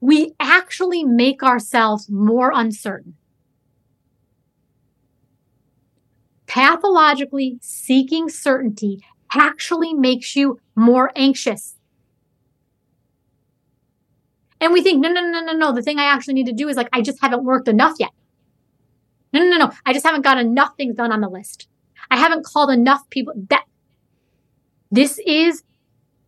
[0.00, 3.16] We actually make ourselves more uncertain.
[6.46, 9.02] Pathologically seeking certainty
[9.32, 11.76] actually makes you more anxious.
[14.60, 15.72] And we think, no, no, no, no, no.
[15.72, 18.10] The thing I actually need to do is like, I just haven't worked enough yet.
[19.32, 19.72] No, no, no, no.
[19.84, 21.68] I just haven't got enough things done on the list.
[22.10, 23.34] I haven't called enough people.
[23.48, 23.64] That
[24.90, 25.62] this is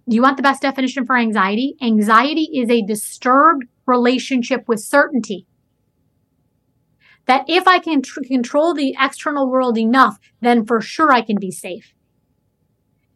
[0.06, 1.76] you want the best definition for anxiety?
[1.80, 5.46] Anxiety is a disturbed relationship with certainty.
[7.26, 11.36] That if I can tr- control the external world enough, then for sure I can
[11.38, 11.94] be safe.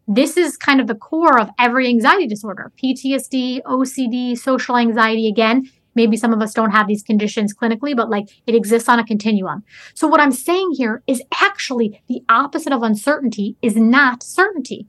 [0.07, 2.71] This is kind of the core of every anxiety disorder.
[2.83, 5.27] PTSD, OCD, social anxiety.
[5.27, 8.99] Again, maybe some of us don't have these conditions clinically, but like it exists on
[8.99, 9.63] a continuum.
[9.95, 14.87] So what I'm saying here is actually the opposite of uncertainty is not certainty.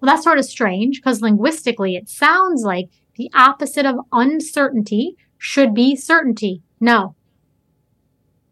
[0.00, 5.74] Well, that's sort of strange because linguistically it sounds like the opposite of uncertainty should
[5.74, 6.62] be certainty.
[6.80, 7.14] No.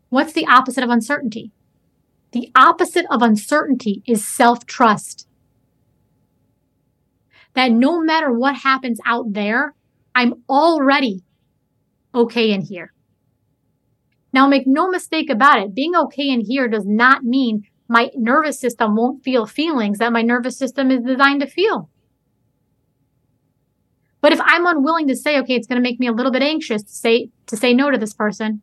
[0.08, 1.52] What's the opposite of uncertainty?
[2.32, 5.26] The opposite of uncertainty is self trust.
[7.54, 9.74] That no matter what happens out there,
[10.14, 11.22] I'm already
[12.14, 12.92] okay in here.
[14.32, 18.58] Now, make no mistake about it, being okay in here does not mean my nervous
[18.58, 21.90] system won't feel feelings that my nervous system is designed to feel.
[24.22, 26.42] But if I'm unwilling to say, okay, it's going to make me a little bit
[26.42, 28.62] anxious to say, to say no to this person.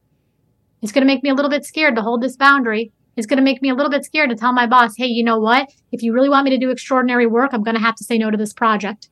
[0.81, 2.93] It's going to make me a little bit scared to hold this boundary.
[3.17, 5.23] It's going to make me a little bit scared to tell my boss, hey, you
[5.23, 5.69] know what?
[5.91, 8.17] If you really want me to do extraordinary work, I'm going to have to say
[8.17, 9.09] no to this project.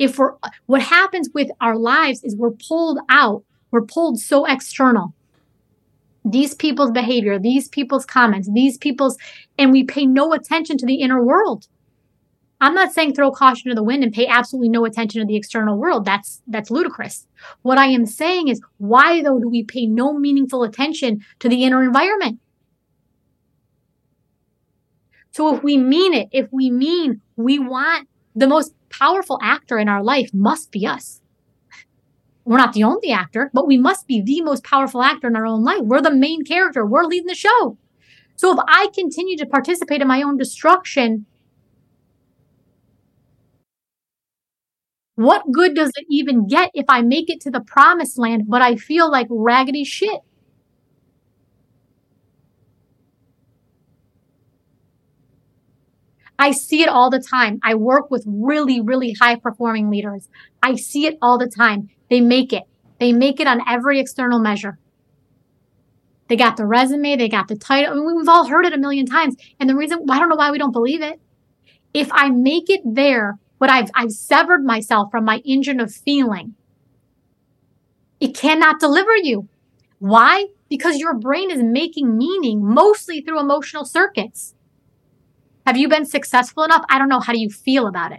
[0.00, 0.32] If we're,
[0.66, 3.44] what happens with our lives is we're pulled out.
[3.70, 5.14] We're pulled so external
[6.24, 9.16] these people's behavior, these people's comments, these people's,
[9.58, 11.66] and we pay no attention to the inner world.
[12.60, 15.36] I'm not saying throw caution to the wind and pay absolutely no attention to the
[15.36, 16.04] external world.
[16.04, 17.26] That's that's ludicrous.
[17.62, 21.64] What I am saying is why though do we pay no meaningful attention to the
[21.64, 22.38] inner environment?
[25.30, 29.88] So if we mean it, if we mean we want the most powerful actor in
[29.88, 31.20] our life must be us.
[32.44, 35.46] We're not the only actor, but we must be the most powerful actor in our
[35.46, 35.82] own life.
[35.82, 36.84] We're the main character.
[36.84, 37.78] We're leading the show.
[38.36, 41.26] So if I continue to participate in my own destruction,
[45.14, 48.62] what good does it even get if I make it to the promised land, but
[48.62, 50.20] I feel like raggedy shit?
[56.40, 57.60] I see it all the time.
[57.62, 60.30] I work with really, really high performing leaders.
[60.62, 61.90] I see it all the time.
[62.08, 62.62] They make it.
[62.98, 64.78] They make it on every external measure.
[66.28, 67.92] They got the resume, they got the title.
[67.92, 69.36] I mean, we've all heard it a million times.
[69.58, 71.20] And the reason, I don't know why we don't believe it.
[71.92, 76.54] If I make it there, but I've, I've severed myself from my engine of feeling,
[78.18, 79.46] it cannot deliver you.
[79.98, 80.46] Why?
[80.70, 84.54] Because your brain is making meaning mostly through emotional circuits.
[85.70, 86.84] Have you been successful enough?
[86.88, 87.20] I don't know.
[87.20, 88.18] How do you feel about it?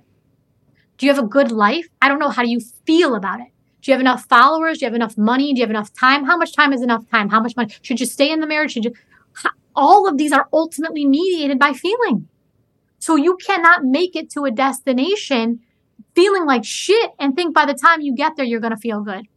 [0.97, 1.85] Do you have a good life?
[2.01, 2.29] I don't know.
[2.29, 3.47] How do you feel about it?
[3.81, 4.77] Do you have enough followers?
[4.77, 5.53] Do you have enough money?
[5.53, 6.23] Do you have enough time?
[6.23, 7.27] How much time is enough time?
[7.27, 7.75] How much money?
[7.81, 8.71] Should you stay in the marriage?
[8.71, 8.93] Should you?
[9.75, 12.29] All of these are ultimately mediated by feeling.
[12.99, 15.59] So you cannot make it to a destination
[16.15, 19.01] feeling like shit and think by the time you get there, you're going to feel
[19.01, 19.27] good.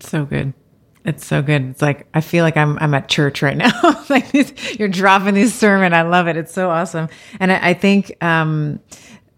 [0.00, 0.52] So good.
[1.08, 1.70] It's so good.
[1.70, 3.72] It's like I feel like I'm I'm at church right now.
[4.10, 5.94] like you're dropping this sermon.
[5.94, 6.36] I love it.
[6.36, 7.08] It's so awesome.
[7.40, 8.78] And I, I think, um,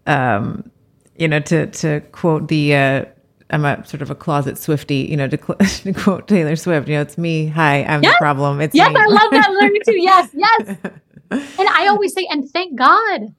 [0.05, 0.69] um,
[1.15, 2.75] you know, to to quote the.
[2.75, 3.05] Uh,
[3.51, 6.87] I'm a sort of a closet Swiftie, you know, to, cl- to quote Taylor Swift,
[6.87, 7.47] you know, it's me.
[7.47, 8.15] Hi, I'm yes.
[8.15, 8.61] the problem.
[8.61, 8.99] It's yes, me.
[8.99, 9.91] I love that learning too.
[10.01, 10.77] Yes, yes.
[11.31, 13.33] and I always say, and thank God,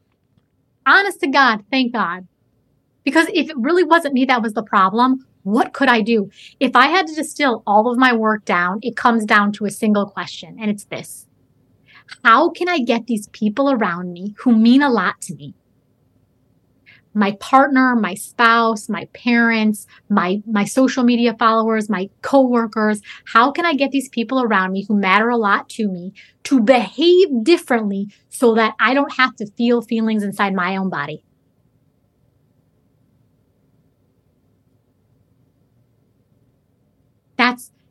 [0.87, 2.27] honest to God, thank God,
[3.05, 6.31] because if it really wasn't me that was the problem, What could I do?
[6.61, 9.71] If I had to distill all of my work down, it comes down to a
[9.71, 11.27] single question, and it's this
[12.25, 15.55] How can I get these people around me who mean a lot to me?
[17.15, 23.03] My partner, my spouse, my parents, my, my social media followers, my coworkers.
[23.27, 26.15] How can I get these people around me who matter a lot to me
[26.45, 31.23] to behave differently so that I don't have to feel feelings inside my own body?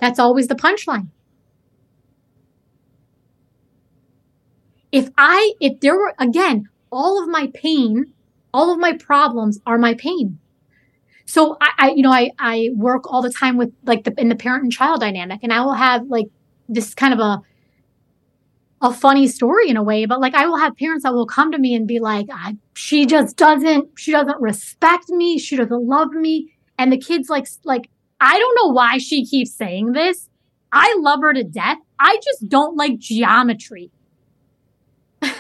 [0.02, 1.08] That's always the punchline.
[4.92, 8.12] If I if there were again, all of my pain,
[8.54, 10.40] all of my problems are my pain.
[11.26, 14.28] So I, I you know, I I work all the time with like the in
[14.28, 16.26] the parent and child dynamic, and I will have like
[16.68, 17.42] this kind of a
[18.82, 21.52] a funny story in a way, but like I will have parents that will come
[21.52, 22.28] to me and be like,
[22.74, 27.48] she just doesn't, she doesn't respect me, she doesn't love me, and the kids like
[27.64, 27.92] like
[28.22, 30.30] I don't know why she keeps saying this.
[30.72, 31.80] I love her to death.
[32.00, 33.90] I just don't like geometry.
[35.22, 35.32] so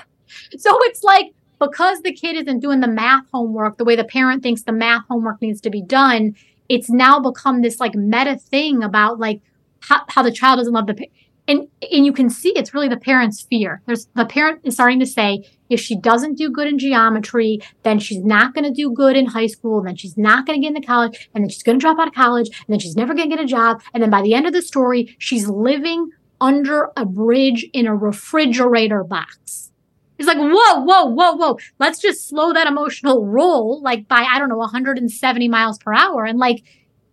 [0.81, 1.27] it's like
[1.59, 5.03] because the kid isn't doing the math homework the way the parent thinks the math
[5.07, 6.35] homework needs to be done,
[6.67, 9.41] it's now become this like meta thing about like
[9.81, 11.07] how, how the child doesn't love the
[11.51, 13.81] and and you can see it's really the parent's fear.
[13.85, 17.99] There's the parent is starting to say if she doesn't do good in geometry, then
[17.99, 20.67] she's not going to do good in high school, and then she's not going to
[20.67, 22.95] get into college, and then she's going to drop out of college, and then she's
[22.95, 25.47] never going to get a job, and then by the end of the story, she's
[25.47, 26.09] living
[26.41, 29.71] under a bridge in a refrigerator box.
[30.17, 31.57] It's like, whoa, whoa, whoa, whoa.
[31.79, 36.25] Let's just slow that emotional roll, like by, I don't know, 170 miles per hour.
[36.25, 36.63] And like,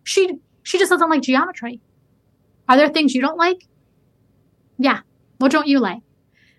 [0.03, 1.81] she, she just doesn't like geometry.
[2.67, 3.67] Are there things you don't like?
[4.79, 5.01] Yeah.
[5.37, 5.99] What don't you like?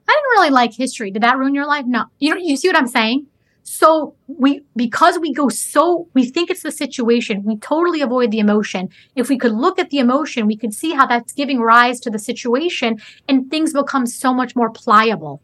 [0.09, 1.10] I didn't really like history.
[1.10, 1.86] Did that ruin your life?
[1.86, 2.05] No.
[2.18, 3.26] You you see what I'm saying?
[3.62, 8.38] So we because we go so we think it's the situation, we totally avoid the
[8.38, 8.88] emotion.
[9.14, 12.10] If we could look at the emotion, we could see how that's giving rise to
[12.10, 15.42] the situation and things become so much more pliable.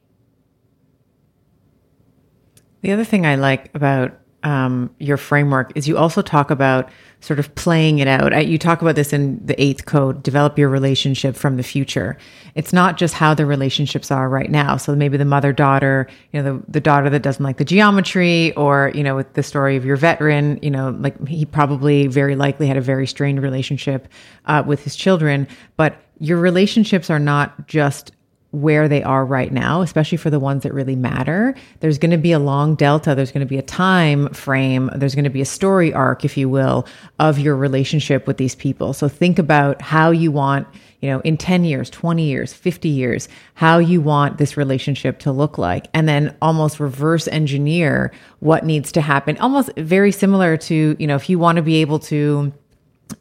[2.82, 6.90] The other thing I like about um, your framework is you also talk about
[7.20, 8.46] sort of playing it out.
[8.46, 12.16] You talk about this in the eighth code, develop your relationship from the future.
[12.54, 14.76] It's not just how the relationships are right now.
[14.76, 18.52] So maybe the mother daughter, you know, the, the daughter that doesn't like the geometry
[18.54, 22.36] or, you know, with the story of your veteran, you know, like he probably very
[22.36, 24.06] likely had a very strained relationship
[24.44, 25.48] uh, with his children.
[25.76, 28.12] But your relationships are not just
[28.52, 31.54] where they are right now, especially for the ones that really matter.
[31.80, 33.14] There's going to be a long delta.
[33.14, 34.90] There's going to be a time frame.
[34.94, 36.86] There's going to be a story arc, if you will,
[37.18, 38.92] of your relationship with these people.
[38.92, 40.66] So think about how you want,
[41.00, 45.32] you know, in 10 years, 20 years, 50 years, how you want this relationship to
[45.32, 45.88] look like.
[45.92, 49.36] And then almost reverse engineer what needs to happen.
[49.38, 52.52] Almost very similar to, you know, if you want to be able to,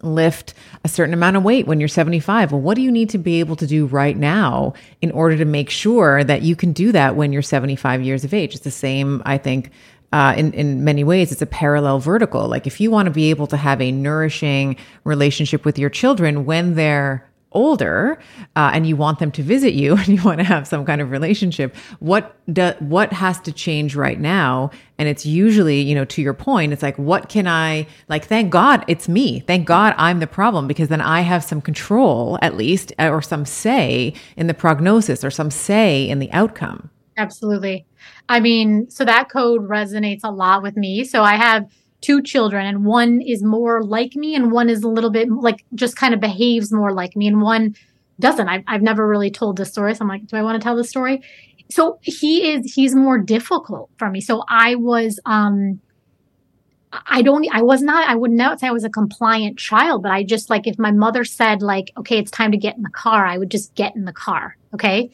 [0.02, 0.53] lift
[0.84, 2.52] a certain amount of weight when you're 75.
[2.52, 5.45] Well, what do you need to be able to do right now in order to
[5.45, 8.56] make sure that you can do that when you're 75 years of age?
[8.56, 9.72] It's the same, I think.
[10.12, 12.48] Uh, in in many ways, it's a parallel vertical.
[12.48, 16.45] Like if you want to be able to have a nourishing relationship with your children
[16.45, 18.19] when they're older
[18.56, 21.02] uh, and you want them to visit you and you want to have some kind
[21.02, 24.69] of relationship what do, what has to change right now?
[24.98, 28.52] And it's usually you know to your point it's like what can i like thank
[28.52, 29.41] god it's me.
[29.41, 33.22] Thank god i'm the problem because then i have some control at least uh, or
[33.22, 36.90] some say in the prognosis or some say in the outcome.
[37.18, 37.86] Absolutely.
[38.30, 41.03] I mean so that code resonates a lot with me.
[41.03, 41.65] So i have
[42.06, 45.65] two children and one is more like me and one is a little bit like
[45.73, 47.76] just kind of behaves more like me and one
[48.19, 48.48] doesn't.
[48.48, 49.95] I've, I've never really told this story.
[49.95, 51.23] So I'm like, do I want to tell this story?
[51.72, 54.22] So he is, he's more difficult for me.
[54.22, 55.82] So I was, um,
[57.07, 60.11] I don't, I was not, I would not say I was a compliant child, but
[60.11, 62.90] I just like, if my mother said like, okay, it's time to get in the
[62.91, 64.56] car, I would just get in the car.
[64.76, 65.10] Okay.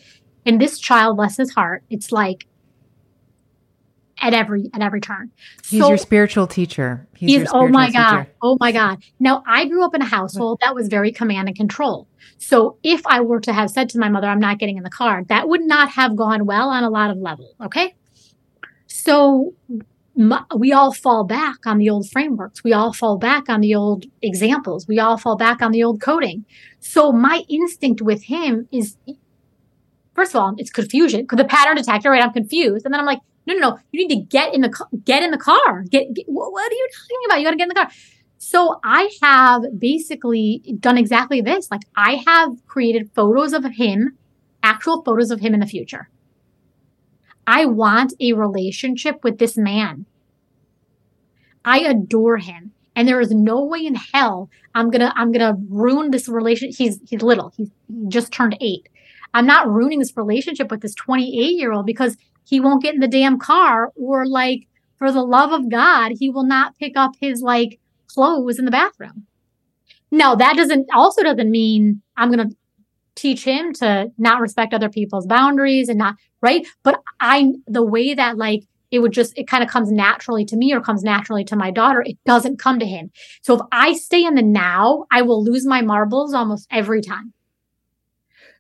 [0.45, 2.45] And this child, bless his heart, it's like,
[4.21, 5.31] at every at every turn.
[5.67, 7.07] He's so, your spiritual teacher.
[7.17, 8.27] He's, he's oh my god.
[8.41, 9.03] Oh my god.
[9.19, 12.07] Now I grew up in a household that was very command and control.
[12.37, 14.89] So if I were to have said to my mother, I'm not getting in the
[14.89, 17.53] car, that would not have gone well on a lot of levels.
[17.63, 17.95] Okay.
[18.87, 19.53] So
[20.15, 22.63] my, we all fall back on the old frameworks.
[22.63, 24.87] We all fall back on the old examples.
[24.87, 26.45] We all fall back on the old coding.
[26.79, 28.97] So my instinct with him is,
[30.13, 31.21] first of all, it's confusion.
[31.21, 32.23] Because the pattern detector, right?
[32.23, 32.85] I'm confused.
[32.85, 33.79] And then I'm like, no, no, no.
[33.91, 35.83] You need to get in the get in the car.
[35.89, 37.39] Get, get what are you talking about?
[37.39, 37.89] You got to get in the car.
[38.37, 41.69] So I have basically done exactly this.
[41.69, 44.17] Like I have created photos of him,
[44.63, 46.09] actual photos of him in the future.
[47.47, 50.05] I want a relationship with this man.
[51.65, 52.71] I adore him.
[52.95, 56.77] and there is no way in hell I'm gonna I'm gonna ruin this relationship.
[56.77, 57.53] He's he's little.
[57.55, 58.87] He's he just turned eight.
[59.33, 62.99] I'm not ruining this relationship with this 28 year old because he won't get in
[62.99, 67.11] the damn car or like for the love of God, he will not pick up
[67.19, 69.25] his like clothes in the bathroom.
[70.11, 72.49] No, that doesn't also doesn't mean I'm gonna
[73.15, 76.65] teach him to not respect other people's boundaries and not right.
[76.83, 80.57] But I the way that like it would just it kind of comes naturally to
[80.57, 83.09] me or comes naturally to my daughter it doesn't come to him
[83.41, 87.33] so if i stay in the now i will lose my marbles almost every time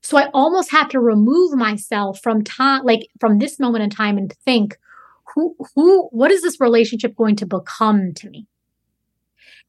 [0.01, 4.17] so i almost have to remove myself from time like from this moment in time
[4.17, 4.77] and think
[5.33, 8.47] who who what is this relationship going to become to me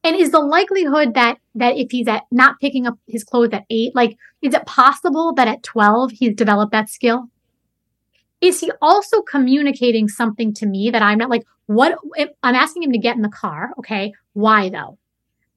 [0.05, 3.65] and is the likelihood that that if he's at not picking up his clothes at
[3.71, 7.29] eight like is it possible that at 12 he's developed that skill
[8.43, 12.93] is he also communicating something to me that I'm not like, what I'm asking him
[12.93, 13.71] to get in the car.
[13.79, 14.13] Okay.
[14.35, 14.99] Why though?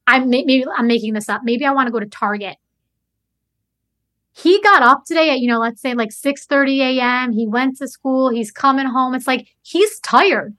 [0.06, 1.42] I'm maybe I'm making this up.
[1.44, 2.56] Maybe I want to go to Target.
[4.36, 7.32] He got up today at, you know, let's say like 6 30 a.m.
[7.32, 8.28] He went to school.
[8.28, 9.14] He's coming home.
[9.14, 10.54] It's like he's tired.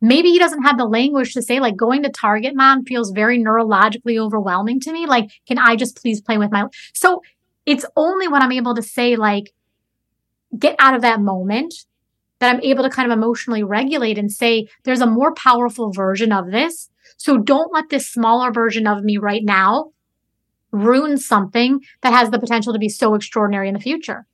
[0.00, 3.36] Maybe he doesn't have the language to say, like, going to Target, mom, feels very
[3.42, 5.06] neurologically overwhelming to me.
[5.06, 6.66] Like, can I just please play with my.
[6.94, 7.20] So
[7.66, 9.52] it's only when I'm able to say, like,
[10.56, 11.74] get out of that moment
[12.38, 16.30] that I'm able to kind of emotionally regulate and say, there's a more powerful version
[16.30, 16.88] of this.
[17.16, 19.90] So don't let this smaller version of me right now
[20.70, 24.26] ruin something that has the potential to be so extraordinary in the future.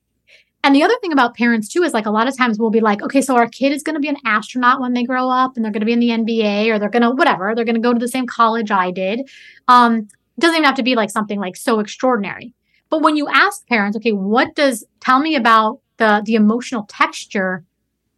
[0.63, 2.81] And the other thing about parents too is like a lot of times we'll be
[2.81, 5.57] like, okay, so our kid is going to be an astronaut when they grow up
[5.57, 7.75] and they're going to be in the NBA or they're going to whatever, they're going
[7.75, 9.29] to go to the same college I did.
[9.69, 10.09] Um,
[10.39, 12.55] doesn't even have to be like something like so extraordinary.
[12.89, 17.65] But when you ask parents, okay, what does tell me about the the emotional texture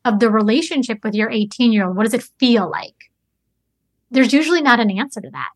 [0.05, 3.10] of the relationship with your 18 year old what does it feel like
[4.10, 5.51] there's usually not an answer to that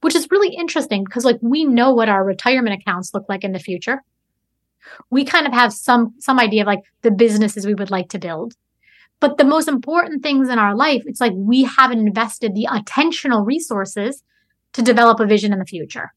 [0.00, 3.52] which is really interesting because like we know what our retirement accounts look like in
[3.52, 4.02] the future
[5.10, 8.18] we kind of have some some idea of like the businesses we would like to
[8.18, 8.54] build
[9.20, 13.46] but the most important things in our life it's like we haven't invested the attentional
[13.46, 14.22] resources
[14.72, 16.12] to develop a vision in the future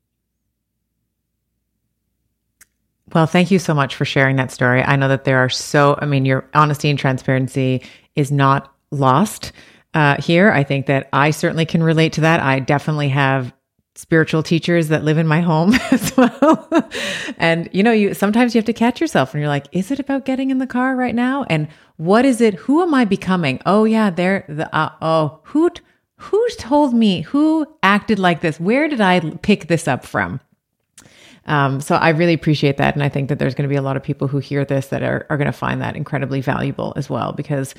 [3.14, 4.81] well, thank you so much for sharing that story.
[4.81, 7.84] I know that there are so, I mean, your honesty and transparency
[8.15, 9.51] is not lost
[9.93, 10.51] uh, here.
[10.51, 12.39] I think that I certainly can relate to that.
[12.39, 13.53] I definitely have
[13.95, 16.89] spiritual teachers that live in my home as well.
[17.37, 19.99] and you know, you sometimes you have to catch yourself and you're like, is it
[19.99, 21.45] about getting in the car right now?
[21.49, 21.67] And
[21.97, 22.55] what is it?
[22.55, 23.61] Who am I becoming?
[23.65, 25.69] Oh yeah, they're the uh, oh, who
[26.17, 27.21] who told me?
[27.21, 28.59] Who acted like this?
[28.59, 30.39] Where did I pick this up from?
[31.45, 32.93] Um, so I really appreciate that.
[32.93, 34.87] And I think that there's going to be a lot of people who hear this
[34.87, 37.33] that are, are going to find that incredibly valuable as well.
[37.33, 37.75] Because,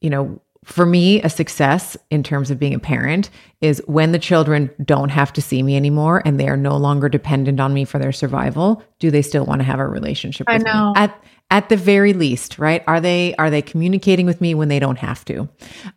[0.00, 3.30] you know, for me, a success in terms of being a parent
[3.60, 7.08] is when the children don't have to see me anymore and they are no longer
[7.08, 8.82] dependent on me for their survival.
[8.98, 10.92] Do they still want to have a relationship with I know.
[10.92, 11.00] me?
[11.00, 12.82] At at the very least, right?
[12.88, 15.48] Are they are they communicating with me when they don't have to?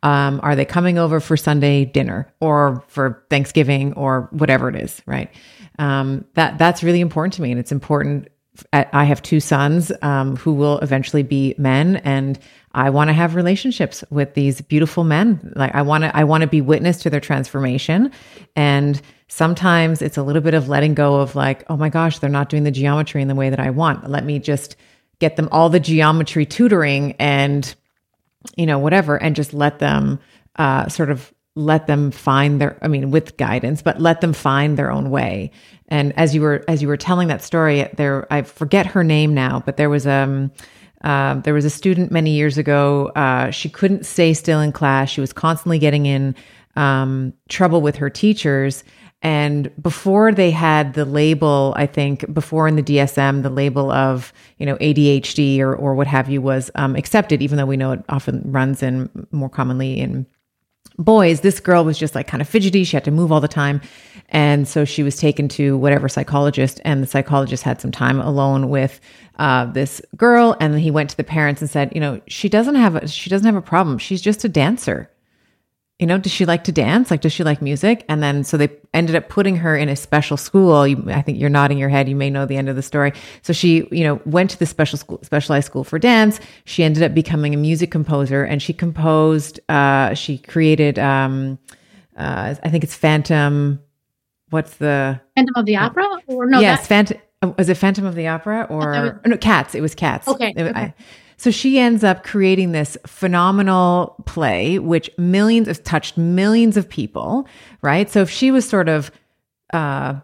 [0.04, 5.02] Um, are they coming over for Sunday dinner or for Thanksgiving or whatever it is,
[5.08, 5.32] right?
[5.80, 8.28] um, that that's really important to me, and it's important.
[8.74, 12.38] I have two sons um, who will eventually be men, and
[12.74, 15.54] I want to have relationships with these beautiful men.
[15.56, 18.12] Like I want to, I want to be witness to their transformation,
[18.56, 22.30] and sometimes it's a little bit of letting go of like, oh my gosh, they're
[22.30, 24.10] not doing the geometry in the way that I want.
[24.10, 24.76] Let me just
[25.20, 27.74] get them all the geometry tutoring and
[28.56, 30.20] you know whatever, and just let them
[30.56, 34.78] uh, sort of let them find their i mean with guidance but let them find
[34.78, 35.52] their own way
[35.90, 39.34] and as you were as you were telling that story there i forget her name
[39.34, 40.52] now but there was um
[41.04, 45.10] uh, there was a student many years ago uh, she couldn't stay still in class
[45.10, 46.36] she was constantly getting in
[46.76, 48.84] um, trouble with her teachers
[49.22, 54.32] and before they had the label i think before in the dsm the label of
[54.58, 57.92] you know adhd or, or what have you was um, accepted even though we know
[57.92, 60.26] it often runs in more commonly in
[61.00, 62.84] boys, this girl was just like kind of fidgety.
[62.84, 63.82] She had to move all the time.
[64.30, 68.70] And so she was taken to whatever psychologist, and the psychologist had some time alone
[68.70, 69.00] with
[69.38, 70.56] uh, this girl.
[70.60, 73.08] And then he went to the parents and said, you know, she doesn't have a,
[73.08, 73.98] she doesn't have a problem.
[73.98, 75.10] She's just a dancer
[76.00, 77.12] you know, does she like to dance?
[77.12, 78.06] Like, does she like music?
[78.08, 80.88] And then, so they ended up putting her in a special school.
[80.88, 82.08] You, I think you're nodding your head.
[82.08, 83.12] You may know the end of the story.
[83.42, 86.40] So she, you know, went to the special school, specialized school for dance.
[86.64, 91.60] She ended up becoming a music composer and she composed, uh, she created, um,
[92.16, 93.82] uh, I think it's Phantom.
[94.50, 96.06] What's the Phantom of the Opera?
[96.28, 96.60] Or no?
[96.60, 97.18] Yes, Phantom.
[97.58, 99.38] Was it Phantom of the Opera or, was, no?
[99.38, 99.74] Cats.
[99.74, 100.28] It was Cats.
[100.28, 100.54] Okay.
[100.56, 100.80] It, okay.
[100.80, 100.94] I,
[101.38, 107.48] So she ends up creating this phenomenal play, which millions have touched millions of people,
[107.82, 108.10] right?
[108.10, 109.10] So if she was sort of,
[109.72, 110.16] uh,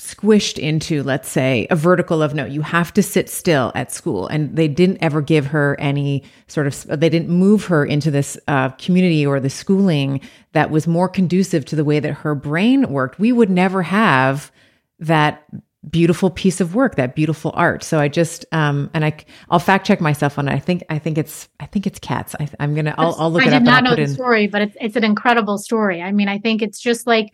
[0.00, 4.26] squished into, let's say, a vertical of no, you have to sit still at school.
[4.26, 8.38] And they didn't ever give her any sort of, they didn't move her into this
[8.48, 10.20] uh, community or the schooling
[10.52, 13.18] that was more conducive to the way that her brain worked.
[13.18, 14.50] We would never have
[14.98, 15.44] that
[15.88, 19.16] beautiful piece of work that beautiful art so i just um and i
[19.48, 22.36] i'll fact check myself on it i think i think it's i think it's cats
[22.38, 24.08] I, am gonna I'll, I'll look I it up i did not know the in.
[24.08, 27.30] story but it's, it's an incredible story i mean i think it's just like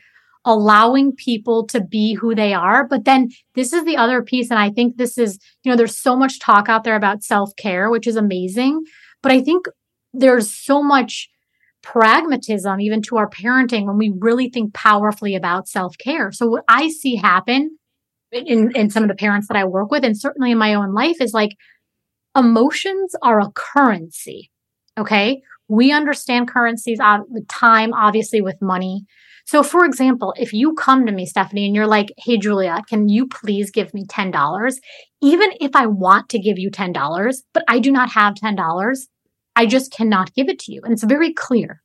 [0.46, 2.86] allowing people to be who they are.
[2.86, 4.50] But then this is the other piece.
[4.50, 7.50] And I think this is, you know, there's so much talk out there about self
[7.58, 8.82] care, which is amazing.
[9.22, 9.66] But I think
[10.14, 11.28] there's so much
[11.82, 16.32] pragmatism even to our parenting when we really think powerfully about self care.
[16.32, 17.76] So what I see happen
[18.32, 20.94] in, in some of the parents that I work with, and certainly in my own
[20.94, 21.50] life, is like
[22.36, 24.50] emotions are a currency.
[24.96, 25.42] Okay.
[25.68, 27.18] We understand currencies, uh,
[27.48, 29.04] time, obviously, with money.
[29.46, 33.08] So, for example, if you come to me, Stephanie, and you're like, hey, Julia, can
[33.08, 34.74] you please give me $10?
[35.22, 39.06] Even if I want to give you $10, but I do not have $10,
[39.54, 40.80] I just cannot give it to you.
[40.82, 41.80] And it's very clear.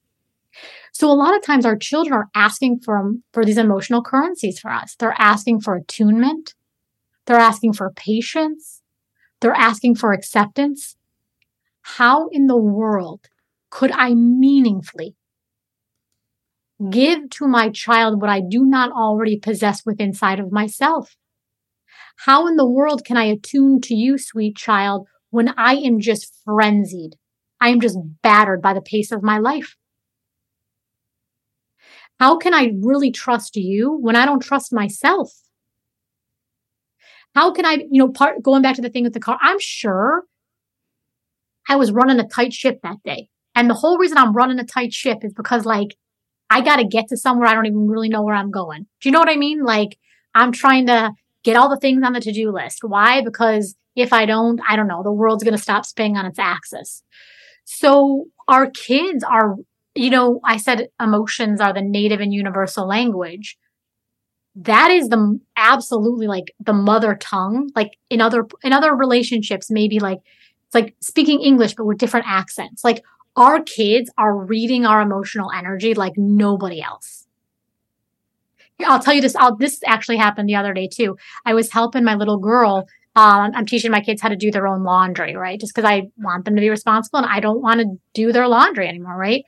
[0.91, 4.71] So a lot of times our children are asking for, for these emotional currencies for
[4.71, 4.95] us.
[4.95, 6.55] They're asking for attunement.
[7.27, 8.81] They're asking for patience.
[9.39, 10.95] They're asking for acceptance.
[11.83, 13.27] How in the world
[13.69, 15.15] could I meaningfully
[16.89, 21.15] give to my child what I do not already possess within inside of myself?
[22.25, 26.33] How in the world can I attune to you, sweet child, when I am just
[26.45, 27.15] frenzied?
[27.59, 29.75] I am just battered by the pace of my life.
[32.19, 35.31] How can I really trust you when I don't trust myself?
[37.33, 39.59] How can I, you know, part going back to the thing with the car, I'm
[39.59, 40.25] sure
[41.69, 43.29] I was running a tight ship that day.
[43.55, 45.95] And the whole reason I'm running a tight ship is because like
[46.51, 48.85] I got to get to somewhere I don't even really know where I'm going.
[48.99, 49.63] Do you know what I mean?
[49.63, 49.97] Like
[50.35, 51.11] I'm trying to
[51.43, 52.79] get all the things on the to-do list.
[52.83, 53.21] Why?
[53.21, 56.37] Because if I don't, I don't know, the world's going to stop spinning on its
[56.37, 57.03] axis.
[57.63, 59.55] So our kids are,
[59.95, 63.57] you know, I said emotions are the native and universal language.
[64.55, 67.69] That is the absolutely like the mother tongue.
[67.75, 70.19] Like in other, in other relationships, maybe like,
[70.67, 72.83] it's like speaking English, but with different accents.
[72.83, 73.03] Like
[73.35, 77.27] our kids are reading our emotional energy like nobody else.
[78.85, 79.35] I'll tell you this.
[79.35, 81.17] I'll, this actually happened the other day too.
[81.45, 82.87] I was helping my little girl.
[83.15, 85.59] Um, I'm teaching my kids how to do their own laundry, right?
[85.59, 88.47] Just because I want them to be responsible and I don't want to do their
[88.47, 89.43] laundry anymore, right?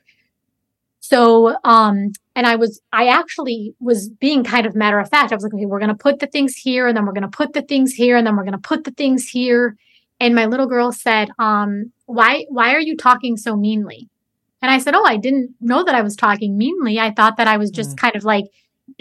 [1.00, 5.32] So, um, and I was, I actually was being kind of matter of fact.
[5.32, 7.22] I was like, okay, we're going to put the things here and then we're going
[7.22, 9.76] to put the things here and then we're going to put the things here.
[10.20, 14.08] And my little girl said, um, why, why are you talking so meanly?
[14.62, 16.98] And I said, Oh, I didn't know that I was talking meanly.
[16.98, 17.98] I thought that I was just mm.
[17.98, 18.46] kind of like,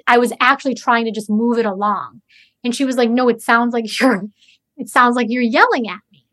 [0.07, 2.21] I was actually trying to just move it along.
[2.63, 4.23] And she was like, No, it sounds like you're,
[4.77, 6.25] it sounds like you're yelling at me.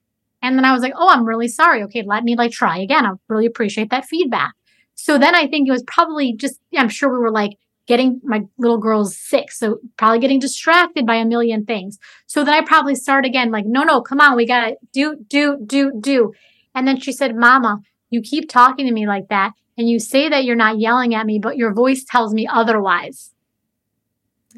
[0.42, 1.82] And then I was like, Oh, I'm really sorry.
[1.84, 3.06] Okay, let me like try again.
[3.06, 4.52] I really appreciate that feedback.
[4.94, 7.52] So then I think it was probably just, I'm sure we were like
[7.86, 9.51] getting my little girl's sick.
[9.51, 11.98] So probably getting distracted by a million things.
[12.26, 14.36] So then I probably start again, like, no, no, come on.
[14.36, 16.32] We got to do, do, do, do.
[16.74, 17.78] And then she said, Mama,
[18.10, 19.52] you keep talking to me like that.
[19.78, 23.32] And you say that you're not yelling at me, but your voice tells me otherwise.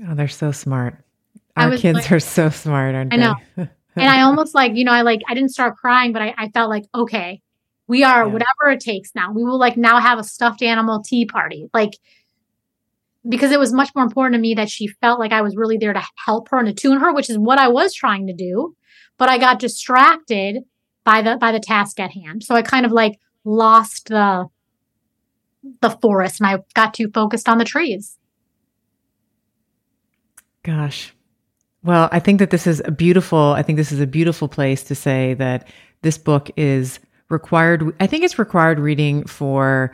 [0.08, 0.96] Oh, they're so smart.
[1.56, 3.34] Our kids like, are so smart, aren't I know.
[3.56, 6.48] and I almost like, you know, I like, I didn't start crying, but I, I
[6.48, 7.42] felt like, okay,
[7.86, 8.32] we are yeah.
[8.32, 9.32] whatever it takes now.
[9.32, 11.68] We will like now have a stuffed animal tea party.
[11.74, 11.92] Like,
[13.28, 15.76] because it was much more important to me that she felt like I was really
[15.76, 18.74] there to help her and attune her, which is what I was trying to do.
[19.18, 20.64] But I got distracted
[21.04, 22.42] by the by the task at hand.
[22.44, 24.48] So I kind of like lost the
[25.80, 28.18] the forest and I got too focused on the trees.
[30.62, 31.14] Gosh.
[31.84, 34.84] Well, I think that this is a beautiful I think this is a beautiful place
[34.84, 35.68] to say that
[36.02, 39.92] this book is required I think it's required reading for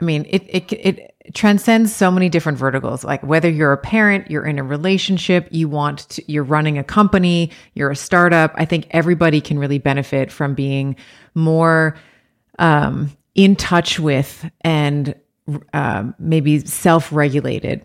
[0.00, 3.04] I mean, it it it transcends so many different verticals.
[3.04, 6.84] Like whether you're a parent, you're in a relationship, you want to, you're running a
[6.84, 8.52] company, you're a startup.
[8.54, 10.96] I think everybody can really benefit from being
[11.34, 11.96] more
[12.58, 15.14] um, in touch with and
[15.72, 17.84] um, maybe self-regulated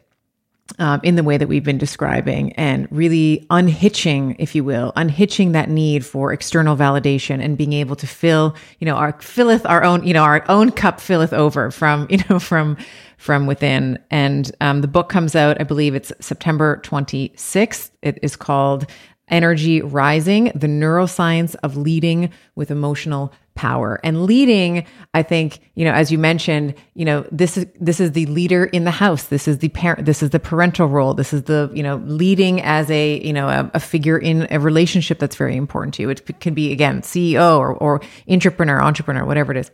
[0.80, 5.52] um, in the way that we've been describing and really unhitching, if you will, unhitching
[5.52, 9.84] that need for external validation and being able to fill, you know, our filleth our
[9.84, 12.78] own, you know, our own cup filleth over from, you know, from
[13.18, 14.00] from within.
[14.12, 17.92] And um, the book comes out, I believe it's September 26th.
[18.02, 18.86] It is called
[19.30, 24.00] Energy Rising, the neuroscience of leading with emotional power.
[24.04, 28.12] And leading, I think, you know, as you mentioned, you know, this is this is
[28.12, 29.24] the leader in the house.
[29.24, 31.14] This is the parent this is the parental role.
[31.14, 34.60] This is the, you know, leading as a, you know, a, a figure in a
[34.60, 36.10] relationship that's very important to you.
[36.10, 39.72] It can be again, CEO or or entrepreneur, entrepreneur, whatever it is.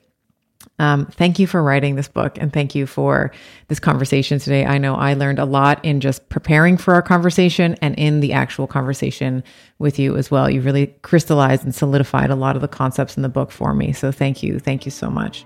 [0.82, 3.32] Um, thank you for writing this book and thank you for
[3.68, 4.66] this conversation today.
[4.66, 8.34] I know I learned a lot in just preparing for our conversation and in the
[8.34, 9.44] actual conversation
[9.78, 10.50] with you as well.
[10.50, 13.94] You really crystallized and solidified a lot of the concepts in the book for me.
[13.94, 14.58] So thank you.
[14.58, 15.46] Thank you so much.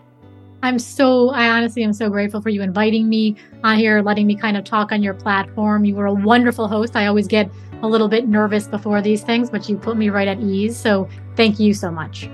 [0.63, 4.37] I'm so, I honestly am so grateful for you inviting me on here, letting me
[4.37, 5.83] kind of talk on your platform.
[5.83, 6.95] You were a wonderful host.
[6.95, 7.51] I always get
[7.81, 10.77] a little bit nervous before these things, but you put me right at ease.
[10.77, 12.29] So thank you so much.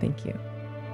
[0.00, 0.36] Thank you.